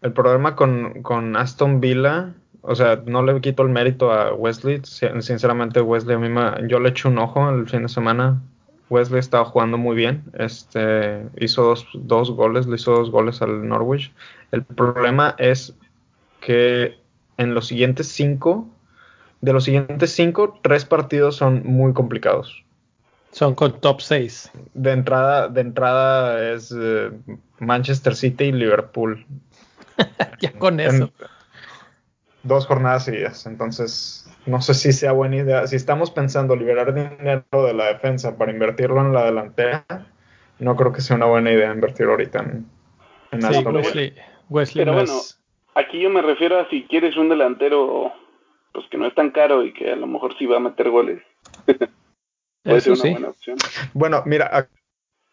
el 0.01 0.12
problema 0.12 0.57
con, 0.57 1.03
con 1.03 1.37
Aston 1.37 1.80
Villa 1.80 2.35
o 2.67 2.75
sea, 2.75 3.03
no 3.05 3.23
le 3.23 3.39
quito 3.43 3.62
el 3.62 3.69
mérito 3.69 4.11
a 4.11 4.33
Wesley. 4.33 4.81
Sinceramente, 4.85 5.83
Wesley 5.83 6.17
a 6.17 6.19
mí 6.19 6.31
me, 6.31 6.67
yo 6.67 6.81
le 6.81 6.89
echo 6.89 7.11
un 7.11 7.19
ojo 7.19 7.51
el 7.51 7.69
fin 7.69 7.83
de 7.83 7.91
semana. 7.91 8.41
Wesley 8.89 9.21
estaba 9.21 9.45
jugando 9.45 9.77
muy 9.77 9.95
bien. 9.95 10.25
Este, 10.33 11.27
hizo 11.39 11.62
dos, 11.62 11.87
dos 11.93 12.31
goles, 12.31 12.67
le 12.67 12.77
hizo 12.77 12.93
dos 12.93 13.11
goles 13.11 13.43
al 13.43 13.69
Norwich. 13.69 14.12
El 14.51 14.65
problema 14.65 15.35
es 15.39 15.75
que 16.41 16.97
en 17.37 17.53
los 17.53 17.67
siguientes 17.67 18.09
cinco, 18.09 18.67
de 19.43 19.53
los 19.53 19.65
siguientes 19.65 20.12
cinco, 20.12 20.59
tres 20.62 20.87
partidos 20.87 21.37
son 21.37 21.62
muy 21.65 21.93
complicados. 21.93 22.65
Son 23.33 23.55
con 23.55 23.79
top 23.79 24.01
6. 24.01 24.53
De 24.73 24.93
entrada, 24.93 25.49
de 25.49 25.61
entrada 25.61 26.51
es 26.55 26.75
eh, 26.75 27.11
Manchester 27.59 28.17
City 28.17 28.45
y 28.45 28.53
Liverpool. 28.53 29.27
ya 30.41 30.53
con 30.53 30.81
eso 30.81 31.12
dos 32.45 32.67
jornadas 32.67 33.05
seguidas. 33.07 33.47
Entonces, 33.47 34.31
no 34.47 34.61
sé 34.61 34.75
si 34.75 34.93
sea 34.93 35.13
buena 35.13 35.37
idea. 35.37 35.67
Si 35.67 35.77
estamos 35.77 36.11
pensando 36.11 36.55
liberar 36.55 36.95
dinero 36.95 37.45
de 37.51 37.75
la 37.75 37.87
defensa 37.87 38.39
para 38.39 38.53
invertirlo 38.53 39.01
en 39.01 39.13
la 39.13 39.25
delantera, 39.25 39.85
no 40.59 40.77
creo 40.77 40.93
que 40.93 41.01
sea 41.01 41.17
una 41.17 41.27
buena 41.27 41.51
idea 41.51 41.73
invertir 41.73 42.07
ahorita 42.07 42.41
en, 42.41 42.67
en 43.33 43.43
sí, 43.43 43.65
Wesley, 44.51 44.85
Pero 44.85 44.95
bueno, 44.95 45.13
aquí 45.75 46.01
yo 46.01 46.11
me 46.11 46.23
refiero 46.23 46.61
a 46.61 46.69
si 46.69 46.85
quieres 46.85 47.17
un 47.17 47.29
delantero 47.29 48.13
pues 48.73 48.87
que 48.91 48.99
no 48.99 49.07
es 49.07 49.15
tan 49.15 49.31
caro 49.31 49.65
y 49.65 49.73
que 49.73 49.93
a 49.93 49.97
lo 49.97 50.07
mejor 50.07 50.37
sí 50.37 50.47
va 50.47 50.57
a 50.57 50.61
meter 50.61 50.91
goles. 50.91 51.23
Puede 52.63 52.81
ser 52.81 52.93
una 52.93 53.11
buena 53.11 53.29
opción. 53.29 53.59
Bueno, 53.93 54.23
mira, 54.27 54.69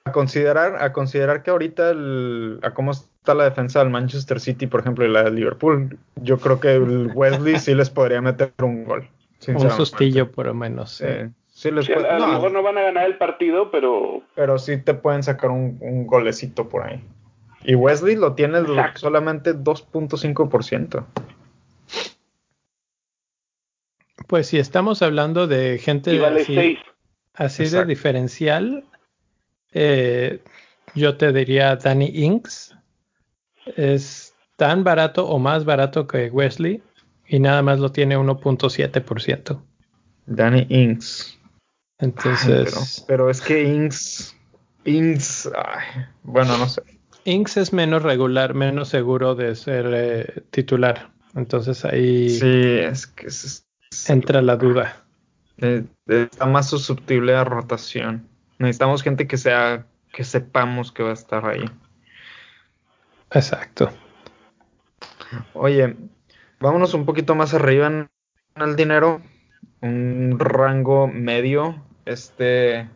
a 0.05 0.11
considerar, 0.11 0.81
a 0.81 0.93
considerar 0.93 1.43
que 1.43 1.51
ahorita 1.51 1.91
el, 1.91 2.59
a 2.61 2.73
cómo 2.73 2.91
está 2.91 3.10
la 3.25 3.43
defensa 3.43 3.79
del 3.79 3.89
Manchester 3.89 4.39
City, 4.39 4.67
por 4.67 4.81
ejemplo, 4.81 5.05
y 5.05 5.09
la 5.09 5.23
de 5.23 5.31
Liverpool, 5.31 5.97
yo 6.15 6.37
creo 6.37 6.59
que 6.59 6.75
el 6.75 7.11
Wesley 7.15 7.59
sí 7.59 7.75
les 7.75 7.89
podría 7.89 8.21
meter 8.21 8.53
un 8.61 8.85
gol. 8.85 9.07
Un 9.47 9.71
sustillo 9.71 10.31
por 10.31 10.45
lo 10.47 10.53
menos. 10.53 11.03
Sí, 11.47 11.71
les 11.71 11.89
a, 11.89 12.19
lo 12.19 12.27
mejor 12.27 12.51
no 12.51 12.63
van 12.63 12.77
a 12.77 12.81
ganar 12.81 13.05
el 13.05 13.17
partido, 13.17 13.71
pero... 13.71 14.23
Pero 14.35 14.57
sí 14.57 14.77
te 14.77 14.93
pueden 14.93 15.23
sacar 15.23 15.51
un, 15.51 16.07
golecito 16.07 16.67
por 16.69 16.83
ahí. 16.83 17.03
Y 17.63 17.75
Wesley 17.75 18.15
lo 18.15 18.33
tiene 18.33 18.59
solamente 18.95 19.53
2.5%. 19.55 21.05
Pues 24.27 24.47
si 24.47 24.57
estamos 24.57 25.01
hablando 25.01 25.45
de 25.45 25.77
gente 25.77 26.19
así, 27.33 27.69
de 27.69 27.85
diferencial, 27.85 28.85
eh, 29.71 30.39
yo 30.95 31.17
te 31.17 31.31
diría 31.33 31.75
Danny 31.75 32.11
Inks. 32.13 32.75
Es 33.75 34.33
tan 34.57 34.83
barato 34.83 35.27
o 35.27 35.39
más 35.39 35.65
barato 35.65 36.07
que 36.07 36.29
Wesley 36.29 36.83
y 37.27 37.39
nada 37.39 37.61
más 37.61 37.79
lo 37.79 37.91
tiene 37.91 38.17
1.7%. 38.17 39.61
Danny 40.25 40.65
Inks. 40.69 41.37
Entonces. 41.99 43.03
pero, 43.07 43.29
es 43.29 43.41
que 43.41 43.63
Inks. 43.63 44.35
Inks. 44.85 45.49
bueno, 46.23 46.57
no 46.57 46.67
sé. 46.67 46.81
Inks 47.25 47.57
es 47.57 47.73
menos 47.73 48.01
regular, 48.03 48.53
menos 48.53 48.89
seguro 48.89 49.35
de 49.35 49.55
ser 49.55 49.91
eh, 49.93 50.43
titular. 50.49 51.11
Entonces 51.35 51.85
ahí. 51.85 52.29
Sí, 52.29 52.79
es 52.79 53.07
que 53.07 53.27
entra 54.07 54.41
la 54.41 54.55
duda. 54.55 55.03
Eh, 55.57 55.83
está 56.07 56.45
más 56.47 56.69
susceptible 56.69 57.35
a 57.35 57.43
rotación. 57.43 58.27
Necesitamos 58.57 59.03
gente 59.03 59.27
que 59.27 59.37
sea. 59.37 59.85
que 60.11 60.23
sepamos 60.23 60.91
que 60.91 61.03
va 61.03 61.11
a 61.11 61.13
estar 61.13 61.45
ahí. 61.45 61.65
Exacto. 63.31 63.89
Oye, 65.53 65.95
vámonos 66.59 66.93
un 66.93 67.05
poquito 67.05 67.35
más 67.35 67.53
arriba 67.53 67.87
en 67.87 68.09
el 68.55 68.75
dinero. 68.75 69.21
Un 69.81 70.37
rango 70.37 71.07
medio. 71.07 71.83
Este. 72.05 72.89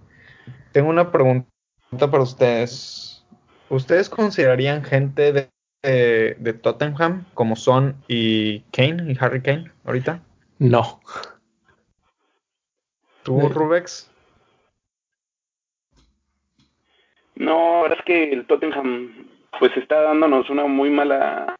Tengo 0.72 0.90
una 0.90 1.12
pregunta 1.12 1.48
para 1.92 2.22
ustedes. 2.24 3.26
¿Ustedes 3.70 4.10
considerarían 4.10 4.84
gente 4.84 5.32
de, 5.34 5.50
de, 5.82 6.54
Tottenham 6.54 7.26
como 7.34 7.56
Son 7.56 7.96
y 8.08 8.60
Kane 8.72 9.12
y 9.12 9.18
Harry 9.20 9.42
Kane 9.42 9.72
ahorita? 9.86 10.22
No. 10.60 11.00
¿Tú, 13.24 13.50
Rubex? 13.50 14.12
No, 17.36 17.78
ahora 17.80 17.96
es 17.96 18.06
que 18.06 18.32
el 18.32 18.46
Tottenham 18.46 19.35
pues 19.60 19.76
está 19.78 20.02
dándonos 20.02 20.50
una 20.50 20.66
muy 20.66 20.90
mala 20.90 21.56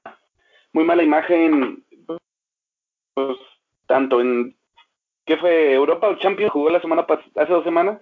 muy 0.74 0.84
mala 0.84 1.04
imagen 1.04 1.84
pues 3.14 3.38
tanto 3.88 4.22
en 4.22 4.56
¿qué 5.26 5.38
fue? 5.38 5.74
Europa 5.74 6.08
o 6.08 6.16
Champions 6.18 6.52
jugó 6.52 6.70
la 6.70 6.82
semana 6.82 7.06
hace 7.36 7.52
dos 7.54 7.64
semanas 7.64 8.02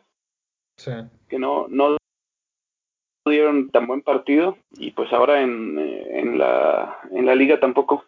sí. 0.78 0.92
que 1.30 1.40
no 1.40 1.68
no 1.70 1.98
dieron 3.26 3.70
tan 3.70 3.88
buen 3.88 4.02
partido 4.02 4.58
y 4.72 4.92
pues 4.92 5.12
ahora 5.14 5.42
en, 5.42 5.80
en 5.80 6.38
la 6.38 7.00
en 7.12 7.26
la 7.26 7.36
liga 7.36 7.60
tampoco 7.60 8.06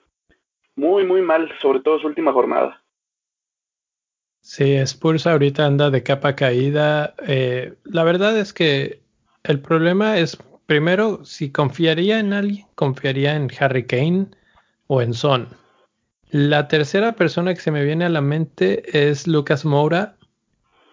muy 0.75 1.05
muy 1.05 1.21
mal 1.21 1.51
sobre 1.61 1.79
todo 1.79 1.99
su 1.99 2.07
última 2.07 2.33
jornada 2.33 2.81
Sí, 4.45 4.75
Spurs 4.75 5.25
ahorita 5.25 5.65
anda 5.65 5.89
de 5.89 6.03
capa 6.03 6.35
caída. 6.35 7.15
Eh, 7.27 7.73
la 7.83 8.03
verdad 8.03 8.37
es 8.37 8.53
que 8.53 9.01
el 9.41 9.59
problema 9.59 10.19
es, 10.19 10.37
primero, 10.65 11.23
si 11.25 11.51
confiaría 11.51 12.19
en 12.19 12.33
alguien, 12.33 12.65
confiaría 12.75 13.35
en 13.35 13.49
Harry 13.59 13.85
Kane 13.85 14.27
o 14.87 15.01
en 15.01 15.13
Son. 15.13 15.49
La 16.29 16.67
tercera 16.67 17.13
persona 17.13 17.53
que 17.53 17.61
se 17.61 17.71
me 17.71 17.83
viene 17.83 18.05
a 18.05 18.09
la 18.09 18.21
mente 18.21 19.09
es 19.09 19.27
Lucas 19.27 19.63
Moura, 19.63 20.17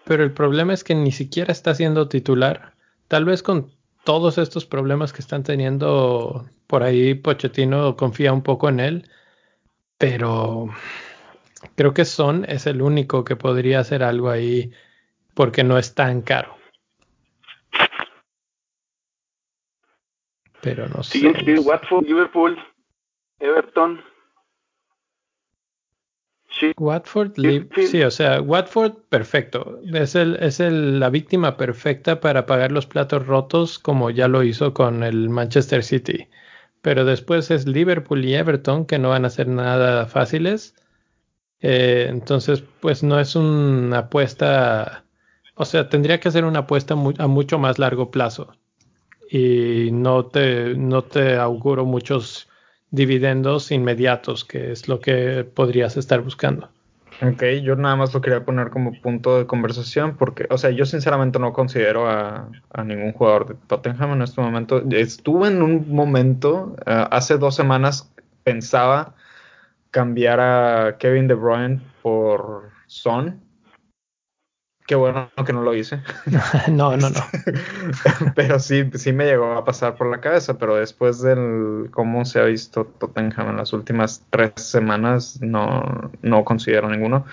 pero 0.05 0.23
el 0.23 0.31
problema 0.31 0.73
es 0.73 0.83
que 0.83 0.95
ni 0.95 1.11
siquiera 1.11 1.51
está 1.51 1.73
siendo 1.75 2.07
titular. 2.07 2.73
Tal 3.07 3.25
vez 3.25 3.43
con 3.43 3.71
todos 4.03 4.37
estos 4.37 4.65
problemas 4.65 5.13
que 5.13 5.21
están 5.21 5.43
teniendo 5.43 6.47
por 6.67 6.83
ahí, 6.83 7.13
Pochettino 7.15 7.95
confía 7.95 8.33
un 8.33 8.43
poco 8.43 8.69
en 8.69 8.79
él, 8.79 9.09
pero 9.97 10.69
creo 11.75 11.93
que 11.93 12.05
Son 12.05 12.45
es 12.47 12.67
el 12.67 12.81
único 12.81 13.23
que 13.23 13.35
podría 13.35 13.79
hacer 13.79 14.03
algo 14.03 14.29
ahí 14.29 14.71
porque 15.33 15.63
no 15.63 15.77
es 15.77 15.93
tan 15.93 16.21
caro. 16.21 16.62
Pero 20.63 20.87
no 20.87 21.03
sé. 21.03 21.27
Watford, 21.59 22.05
Liverpool, 22.05 22.57
Everton. 23.39 24.01
Sí. 26.49 26.71
Watford, 26.77 27.33
sí, 27.75 28.03
o 28.03 28.11
sea, 28.11 28.39
Watford, 28.39 28.93
perfecto. 29.09 29.81
Es, 29.91 30.15
el, 30.15 30.37
es 30.37 30.59
el, 30.61 30.99
la 30.99 31.09
víctima 31.09 31.57
perfecta 31.57 32.21
para 32.21 32.45
pagar 32.45 32.71
los 32.71 32.85
platos 32.85 33.25
rotos 33.27 33.77
como 33.77 34.09
ya 34.09 34.27
lo 34.27 34.43
hizo 34.43 34.73
con 34.73 35.03
el 35.03 35.29
Manchester 35.29 35.83
City. 35.83 36.29
Pero 36.81 37.03
después 37.03 37.51
es 37.51 37.67
Liverpool 37.67 38.23
y 38.23 38.35
Everton 38.35 38.85
que 38.85 38.99
no 38.99 39.09
van 39.09 39.25
a 39.25 39.29
ser 39.29 39.47
nada 39.47 40.05
fáciles. 40.05 40.75
Eh, 41.59 42.05
entonces, 42.07 42.63
pues 42.79 43.03
no 43.03 43.19
es 43.19 43.35
una 43.35 43.99
apuesta, 43.99 45.03
o 45.55 45.65
sea, 45.65 45.89
tendría 45.89 46.19
que 46.19 46.31
ser 46.31 46.45
una 46.45 46.59
apuesta 46.59 46.93
a 46.93 47.27
mucho 47.27 47.59
más 47.59 47.79
largo 47.79 48.11
plazo 48.11 48.55
y 49.33 49.89
no 49.91 50.27
te, 50.27 50.75
no 50.75 51.01
te 51.01 51.37
auguro 51.37 51.85
muchos 51.85 52.47
dividendos 52.91 53.71
inmediatos, 53.71 54.45
que 54.45 54.71
es 54.71 54.87
lo 54.87 54.99
que 54.99 55.43
podrías 55.43 55.97
estar 55.97 56.21
buscando. 56.21 56.69
Ok, 57.19 57.43
yo 57.63 57.75
nada 57.75 57.95
más 57.95 58.13
lo 58.13 58.21
quería 58.21 58.45
poner 58.45 58.69
como 58.69 58.93
punto 59.01 59.39
de 59.39 59.47
conversación 59.47 60.17
porque, 60.17 60.45
o 60.51 60.59
sea, 60.59 60.69
yo 60.69 60.85
sinceramente 60.85 61.39
no 61.39 61.51
considero 61.51 62.07
a, 62.07 62.47
ningún 62.85 63.13
jugador 63.13 63.47
de 63.47 63.55
Tottenham 63.65 64.11
en 64.13 64.21
este 64.21 64.39
momento. 64.39 64.83
Estuve 64.91 65.47
en 65.47 65.63
un 65.63 65.89
momento, 65.89 66.75
eh, 66.85 67.07
hace 67.09 67.39
dos 67.39 67.55
semanas 67.55 68.13
pensaba 68.43 69.15
cambiar 69.89 70.39
a 70.39 70.97
Kevin 70.99 71.27
De 71.27 71.33
Bruyne 71.33 71.81
por 72.03 72.69
Son, 72.85 73.41
Qué 74.85 74.95
bueno 74.95 75.29
que 75.45 75.53
no 75.53 75.61
lo 75.61 75.73
hice. 75.73 76.01
no, 76.69 76.97
no, 76.97 77.09
no. 77.09 77.19
pero 78.35 78.59
sí, 78.59 78.89
sí 78.95 79.13
me 79.13 79.25
llegó 79.25 79.53
a 79.53 79.63
pasar 79.63 79.95
por 79.95 80.07
la 80.07 80.19
cabeza, 80.19 80.57
pero 80.57 80.75
después 80.75 81.21
del 81.21 81.87
cómo 81.91 82.25
se 82.25 82.39
ha 82.39 82.43
visto 82.43 82.85
Tottenham 82.85 83.49
en 83.49 83.57
las 83.57 83.71
últimas 83.71 84.25
tres 84.29 84.51
semanas, 84.57 85.39
no, 85.41 86.11
no 86.21 86.43
considero 86.43 86.89
ninguno. 86.89 87.25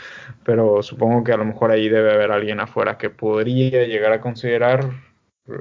Pero 0.45 0.83
supongo 0.83 1.25
que 1.25 1.33
a 1.33 1.37
lo 1.37 1.45
mejor 1.45 1.73
ahí 1.73 1.89
debe 1.89 2.13
haber 2.13 2.31
alguien 2.31 2.61
afuera 2.61 2.97
que 2.99 3.11
podría 3.11 3.85
llegar 3.85 4.13
a 4.13 4.21
considerar. 4.21 4.89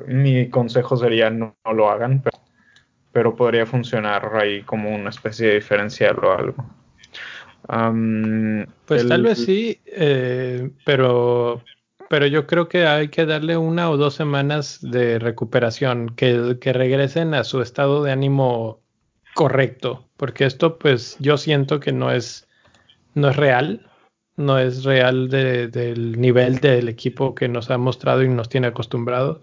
Mi 0.05 0.49
consejo 0.49 0.95
sería 0.95 1.31
no, 1.31 1.55
lo 1.73 1.89
hagan, 1.89 2.23
pero, 3.11 3.35
podría 3.35 3.65
funcionar 3.65 4.29
ahí 4.35 4.61
como 4.61 4.93
una 4.93 5.09
especie 5.09 5.47
de 5.47 5.55
diferencial 5.55 6.19
o 6.23 6.31
algo. 6.31 6.65
pues 8.85 9.07
tal 9.07 9.23
vez 9.23 9.43
sí, 9.43 9.81
eh, 9.87 10.69
pero 10.85 11.63
pero 12.09 12.25
yo 12.25 12.47
creo 12.47 12.67
que 12.67 12.87
hay 12.87 13.09
que 13.09 13.25
darle 13.25 13.55
una 13.55 13.89
o 13.89 13.95
dos 13.95 14.15
semanas 14.15 14.79
de 14.81 15.19
recuperación, 15.19 16.09
que, 16.15 16.57
regresen 16.73 17.35
a 17.35 17.43
su 17.43 17.61
estado 17.61 18.03
de 18.03 18.11
ánimo 18.11 18.81
correcto, 19.35 20.09
porque 20.17 20.45
esto 20.45 20.79
pues 20.79 21.17
yo 21.19 21.37
siento 21.37 21.79
que 21.79 21.91
no 21.91 22.11
es, 22.11 22.47
no 23.13 23.29
es 23.29 23.35
real, 23.35 23.87
no 24.37 24.57
es 24.57 24.83
real 24.83 25.29
del 25.29 26.19
nivel 26.19 26.59
del 26.59 26.89
equipo 26.89 27.35
que 27.35 27.47
nos 27.47 27.69
ha 27.69 27.77
mostrado 27.77 28.23
y 28.23 28.29
nos 28.29 28.49
tiene 28.49 28.67
acostumbrados. 28.67 29.41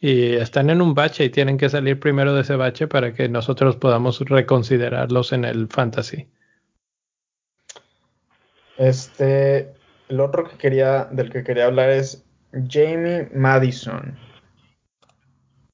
Y 0.00 0.32
están 0.32 0.70
en 0.70 0.82
un 0.82 0.94
bache 0.94 1.24
y 1.24 1.30
tienen 1.30 1.56
que 1.56 1.68
salir 1.68 2.00
primero 2.00 2.34
de 2.34 2.40
ese 2.40 2.56
bache 2.56 2.88
para 2.88 3.14
que 3.14 3.28
nosotros 3.28 3.76
podamos 3.76 4.18
reconsiderarlos 4.20 5.32
en 5.32 5.44
el 5.44 5.68
fantasy. 5.68 6.26
Este, 8.76 9.72
el 10.12 10.20
otro 10.20 10.44
que 10.44 10.58
quería, 10.58 11.08
del 11.10 11.30
que 11.30 11.42
quería 11.42 11.66
hablar 11.66 11.88
es 11.88 12.22
Jamie 12.68 13.30
Madison. 13.34 14.14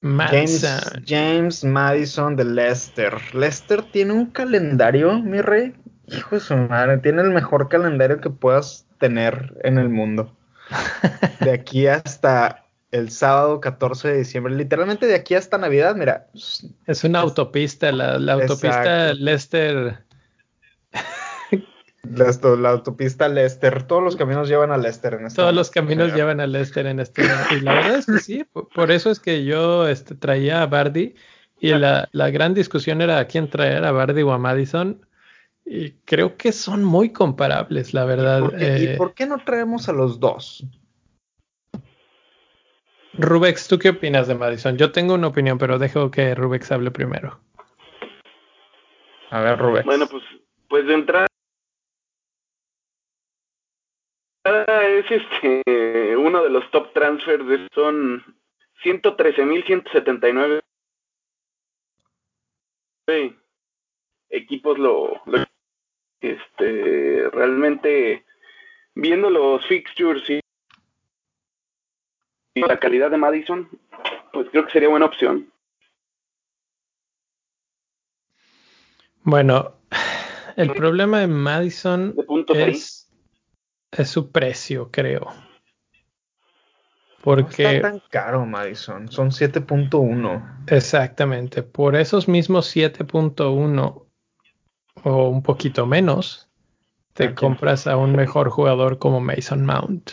Madison. 0.01 1.03
James, 1.05 1.65
Madison 1.65 2.37
de 2.37 2.45
Leicester. 2.45 3.15
Leicester 3.35 3.83
tiene 3.83 4.13
un 4.13 4.27
calendario, 4.27 5.19
mi 5.19 5.41
rey. 5.41 5.75
Hijo 6.07 6.37
de 6.37 6.41
su 6.41 6.57
madre, 6.57 6.99
tiene 6.99 7.23
el 7.23 7.31
mejor 7.31 7.69
calendario 7.69 8.21
que 8.21 8.31
puedas 8.31 8.87
tener 8.99 9.57
en 9.65 9.77
el 9.77 9.89
mundo. 9.89 10.37
De 11.41 11.51
aquí 11.51 11.89
hasta 11.89 12.65
el 12.93 13.11
sábado 13.11 13.61
14 13.61 14.09
de 14.09 14.19
diciembre, 14.19 14.55
literalmente 14.55 15.07
de 15.07 15.15
aquí 15.15 15.35
hasta 15.35 15.59
Navidad, 15.59 15.95
mira. 15.95 16.29
Es 16.87 17.05
una 17.05 17.21
autopista, 17.21 17.93
la, 17.93 18.15
autopista 18.33 19.13
Leicester 19.13 20.08
la 22.11 22.71
autopista 22.71 23.29
Leicester, 23.29 23.83
todos 23.85 24.03
los 24.03 24.17
caminos 24.17 24.49
llevan 24.49 24.71
a 24.71 24.77
Leicester 24.77 25.15
en 25.15 25.27
este 25.27 25.37
Todos 25.37 25.55
los 25.55 25.71
caminos 25.71 26.15
llevan 26.15 26.41
a 26.41 26.47
Leicester 26.47 26.87
en 26.87 27.01
este 27.01 27.23
Y 27.51 27.61
la 27.61 27.75
verdad 27.75 27.99
es 27.99 28.07
que 28.07 28.19
sí, 28.19 28.45
por 28.75 28.91
eso 28.91 29.11
es 29.11 29.21
que 29.21 29.45
yo 29.45 29.87
este, 29.89 30.15
traía 30.15 30.63
a 30.63 30.67
Bardi 30.67 31.15
y 31.61 31.73
la, 31.73 32.09
gran 32.13 32.55
discusión 32.55 33.03
era 33.03 33.19
a 33.19 33.27
quién 33.27 33.51
traer, 33.51 33.85
a 33.85 33.93
Bardi 33.93 34.23
o 34.23 34.33
a 34.33 34.39
Madison. 34.39 35.05
Y 35.65 35.91
creo 36.05 36.37
que 36.37 36.53
son 36.53 36.85
muy 36.85 37.13
comparables, 37.13 37.93
la 37.93 38.05
verdad. 38.05 38.43
¿Y 38.79 38.97
por 38.97 39.13
qué, 39.15 39.27
no 39.27 39.39
traemos 39.45 39.89
a 39.89 39.93
los 39.93 40.19
dos? 40.19 40.65
Rubex, 43.15 43.69
¿tú 43.69 43.79
qué 43.79 43.91
opinas 43.91 44.29
de 44.29 44.35
Madison? 44.35 44.77
Yo 44.79 44.93
tengo 44.93 45.15
una 45.15 45.27
opinión, 45.27 45.59
pero 45.59 45.79
dejo 45.79 46.11
que 46.11 46.35
Rubex 46.35 46.71
hable 46.73 46.91
primero. 46.91 47.41
A 49.31 49.41
ver, 49.41 49.59
Rubex. 49.59 49.85
Bueno, 49.85 50.07
pues, 50.09 50.23
pues 50.69 50.87
de 50.87 50.95
entrada 50.95 51.28
este 55.11 56.17
uno 56.17 56.43
de 56.43 56.51
los 56.51 56.71
top 56.71 56.93
transfers 56.93 57.69
son 57.75 58.25
113.179 58.83 60.61
equipos 64.31 64.79
lo, 64.79 65.23
lo, 65.27 65.45
este 66.21 67.31
realmente 67.31 68.25
viendo 68.95 69.31
los 69.31 69.65
fixtures 69.67 70.29
y 70.29 70.41
la 72.55 72.79
calidad 72.79 73.11
de 73.11 73.17
Madison 73.17 73.69
pues 74.33 74.49
creo 74.51 74.67
que 74.67 74.73
sería 74.73 74.89
buena 74.89 75.07
opción. 75.07 75.51
Bueno 79.23 79.79
el 80.59 80.73
problema 80.73 81.21
de 81.21 81.29
Madison 81.29 82.17
de 82.17 82.69
es, 82.69 82.98
es 83.99 84.09
su 84.09 84.31
precio 84.31 84.91
creo 84.91 85.33
porque 87.23 87.63
no 87.63 87.69
está 87.69 87.91
tan 87.91 88.03
caro 88.11 88.47
Madison, 88.47 89.11
son 89.11 89.31
7.1. 89.31 90.65
Exactamente, 90.69 91.63
por 91.63 91.97
esos 91.97 92.29
mismos 92.29 92.75
7.1 92.75 94.07
o 95.05 95.29
un 95.29 95.43
poquito 95.43 95.87
menos, 95.87 96.49
te 97.13 97.25
Aquí. 97.25 97.35
compras 97.35 97.87
a 97.87 97.97
un 97.97 98.13
mejor 98.15 98.51
jugador 98.51 98.99
como 98.99 99.21
Mason 99.21 99.67
Mount. 99.67 100.13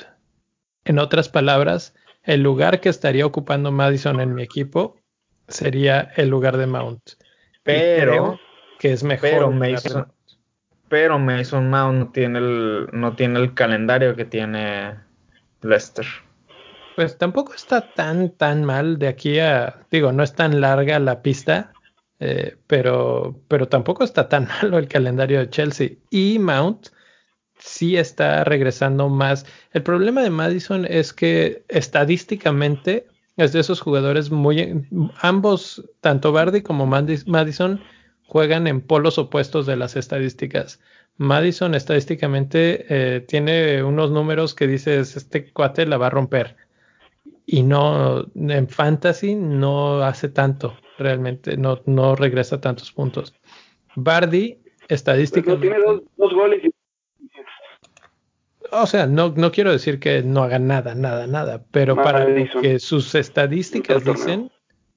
En 0.83 0.99
otras 0.99 1.29
palabras, 1.29 1.93
el 2.23 2.41
lugar 2.41 2.81
que 2.81 2.89
estaría 2.89 3.25
ocupando 3.25 3.71
Madison 3.71 4.19
en 4.19 4.33
mi 4.33 4.43
equipo 4.43 4.97
sería 5.47 6.11
el 6.17 6.29
lugar 6.29 6.57
de 6.57 6.67
Mount. 6.67 7.11
Pero, 7.63 8.11
creo 8.11 8.39
que 8.79 8.91
es 8.91 9.03
mejor. 9.03 9.29
pero 9.29 9.51
Mason. 9.51 10.11
Pero 10.89 11.19
Mason 11.19 11.69
Mount 11.69 11.97
no 11.97 12.11
tiene 12.11 12.39
el, 12.39 12.87
no 12.93 13.15
tiene 13.15 13.39
el 13.39 13.53
calendario 13.53 14.15
que 14.15 14.25
tiene 14.25 14.95
Leicester. 15.61 16.05
Pues 16.95 17.17
tampoco 17.17 17.53
está 17.53 17.93
tan, 17.93 18.29
tan 18.31 18.63
mal 18.63 18.97
de 18.99 19.07
aquí 19.09 19.39
a, 19.39 19.85
digo, 19.91 20.11
no 20.13 20.23
es 20.23 20.33
tan 20.33 20.61
larga 20.61 20.97
la 20.99 21.21
pista, 21.21 21.73
eh, 22.19 22.57
pero, 22.67 23.35
pero 23.49 23.67
tampoco 23.67 24.03
está 24.03 24.29
tan 24.29 24.47
malo 24.61 24.77
el 24.77 24.87
calendario 24.87 25.39
de 25.39 25.49
Chelsea. 25.49 25.89
Y 26.09 26.39
Mount 26.39 26.87
sí 27.57 27.97
está 27.97 28.43
regresando 28.43 29.09
más. 29.09 29.45
El 29.73 29.83
problema 29.83 30.21
de 30.21 30.29
Madison 30.29 30.85
es 30.87 31.13
que 31.13 31.65
estadísticamente 31.67 33.07
es 33.37 33.51
de 33.51 33.59
esos 33.59 33.81
jugadores 33.81 34.31
muy, 34.31 34.87
ambos, 35.21 35.83
tanto 35.99 36.31
Bardi 36.31 36.61
como 36.61 36.87
Madis- 36.87 37.27
Madison, 37.27 37.81
juegan 38.27 38.67
en 38.67 38.81
polos 38.81 39.17
opuestos 39.17 39.65
de 39.65 39.75
las 39.75 39.95
estadísticas. 39.95 40.79
Madison 41.17 41.75
estadísticamente 41.75 42.85
eh, 42.89 43.21
tiene 43.21 43.83
unos 43.83 44.11
números 44.11 44.53
que 44.53 44.67
dices, 44.67 45.15
este 45.15 45.51
cuate 45.51 45.85
la 45.85 45.97
va 45.97 46.07
a 46.07 46.11
romper 46.11 46.57
y 47.45 47.63
no 47.63 48.25
en 48.35 48.67
fantasy 48.67 49.35
no 49.35 50.01
hace 50.01 50.29
tanto 50.29 50.77
realmente 50.97 51.57
no 51.57 51.81
no 51.85 52.15
regresa 52.15 52.59
tantos 52.59 52.91
puntos. 52.91 53.33
Bardi 53.95 54.59
pues 54.63 54.75
estadísticamente 54.89 55.67
tiene 55.67 55.83
dos, 55.85 56.01
dos 56.17 56.33
goles 56.33 56.63
y 56.63 56.71
o 58.71 58.87
sea 58.87 59.05
no 59.05 59.33
no 59.35 59.51
quiero 59.51 59.71
decir 59.71 59.99
que 59.99 60.23
no 60.23 60.43
haga 60.43 60.59
nada 60.59 60.95
nada 60.95 61.27
nada 61.27 61.63
pero 61.71 61.95
para 61.95 62.27
lo 62.27 62.61
que 62.61 62.79
sus 62.79 63.13
estadísticas 63.15 64.03
dicen 64.03 64.51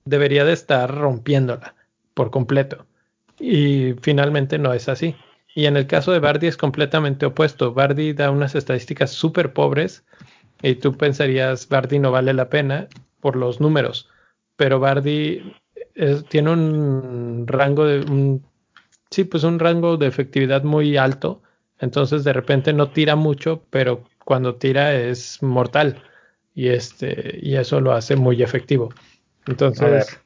debería 0.04 0.44
de 0.44 0.54
estar 0.54 0.92
rompiéndola 0.94 1.74
por 2.14 2.30
completo 2.30 2.86
y 3.40 3.94
finalmente 4.02 4.58
no 4.58 4.72
es 4.72 4.88
así 4.88 5.14
y 5.54 5.66
en 5.66 5.76
el 5.76 5.86
caso 5.86 6.12
de 6.12 6.18
Bardi 6.20 6.46
es 6.46 6.56
completamente 6.56 7.26
opuesto 7.26 7.72
Bardi 7.74 8.12
da 8.12 8.30
unas 8.30 8.54
estadísticas 8.54 9.10
súper 9.12 9.52
pobres 9.52 10.04
y 10.62 10.74
tú 10.76 10.96
pensarías 10.96 11.68
Bardi 11.68 11.98
no 11.98 12.10
vale 12.10 12.32
la 12.34 12.48
pena 12.48 12.88
por 13.20 13.36
los 13.36 13.60
números, 13.60 14.08
pero 14.56 14.80
Bardi 14.80 15.52
es- 15.94 16.24
tiene 16.26 16.50
un 16.52 17.44
rango 17.46 17.84
de 17.86 18.00
un, 18.00 18.44
sí, 19.10 19.24
pues 19.24 19.44
un 19.44 19.58
rango 19.58 19.96
de 19.96 20.06
efectividad 20.06 20.62
muy 20.64 20.96
alto, 20.96 21.42
entonces 21.80 22.24
de 22.24 22.32
repente 22.32 22.72
no 22.72 22.90
tira 22.90 23.16
mucho, 23.16 23.62
pero 23.70 24.04
cuando 24.24 24.56
tira 24.56 24.94
es 24.94 25.42
mortal 25.42 26.02
y 26.54 26.68
este 26.68 27.38
y 27.42 27.56
eso 27.56 27.80
lo 27.80 27.92
hace 27.92 28.16
muy 28.16 28.42
efectivo. 28.42 28.90
A 28.92 28.94
ver. 28.96 29.52
Entonces, 29.52 30.18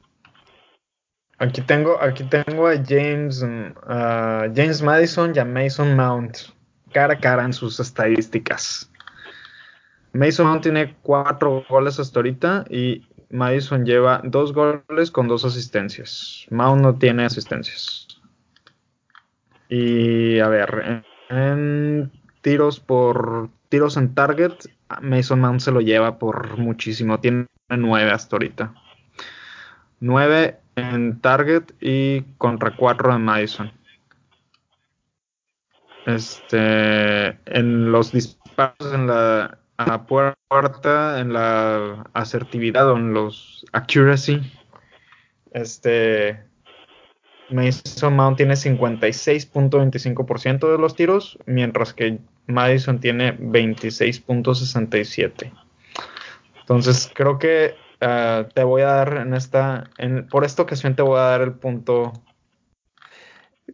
Aquí 1.43 1.61
tengo, 1.61 2.01
aquí 2.01 2.23
tengo 2.23 2.69
a 2.69 2.75
James, 2.87 3.43
a 3.85 4.47
James 4.55 4.81
Madison 4.81 5.33
y 5.35 5.39
a 5.39 5.43
Mason 5.43 5.93
Mount 5.93 6.37
cara 6.93 7.15
a 7.15 7.19
cara 7.19 7.43
en 7.43 7.51
sus 7.51 7.81
estadísticas. 7.81 8.89
Mason 10.13 10.47
Mount 10.47 10.63
tiene 10.63 10.95
cuatro 11.01 11.65
goles 11.67 11.99
hasta 11.99 12.19
ahorita 12.19 12.63
y 12.69 13.05
Madison 13.29 13.85
lleva 13.85 14.21
dos 14.23 14.53
goles 14.53 15.11
con 15.11 15.27
dos 15.27 15.43
asistencias. 15.43 16.45
Mount 16.49 16.81
no 16.81 16.95
tiene 16.95 17.25
asistencias. 17.25 18.07
Y 19.67 20.39
a 20.39 20.47
ver, 20.47 21.03
en, 21.29 21.37
en 21.37 22.11
tiros 22.39 22.79
por 22.79 23.49
tiros 23.67 23.97
en 23.97 24.15
target, 24.15 24.53
Mason 25.01 25.41
Mount 25.41 25.59
se 25.59 25.73
lo 25.73 25.81
lleva 25.81 26.19
por 26.19 26.57
muchísimo. 26.57 27.19
Tiene 27.19 27.47
nueve 27.67 28.11
hasta 28.11 28.37
ahorita. 28.37 28.73
9 29.99 30.62
en 30.75 31.19
target 31.19 31.71
y 31.79 32.21
contra 32.37 32.75
4 32.75 33.13
de 33.13 33.19
Madison. 33.19 33.71
Este, 36.05 37.27
en 37.45 37.91
los 37.91 38.11
disparos 38.11 38.93
en 38.93 39.07
la 39.07 39.57
puerta, 40.07 41.19
en 41.19 41.33
la 41.33 42.03
asertividad 42.13 42.89
o 42.89 42.97
en 42.97 43.13
los 43.13 43.65
accuracy, 43.71 44.41
este, 45.51 46.43
Mason 47.49 48.15
Mount 48.15 48.37
tiene 48.37 48.53
56.25% 48.55 50.71
de 50.71 50.77
los 50.77 50.95
tiros, 50.95 51.37
mientras 51.45 51.93
que 51.93 52.19
Madison 52.47 52.99
tiene 52.99 53.37
26.67. 53.37 55.51
Entonces 56.59 57.11
creo 57.13 57.37
que 57.39 57.75
uh, 58.03 58.49
te 58.53 58.63
voy 58.63 58.81
a 58.81 58.87
dar 58.87 59.17
en 59.17 59.33
esta, 59.33 59.89
en, 59.97 60.27
por 60.27 60.43
esta 60.43 60.61
ocasión 60.61 60.95
te 60.95 61.01
voy 61.01 61.17
a 61.17 61.23
dar 61.23 61.41
el 61.41 61.53
punto. 61.53 62.13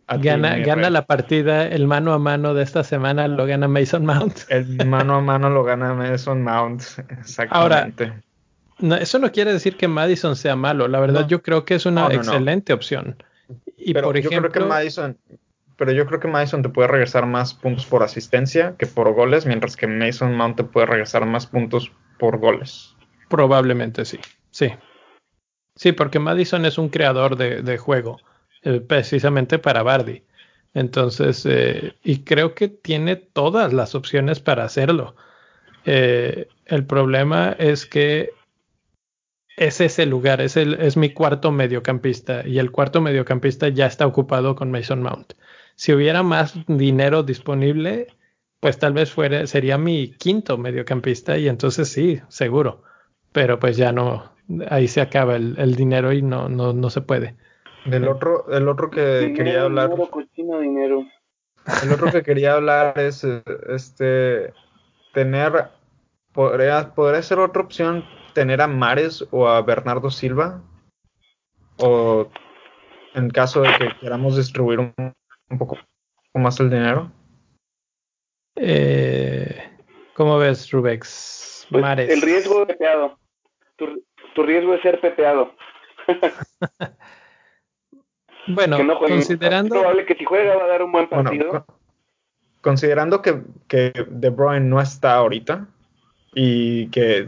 gana, 0.08 0.56
ti, 0.56 0.64
gana 0.64 0.90
la 0.90 1.06
partida, 1.06 1.68
el 1.68 1.88
mano 1.88 2.14
a 2.14 2.20
mano 2.20 2.54
de 2.54 2.64
esta 2.64 2.84
semana 2.84 3.28
lo 3.28 3.46
gana 3.46 3.68
Mason 3.68 4.06
Mount. 4.06 4.40
El 4.50 4.86
mano 4.86 5.16
a 5.16 5.22
mano 5.22 5.50
lo 5.50 5.64
gana 5.64 5.94
Mason 5.94 6.44
Mount, 6.44 6.82
exactamente. 7.20 8.04
Ahora, 8.06 8.24
no, 8.80 8.96
eso 8.96 9.20
no 9.20 9.32
quiere 9.32 9.52
decir 9.52 9.76
que 9.76 9.88
Madison 9.88 10.36
sea 10.36 10.56
malo, 10.56 10.88
la 10.88 11.00
verdad 11.00 11.22
no. 11.22 11.28
yo 11.28 11.42
creo 11.42 11.66
que 11.66 11.76
es 11.76 11.86
una 11.86 12.04
no, 12.04 12.12
excelente 12.12 12.74
opción. 12.74 13.22
Y 13.78 13.94
pero 13.94 14.08
por 14.08 14.18
ejemplo, 14.18 14.48
yo 14.48 14.52
creo 14.52 14.64
que 14.64 14.70
Madison, 14.70 15.18
pero 15.76 15.92
yo 15.92 16.06
creo 16.06 16.20
que 16.20 16.28
Madison 16.28 16.62
te 16.62 16.70
puede 16.70 16.88
regresar 16.88 17.26
más 17.26 17.54
puntos 17.54 17.86
por 17.86 18.04
asistencia 18.04 18.76
que 18.78 18.86
por 18.86 19.14
goles, 19.14 19.46
mientras 19.46 19.76
que 19.76 19.88
Mason 19.88 20.36
Mount 20.36 20.58
te 20.58 20.64
puede 20.64 20.86
regresar 20.86 21.26
más 21.26 21.48
puntos 21.48 21.92
por 22.18 22.38
goles. 22.38 22.96
Probablemente 23.30 24.04
sí, 24.06 24.20
sí. 24.52 24.72
Sí, 25.76 25.94
porque 25.94 26.20
Madison 26.20 26.66
es 26.66 26.78
un 26.78 26.90
creador 26.90 27.38
de, 27.38 27.78
juego, 27.78 28.20
eh, 28.64 28.82
precisamente 28.82 29.60
para 29.60 29.82
Bardi. 29.82 30.24
Entonces, 30.74 31.46
eh, 31.46 31.96
y 32.04 32.24
creo 32.26 32.54
que 32.54 32.68
tiene 32.68 33.16
todas 33.16 33.72
las 33.72 33.96
opciones 33.96 34.42
para 34.42 34.66
hacerlo. 34.66 35.16
Eh, 35.86 36.50
el 36.66 36.86
problema 36.86 37.56
es 37.58 37.86
que 37.86 38.32
es 39.56 39.82
ese 39.82 40.06
lugar, 40.06 40.42
es, 40.42 40.58
el, 40.58 40.74
es 40.76 40.98
mi 40.98 41.14
cuarto 41.14 41.52
mediocampista 41.52 42.48
y 42.48 42.60
el 42.60 42.72
cuarto 42.72 43.02
mediocampista 43.02 43.70
ya 43.70 43.86
está 43.88 44.06
ocupado 44.06 44.56
con 44.56 44.72
Mason 44.72 45.02
Mount. 45.02 45.34
Si 45.76 45.94
hubiera 45.94 46.24
más 46.24 46.56
dinero 46.68 47.24
disponible, 47.24 48.08
pues 48.60 48.80
tal 48.80 48.94
vez 48.94 49.12
fuera, 49.12 49.48
sería 49.48 49.78
mi 49.78 50.12
quinto 50.18 50.58
mediocampista 50.58 51.38
y 51.38 51.48
entonces 51.48 51.90
sí, 51.90 52.22
seguro. 52.28 52.84
Pero 53.32 53.60
pues 53.60 53.78
ya 53.78 53.92
no, 53.92 54.32
ahí 54.70 54.88
se 54.88 55.02
acaba 55.02 55.36
el, 55.36 55.56
el 55.58 55.76
dinero 55.76 56.12
y 56.12 56.22
no, 56.22 56.50
no, 56.50 56.74
no 56.74 56.90
se 56.90 57.02
puede. 57.02 57.36
Del 57.86 58.08
otro, 58.08 58.52
el 58.52 58.68
otro 58.68 58.90
que 58.90 59.20
dinero, 59.20 59.36
quería 59.36 59.62
hablar. 59.64 59.90
Dinero, 59.90 60.12
cochino, 60.12 60.60
dinero. 60.60 61.06
El 61.84 61.92
otro 61.92 62.12
que 62.12 62.24
quería 62.24 62.54
hablar 62.54 62.98
es 63.00 63.24
este 63.24 64.54
tener 65.14 65.70
podría, 66.32 66.94
podría 66.94 67.22
ser 67.22 67.40
otra 67.40 67.62
opción 67.62 68.06
tener 68.34 68.62
a 68.62 68.68
Mares 68.68 69.28
o 69.32 69.48
a 69.48 69.62
Bernardo 69.62 70.10
Silva 70.10 70.62
o 71.78 72.30
en 73.14 73.30
caso 73.30 73.62
de 73.62 73.70
que 73.78 73.90
queramos 74.00 74.38
distribuir 74.38 74.80
un, 74.80 74.94
un 74.98 75.58
poco 75.58 75.78
más 76.34 76.60
el 76.60 76.70
dinero. 76.70 77.12
Eh, 78.56 79.58
¿Cómo 80.16 80.38
ves, 80.38 80.72
Rubex? 80.72 81.68
Pues 81.70 81.82
Mares. 81.82 82.10
el 82.10 82.22
riesgo 82.22 82.66
de 82.66 82.76
peado. 82.76 83.19
Tu, 83.80 84.44
riesgo 84.44 84.76
es 84.76 84.82
ser 84.82 85.02
pepeado. 85.02 85.54
bueno, 88.48 88.78
considerando... 89.00 89.76
Es 89.76 89.82
probable 89.82 90.06
que 90.06 90.16
si 90.16 90.26
juega 90.26 90.56
va 90.56 90.66
a 90.66 90.68
dar 90.68 90.84
un 90.84 90.92
buen 90.92 91.10
partido. 91.10 91.66
considerando 92.62 93.22
que, 93.22 93.42
que 93.68 93.92
De 94.08 94.30
Bruyne 94.30 94.68
no 94.68 94.80
está 94.80 95.16
ahorita 95.16 95.68
y 96.34 96.90
que 96.90 97.28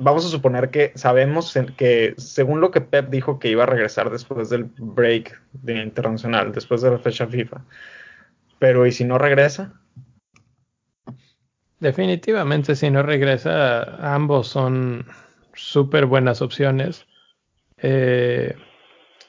vamos 0.00 0.24
a 0.24 0.28
suponer 0.28 0.70
que 0.70 0.92
sabemos 0.94 1.56
que 1.76 2.14
según 2.16 2.60
lo 2.60 2.70
que 2.70 2.80
Pep 2.80 3.10
dijo 3.10 3.38
que 3.38 3.48
iba 3.48 3.64
a 3.64 3.66
regresar 3.66 4.10
después 4.10 4.48
del 4.48 4.64
break 4.64 5.40
de 5.52 5.82
internacional, 5.82 6.52
después 6.52 6.82
de 6.82 6.90
la 6.90 6.98
fecha 6.98 7.26
FIFA. 7.26 7.62
Pero 8.58 8.86
¿y 8.86 8.92
si 8.92 9.04
no 9.04 9.18
regresa? 9.18 9.74
Definitivamente 11.78 12.74
si 12.74 12.90
no 12.90 13.02
regresa, 13.02 14.14
ambos 14.14 14.48
son 14.48 15.06
súper 15.60 16.06
buenas 16.06 16.42
opciones. 16.42 17.06
Eh, 17.78 18.54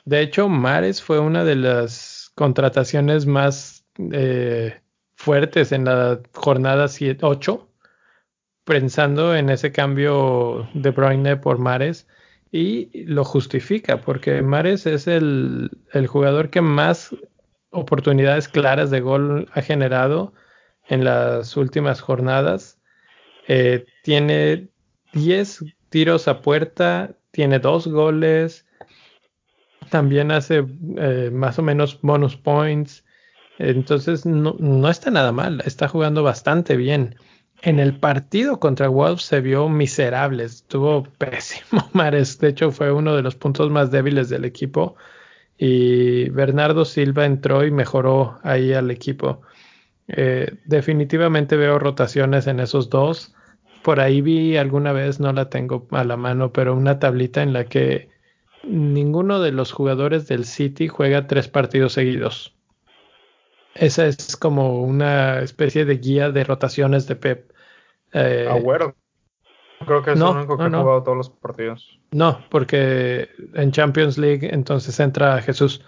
de 0.06 0.22
hecho, 0.22 0.50
Mares 0.50 1.02
fue 1.02 1.20
una 1.20 1.44
de 1.44 1.56
las 1.56 2.32
contrataciones 2.36 3.26
más 3.26 3.86
eh, 4.12 4.82
fuertes 5.16 5.72
en 5.72 5.86
la 5.86 6.20
jornada 6.34 6.88
8 7.22 7.68
pensando 8.64 9.36
en 9.36 9.50
ese 9.50 9.72
cambio 9.72 10.68
de 10.74 10.92
Bruyne 10.92 11.38
por 11.38 11.58
Mares 11.58 12.08
y 12.52 13.04
lo 13.06 13.24
justifica 13.24 14.02
porque 14.02 14.42
Mares 14.42 14.86
es 14.86 15.08
el, 15.08 15.70
jugador 16.08 16.50
que 16.50 16.62
más 16.62 17.16
oportunidades 17.72 18.48
claras 18.48 18.90
de 18.92 19.00
gol 19.02 19.50
ha 19.54 19.62
generado 19.62 20.34
en 20.88 21.04
las 21.04 21.56
últimas 21.58 22.02
jornadas. 22.02 22.80
Eh, 23.48 23.86
tiene 24.04 24.70
10 25.14 25.64
tiros 25.92 26.28
a 26.28 26.42
puerta, 26.42 27.12
tiene 27.32 27.60
dos 27.60 27.88
goles, 27.88 28.66
también 29.90 30.32
hace 30.32 30.66
eh, 30.98 31.30
más 31.32 31.60
o 31.60 31.62
menos 31.62 32.00
bonus 32.02 32.38
points. 32.38 33.04
Entonces 33.60 34.26
no, 34.26 34.56
no 34.58 34.90
está 34.90 35.12
nada 35.12 35.32
mal, 35.32 35.62
está 35.66 35.88
jugando 35.88 36.24
bastante 36.24 36.78
bien. 36.78 37.16
En 37.62 37.80
el 37.80 38.00
partido 38.00 38.60
contra 38.60 38.88
Wolves 38.88 39.24
se 39.24 39.42
vio 39.42 39.70
miserable, 39.70 40.46
estuvo 40.46 41.04
pésimo 41.20 41.88
Mares, 41.94 42.40
de 42.40 42.48
hecho 42.48 42.72
fue 42.72 42.92
uno 42.92 43.16
de 43.16 43.22
los 43.22 43.36
puntos 43.36 43.70
más 43.70 43.92
débiles 43.92 44.30
del 44.30 44.46
equipo 44.46 44.96
y 45.58 46.30
Bernardo 46.30 46.86
Silva 46.86 47.26
entró 47.26 47.64
y 47.66 47.70
mejoró 47.70 48.40
ahí 48.44 48.74
al 48.74 48.90
equipo. 48.90 49.42
Eh, 50.08 50.56
definitivamente 50.66 51.56
veo 51.58 51.78
rotaciones 51.78 52.48
en 52.48 52.62
esos 52.62 52.90
dos. 52.90 53.36
Por 53.84 54.00
ahí 54.00 54.22
vi 54.22 54.58
alguna 54.58 54.92
vez, 54.92 55.20
no 55.20 55.34
la 55.34 55.50
tengo 55.50 55.88
a 55.92 56.04
la 56.04 56.18
mano, 56.18 56.52
pero 56.52 56.76
una 56.76 57.00
tablita 57.00 57.42
en 57.42 57.54
la 57.54 57.66
que 57.66 58.10
ninguno 58.64 59.40
de 59.40 59.52
los 59.52 59.72
jugadores 59.72 60.28
del 60.28 60.46
City 60.46 60.88
juega 60.88 61.28
tres 61.28 61.48
partidos 61.48 61.94
seguidos. 61.94 62.56
Esa 63.74 64.06
es 64.06 64.36
como 64.36 64.82
una 64.82 65.40
especie 65.40 65.86
de 65.86 65.98
guía 65.98 66.30
de 66.30 66.44
rotaciones 66.44 67.08
de 67.08 67.16
Pep. 67.16 67.52
Eh, 68.14 68.48
Agüero. 68.50 68.96
Creo 69.86 70.04
que 70.04 70.12
es 70.12 70.20
no, 70.20 70.32
el 70.32 70.38
único 70.38 70.58
que 70.58 70.64
ha 70.64 70.70
jugado 70.70 71.04
todos 71.04 71.18
los 71.18 71.30
partidos. 71.30 72.00
No, 72.12 72.44
porque 72.50 73.30
en 73.56 73.72
Champions 73.72 74.18
League 74.18 74.48
entonces 74.52 75.00
entra 75.00 75.42
Jesús. 75.42 75.84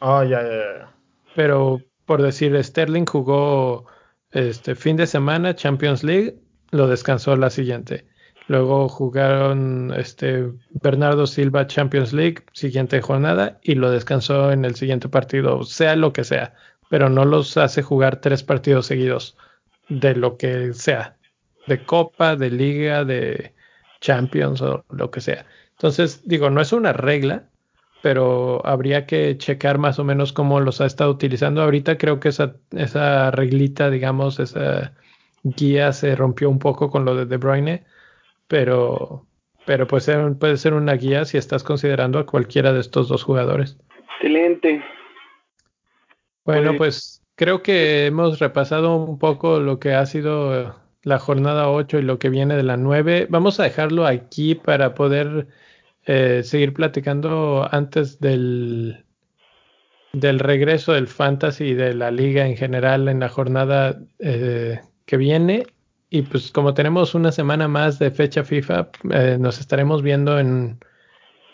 Ah, 0.00 0.24
ya, 0.28 0.42
ya, 0.42 0.48
ya. 0.48 0.92
Pero 1.36 1.80
por 2.08 2.22
decir, 2.22 2.60
Sterling 2.64 3.04
jugó 3.04 3.84
este 4.30 4.74
fin 4.74 4.96
de 4.96 5.06
semana 5.06 5.54
Champions 5.54 6.02
League, 6.02 6.38
lo 6.70 6.86
descansó 6.88 7.36
la 7.36 7.50
siguiente. 7.50 8.06
Luego 8.46 8.88
jugaron 8.88 9.92
este 9.96 10.48
Bernardo 10.70 11.26
Silva 11.26 11.66
Champions 11.66 12.12
League, 12.12 12.44
siguiente 12.52 13.00
jornada, 13.02 13.58
y 13.62 13.74
lo 13.74 13.90
descansó 13.90 14.52
en 14.52 14.64
el 14.64 14.74
siguiente 14.74 15.08
partido, 15.08 15.64
sea 15.64 15.96
lo 15.96 16.12
que 16.12 16.24
sea 16.24 16.54
pero 16.88 17.08
no 17.08 17.24
los 17.24 17.56
hace 17.56 17.82
jugar 17.82 18.20
tres 18.20 18.42
partidos 18.42 18.86
seguidos 18.86 19.36
de 19.88 20.14
lo 20.14 20.36
que 20.36 20.72
sea, 20.74 21.16
de 21.66 21.84
Copa, 21.84 22.36
de 22.36 22.50
Liga, 22.50 23.04
de 23.04 23.54
Champions 24.00 24.60
o 24.62 24.84
lo 24.90 25.10
que 25.10 25.20
sea. 25.20 25.46
Entonces, 25.72 26.22
digo, 26.26 26.50
no 26.50 26.60
es 26.60 26.72
una 26.72 26.92
regla, 26.92 27.48
pero 28.02 28.64
habría 28.66 29.06
que 29.06 29.36
checar 29.38 29.78
más 29.78 29.98
o 29.98 30.04
menos 30.04 30.32
cómo 30.32 30.60
los 30.60 30.80
ha 30.80 30.86
estado 30.86 31.10
utilizando. 31.10 31.62
Ahorita 31.62 31.98
creo 31.98 32.20
que 32.20 32.28
esa, 32.28 32.56
esa 32.72 33.30
reglita, 33.30 33.90
digamos, 33.90 34.40
esa 34.40 34.94
guía 35.42 35.92
se 35.92 36.14
rompió 36.16 36.50
un 36.50 36.58
poco 36.58 36.90
con 36.90 37.04
lo 37.04 37.14
de 37.14 37.26
De 37.26 37.36
Bruyne, 37.36 37.84
pero, 38.46 39.26
pero 39.66 39.86
puede 39.86 40.00
ser, 40.02 40.34
puede 40.38 40.56
ser 40.56 40.74
una 40.74 40.94
guía 40.94 41.24
si 41.24 41.38
estás 41.38 41.62
considerando 41.62 42.18
a 42.18 42.26
cualquiera 42.26 42.72
de 42.72 42.80
estos 42.80 43.08
dos 43.08 43.22
jugadores. 43.22 43.78
Excelente. 44.16 44.82
Bueno, 46.44 46.74
pues 46.76 47.22
creo 47.34 47.62
que 47.62 48.06
hemos 48.06 48.38
repasado 48.38 48.96
un 48.96 49.18
poco 49.18 49.60
lo 49.60 49.78
que 49.78 49.92
ha 49.92 50.06
sido 50.06 50.74
la 51.02 51.18
jornada 51.18 51.70
8 51.70 51.98
y 51.98 52.02
lo 52.02 52.18
que 52.18 52.30
viene 52.30 52.56
de 52.56 52.62
la 52.62 52.76
9. 52.76 53.26
Vamos 53.30 53.60
a 53.60 53.64
dejarlo 53.64 54.06
aquí 54.06 54.54
para 54.54 54.94
poder 54.94 55.46
eh, 56.06 56.42
seguir 56.42 56.72
platicando 56.72 57.68
antes 57.70 58.18
del, 58.18 59.04
del 60.12 60.38
regreso 60.38 60.94
del 60.94 61.06
fantasy 61.06 61.64
y 61.64 61.74
de 61.74 61.94
la 61.94 62.10
liga 62.10 62.46
en 62.46 62.56
general 62.56 63.08
en 63.08 63.20
la 63.20 63.28
jornada 63.28 64.00
eh, 64.18 64.80
que 65.08 65.16
viene. 65.16 65.66
Y 66.10 66.22
pues 66.22 66.52
como 66.52 66.74
tenemos 66.74 67.14
una 67.14 67.32
semana 67.32 67.66
más 67.66 67.98
de 67.98 68.10
fecha 68.10 68.44
FIFA, 68.44 68.90
eh, 69.10 69.36
nos 69.40 69.58
estaremos 69.58 70.02
viendo 70.02 70.38
en, 70.38 70.78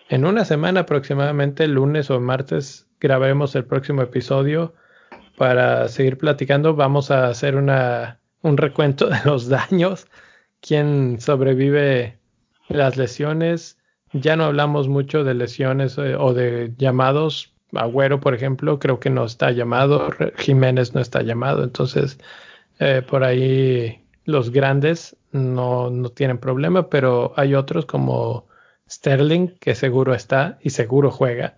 en 0.08 0.24
una 0.24 0.44
semana 0.44 0.80
aproximadamente, 0.80 1.66
lunes 1.68 2.10
o 2.10 2.20
martes, 2.20 2.88
grabaremos 3.00 3.54
el 3.54 3.64
próximo 3.64 4.02
episodio 4.02 4.74
para 5.36 5.88
seguir 5.88 6.18
platicando. 6.18 6.74
Vamos 6.74 7.10
a 7.12 7.28
hacer 7.28 7.54
una, 7.54 8.18
un 8.42 8.56
recuento 8.56 9.08
de 9.08 9.18
los 9.24 9.48
daños, 9.48 10.08
quién 10.60 11.20
sobrevive 11.20 12.18
las 12.68 12.96
lesiones. 12.96 13.78
Ya 14.12 14.34
no 14.34 14.44
hablamos 14.44 14.88
mucho 14.88 15.22
de 15.22 15.34
lesiones 15.34 15.96
eh, 15.98 16.16
o 16.16 16.34
de 16.34 16.72
llamados. 16.76 17.52
Agüero, 17.72 18.20
por 18.20 18.34
ejemplo, 18.34 18.80
creo 18.80 18.98
que 18.98 19.10
no 19.10 19.24
está 19.24 19.52
llamado. 19.52 20.10
Jiménez 20.38 20.94
no 20.94 21.00
está 21.00 21.22
llamado. 21.22 21.62
Entonces, 21.64 22.18
eh, 22.78 23.02
por 23.06 23.24
ahí 23.24 24.04
los 24.24 24.50
grandes 24.50 25.16
no, 25.32 25.90
no 25.90 26.08
tienen 26.10 26.38
problema, 26.38 26.88
pero 26.88 27.32
hay 27.36 27.54
otros 27.54 27.86
como 27.86 28.46
Sterling, 28.88 29.48
que 29.60 29.74
seguro 29.74 30.14
está 30.14 30.58
y 30.62 30.70
seguro 30.70 31.10
juega. 31.10 31.56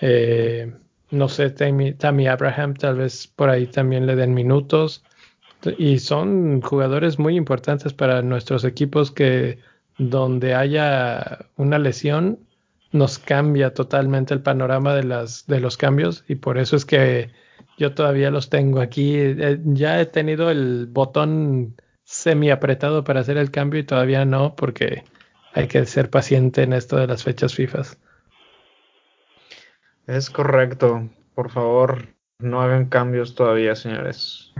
Eh, 0.00 0.72
no 1.10 1.28
sé, 1.28 1.50
Tammy, 1.50 2.26
Abraham 2.26 2.74
tal 2.74 2.96
vez 2.96 3.26
por 3.26 3.50
ahí 3.50 3.66
también 3.66 4.06
le 4.06 4.16
den 4.16 4.34
minutos. 4.34 5.04
Y 5.78 5.98
son 6.00 6.60
jugadores 6.60 7.18
muy 7.18 7.36
importantes 7.36 7.92
para 7.92 8.22
nuestros 8.22 8.64
equipos 8.64 9.12
que 9.12 9.58
donde 9.98 10.54
haya 10.54 11.46
una 11.56 11.78
lesión 11.78 12.40
nos 12.90 13.18
cambia 13.18 13.72
totalmente 13.72 14.34
el 14.34 14.42
panorama 14.42 14.94
de, 14.94 15.04
las, 15.04 15.46
de 15.46 15.60
los 15.60 15.76
cambios 15.76 16.24
y 16.28 16.34
por 16.34 16.58
eso 16.58 16.76
es 16.76 16.84
que 16.84 17.30
yo 17.78 17.94
todavía 17.94 18.30
los 18.30 18.50
tengo 18.50 18.80
aquí. 18.80 19.16
Eh, 19.16 19.58
ya 19.64 20.00
he 20.00 20.06
tenido 20.06 20.50
el 20.50 20.86
botón 20.86 21.76
semi 22.04 22.50
apretado 22.50 23.04
para 23.04 23.20
hacer 23.20 23.36
el 23.36 23.50
cambio 23.50 23.80
y 23.80 23.84
todavía 23.84 24.24
no 24.24 24.54
porque 24.54 25.04
hay 25.54 25.68
que 25.68 25.84
ser 25.86 26.10
paciente 26.10 26.62
en 26.62 26.72
esto 26.72 26.96
de 26.96 27.06
las 27.06 27.24
fechas 27.24 27.54
FIFA. 27.54 27.82
Es 30.06 30.30
correcto. 30.30 31.08
Por 31.34 31.50
favor, 31.50 32.08
no 32.38 32.60
hagan 32.60 32.86
cambios 32.86 33.34
todavía, 33.34 33.74
señores. 33.74 34.52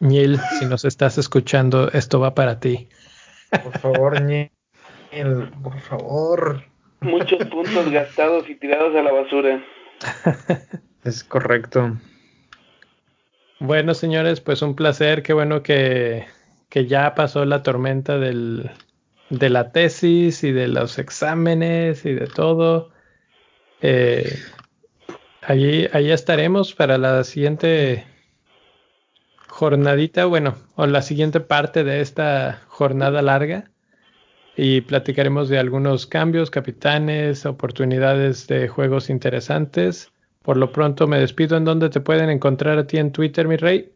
Niel, 0.00 0.38
si 0.58 0.66
nos 0.66 0.84
estás 0.84 1.18
escuchando, 1.18 1.90
esto 1.92 2.20
va 2.20 2.34
para 2.34 2.60
ti. 2.60 2.88
Por 3.62 3.78
favor, 3.78 4.20
Niel, 4.20 4.50
por 5.62 5.80
favor. 5.80 6.64
Muchos 7.00 7.44
puntos 7.48 7.90
gastados 7.90 8.48
y 8.48 8.54
tirados 8.56 8.94
a 8.94 9.02
la 9.02 9.12
basura. 9.12 9.64
Es 11.04 11.22
correcto. 11.22 11.98
Bueno, 13.60 13.94
señores, 13.94 14.40
pues 14.40 14.62
un 14.62 14.74
placer. 14.74 15.22
Qué 15.22 15.32
bueno 15.32 15.62
que, 15.62 16.24
que 16.68 16.86
ya 16.86 17.14
pasó 17.14 17.44
la 17.44 17.62
tormenta 17.62 18.18
del, 18.18 18.70
de 19.30 19.50
la 19.50 19.70
tesis 19.70 20.42
y 20.44 20.52
de 20.52 20.68
los 20.68 20.98
exámenes 20.98 22.04
y 22.06 22.14
de 22.14 22.26
todo. 22.26 22.90
Eh, 23.82 24.38
allí, 25.42 25.88
allí 25.92 26.10
estaremos 26.10 26.74
para 26.74 26.96
la 26.96 27.22
siguiente 27.24 28.06
jornadita, 29.48 30.24
bueno, 30.24 30.56
o 30.74 30.86
la 30.86 31.02
siguiente 31.02 31.40
parte 31.40 31.84
de 31.84 32.00
esta 32.00 32.62
jornada 32.66 33.22
larga 33.22 33.70
y 34.56 34.80
platicaremos 34.80 35.48
de 35.48 35.58
algunos 35.58 36.06
cambios, 36.06 36.50
capitanes, 36.50 37.44
oportunidades 37.44 38.46
de 38.46 38.68
juegos 38.68 39.10
interesantes. 39.10 40.13
Por 40.44 40.58
lo 40.58 40.72
pronto 40.72 41.06
me 41.06 41.18
despido 41.18 41.56
en 41.56 41.64
donde 41.64 41.88
te 41.88 42.00
pueden 42.00 42.28
encontrar 42.28 42.76
a 42.76 42.86
ti 42.86 42.98
en 42.98 43.12
Twitter, 43.12 43.48
mi 43.48 43.56
rey. 43.56 43.90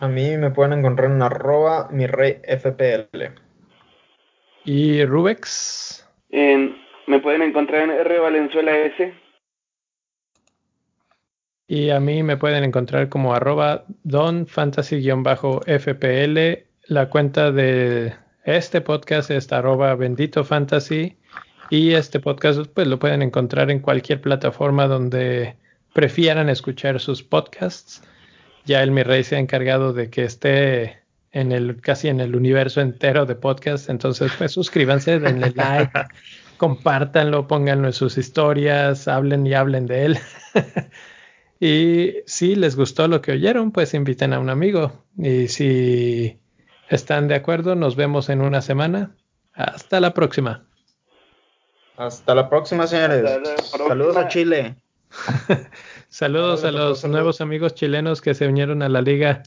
A 0.00 0.06
mí 0.06 0.36
me 0.36 0.50
pueden 0.50 0.80
encontrar 0.80 1.10
en 1.10 1.22
arroba 1.22 1.88
mi 1.90 2.06
rey 2.06 2.42
FPL. 2.46 3.32
¿Y 4.66 5.02
Rubex? 5.06 6.06
me 7.06 7.20
pueden 7.20 7.42
encontrar 7.42 7.82
en 7.82 7.90
R 7.90 8.18
Valenzuela 8.18 8.76
S. 8.76 9.14
Y 11.68 11.88
a 11.88 12.00
mí 12.00 12.22
me 12.22 12.36
pueden 12.36 12.64
encontrar 12.64 13.08
como 13.08 13.34
arroba 13.34 13.86
donfantasy-fpl. 14.02 16.66
La 16.86 17.08
cuenta 17.08 17.50
de 17.50 18.12
este 18.44 18.82
podcast 18.82 19.30
es 19.30 19.50
arroba 19.52 19.94
bendito 19.94 20.44
fantasy. 20.44 21.16
Y 21.74 21.94
este 21.94 22.20
podcast 22.20 22.60
pues 22.72 22.86
lo 22.86 23.00
pueden 23.00 23.20
encontrar 23.20 23.68
en 23.68 23.80
cualquier 23.80 24.20
plataforma 24.20 24.86
donde 24.86 25.56
prefieran 25.92 26.48
escuchar 26.48 27.00
sus 27.00 27.24
podcasts. 27.24 28.00
Ya 28.64 28.80
el 28.84 28.92
mi 28.92 29.02
rey 29.02 29.24
se 29.24 29.34
ha 29.34 29.38
encargado 29.40 29.92
de 29.92 30.08
que 30.08 30.22
esté 30.22 31.00
en 31.32 31.50
el 31.50 31.80
casi 31.80 32.06
en 32.06 32.20
el 32.20 32.36
universo 32.36 32.80
entero 32.80 33.26
de 33.26 33.34
podcasts. 33.34 33.88
Entonces, 33.88 34.30
pues 34.38 34.52
suscríbanse, 34.52 35.18
denle 35.18 35.50
like, 35.56 35.90
compártanlo, 36.58 37.48
pónganlo 37.48 37.88
en 37.88 37.92
sus 37.92 38.18
historias, 38.18 39.08
hablen 39.08 39.44
y 39.44 39.54
hablen 39.54 39.86
de 39.86 40.04
él. 40.04 40.18
y 41.58 42.18
si 42.24 42.54
les 42.54 42.76
gustó 42.76 43.08
lo 43.08 43.20
que 43.20 43.32
oyeron, 43.32 43.72
pues 43.72 43.94
inviten 43.94 44.32
a 44.32 44.38
un 44.38 44.48
amigo. 44.48 45.02
Y 45.18 45.48
si 45.48 46.38
están 46.88 47.26
de 47.26 47.34
acuerdo, 47.34 47.74
nos 47.74 47.96
vemos 47.96 48.28
en 48.28 48.42
una 48.42 48.62
semana. 48.62 49.16
Hasta 49.54 49.98
la 49.98 50.14
próxima. 50.14 50.68
Hasta 51.96 52.34
la 52.34 52.48
próxima, 52.48 52.86
señores. 52.86 53.24
Saludos 53.62 54.16
a 54.16 54.28
Chile. 54.28 54.74
saludos 56.08 56.64
a 56.64 56.72
los 56.72 57.04
nuevos 57.04 57.40
amigos 57.40 57.74
chilenos 57.74 58.20
que 58.20 58.34
se 58.34 58.48
unieron 58.48 58.82
a 58.82 58.88
la 58.88 59.00
liga. 59.00 59.42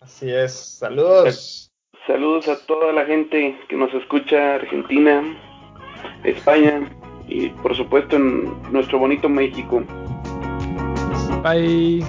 Así 0.00 0.30
es. 0.30 0.52
Saludos. 0.52 1.70
Saludos 2.06 2.48
a 2.48 2.58
toda 2.66 2.92
la 2.92 3.04
gente 3.04 3.58
que 3.68 3.76
nos 3.76 3.92
escucha, 3.94 4.54
Argentina, 4.54 5.22
España 6.24 6.90
y 7.28 7.50
por 7.50 7.76
supuesto 7.76 8.16
en 8.16 8.72
nuestro 8.72 8.98
bonito 8.98 9.28
México. 9.28 9.84
Bye. 11.42 12.04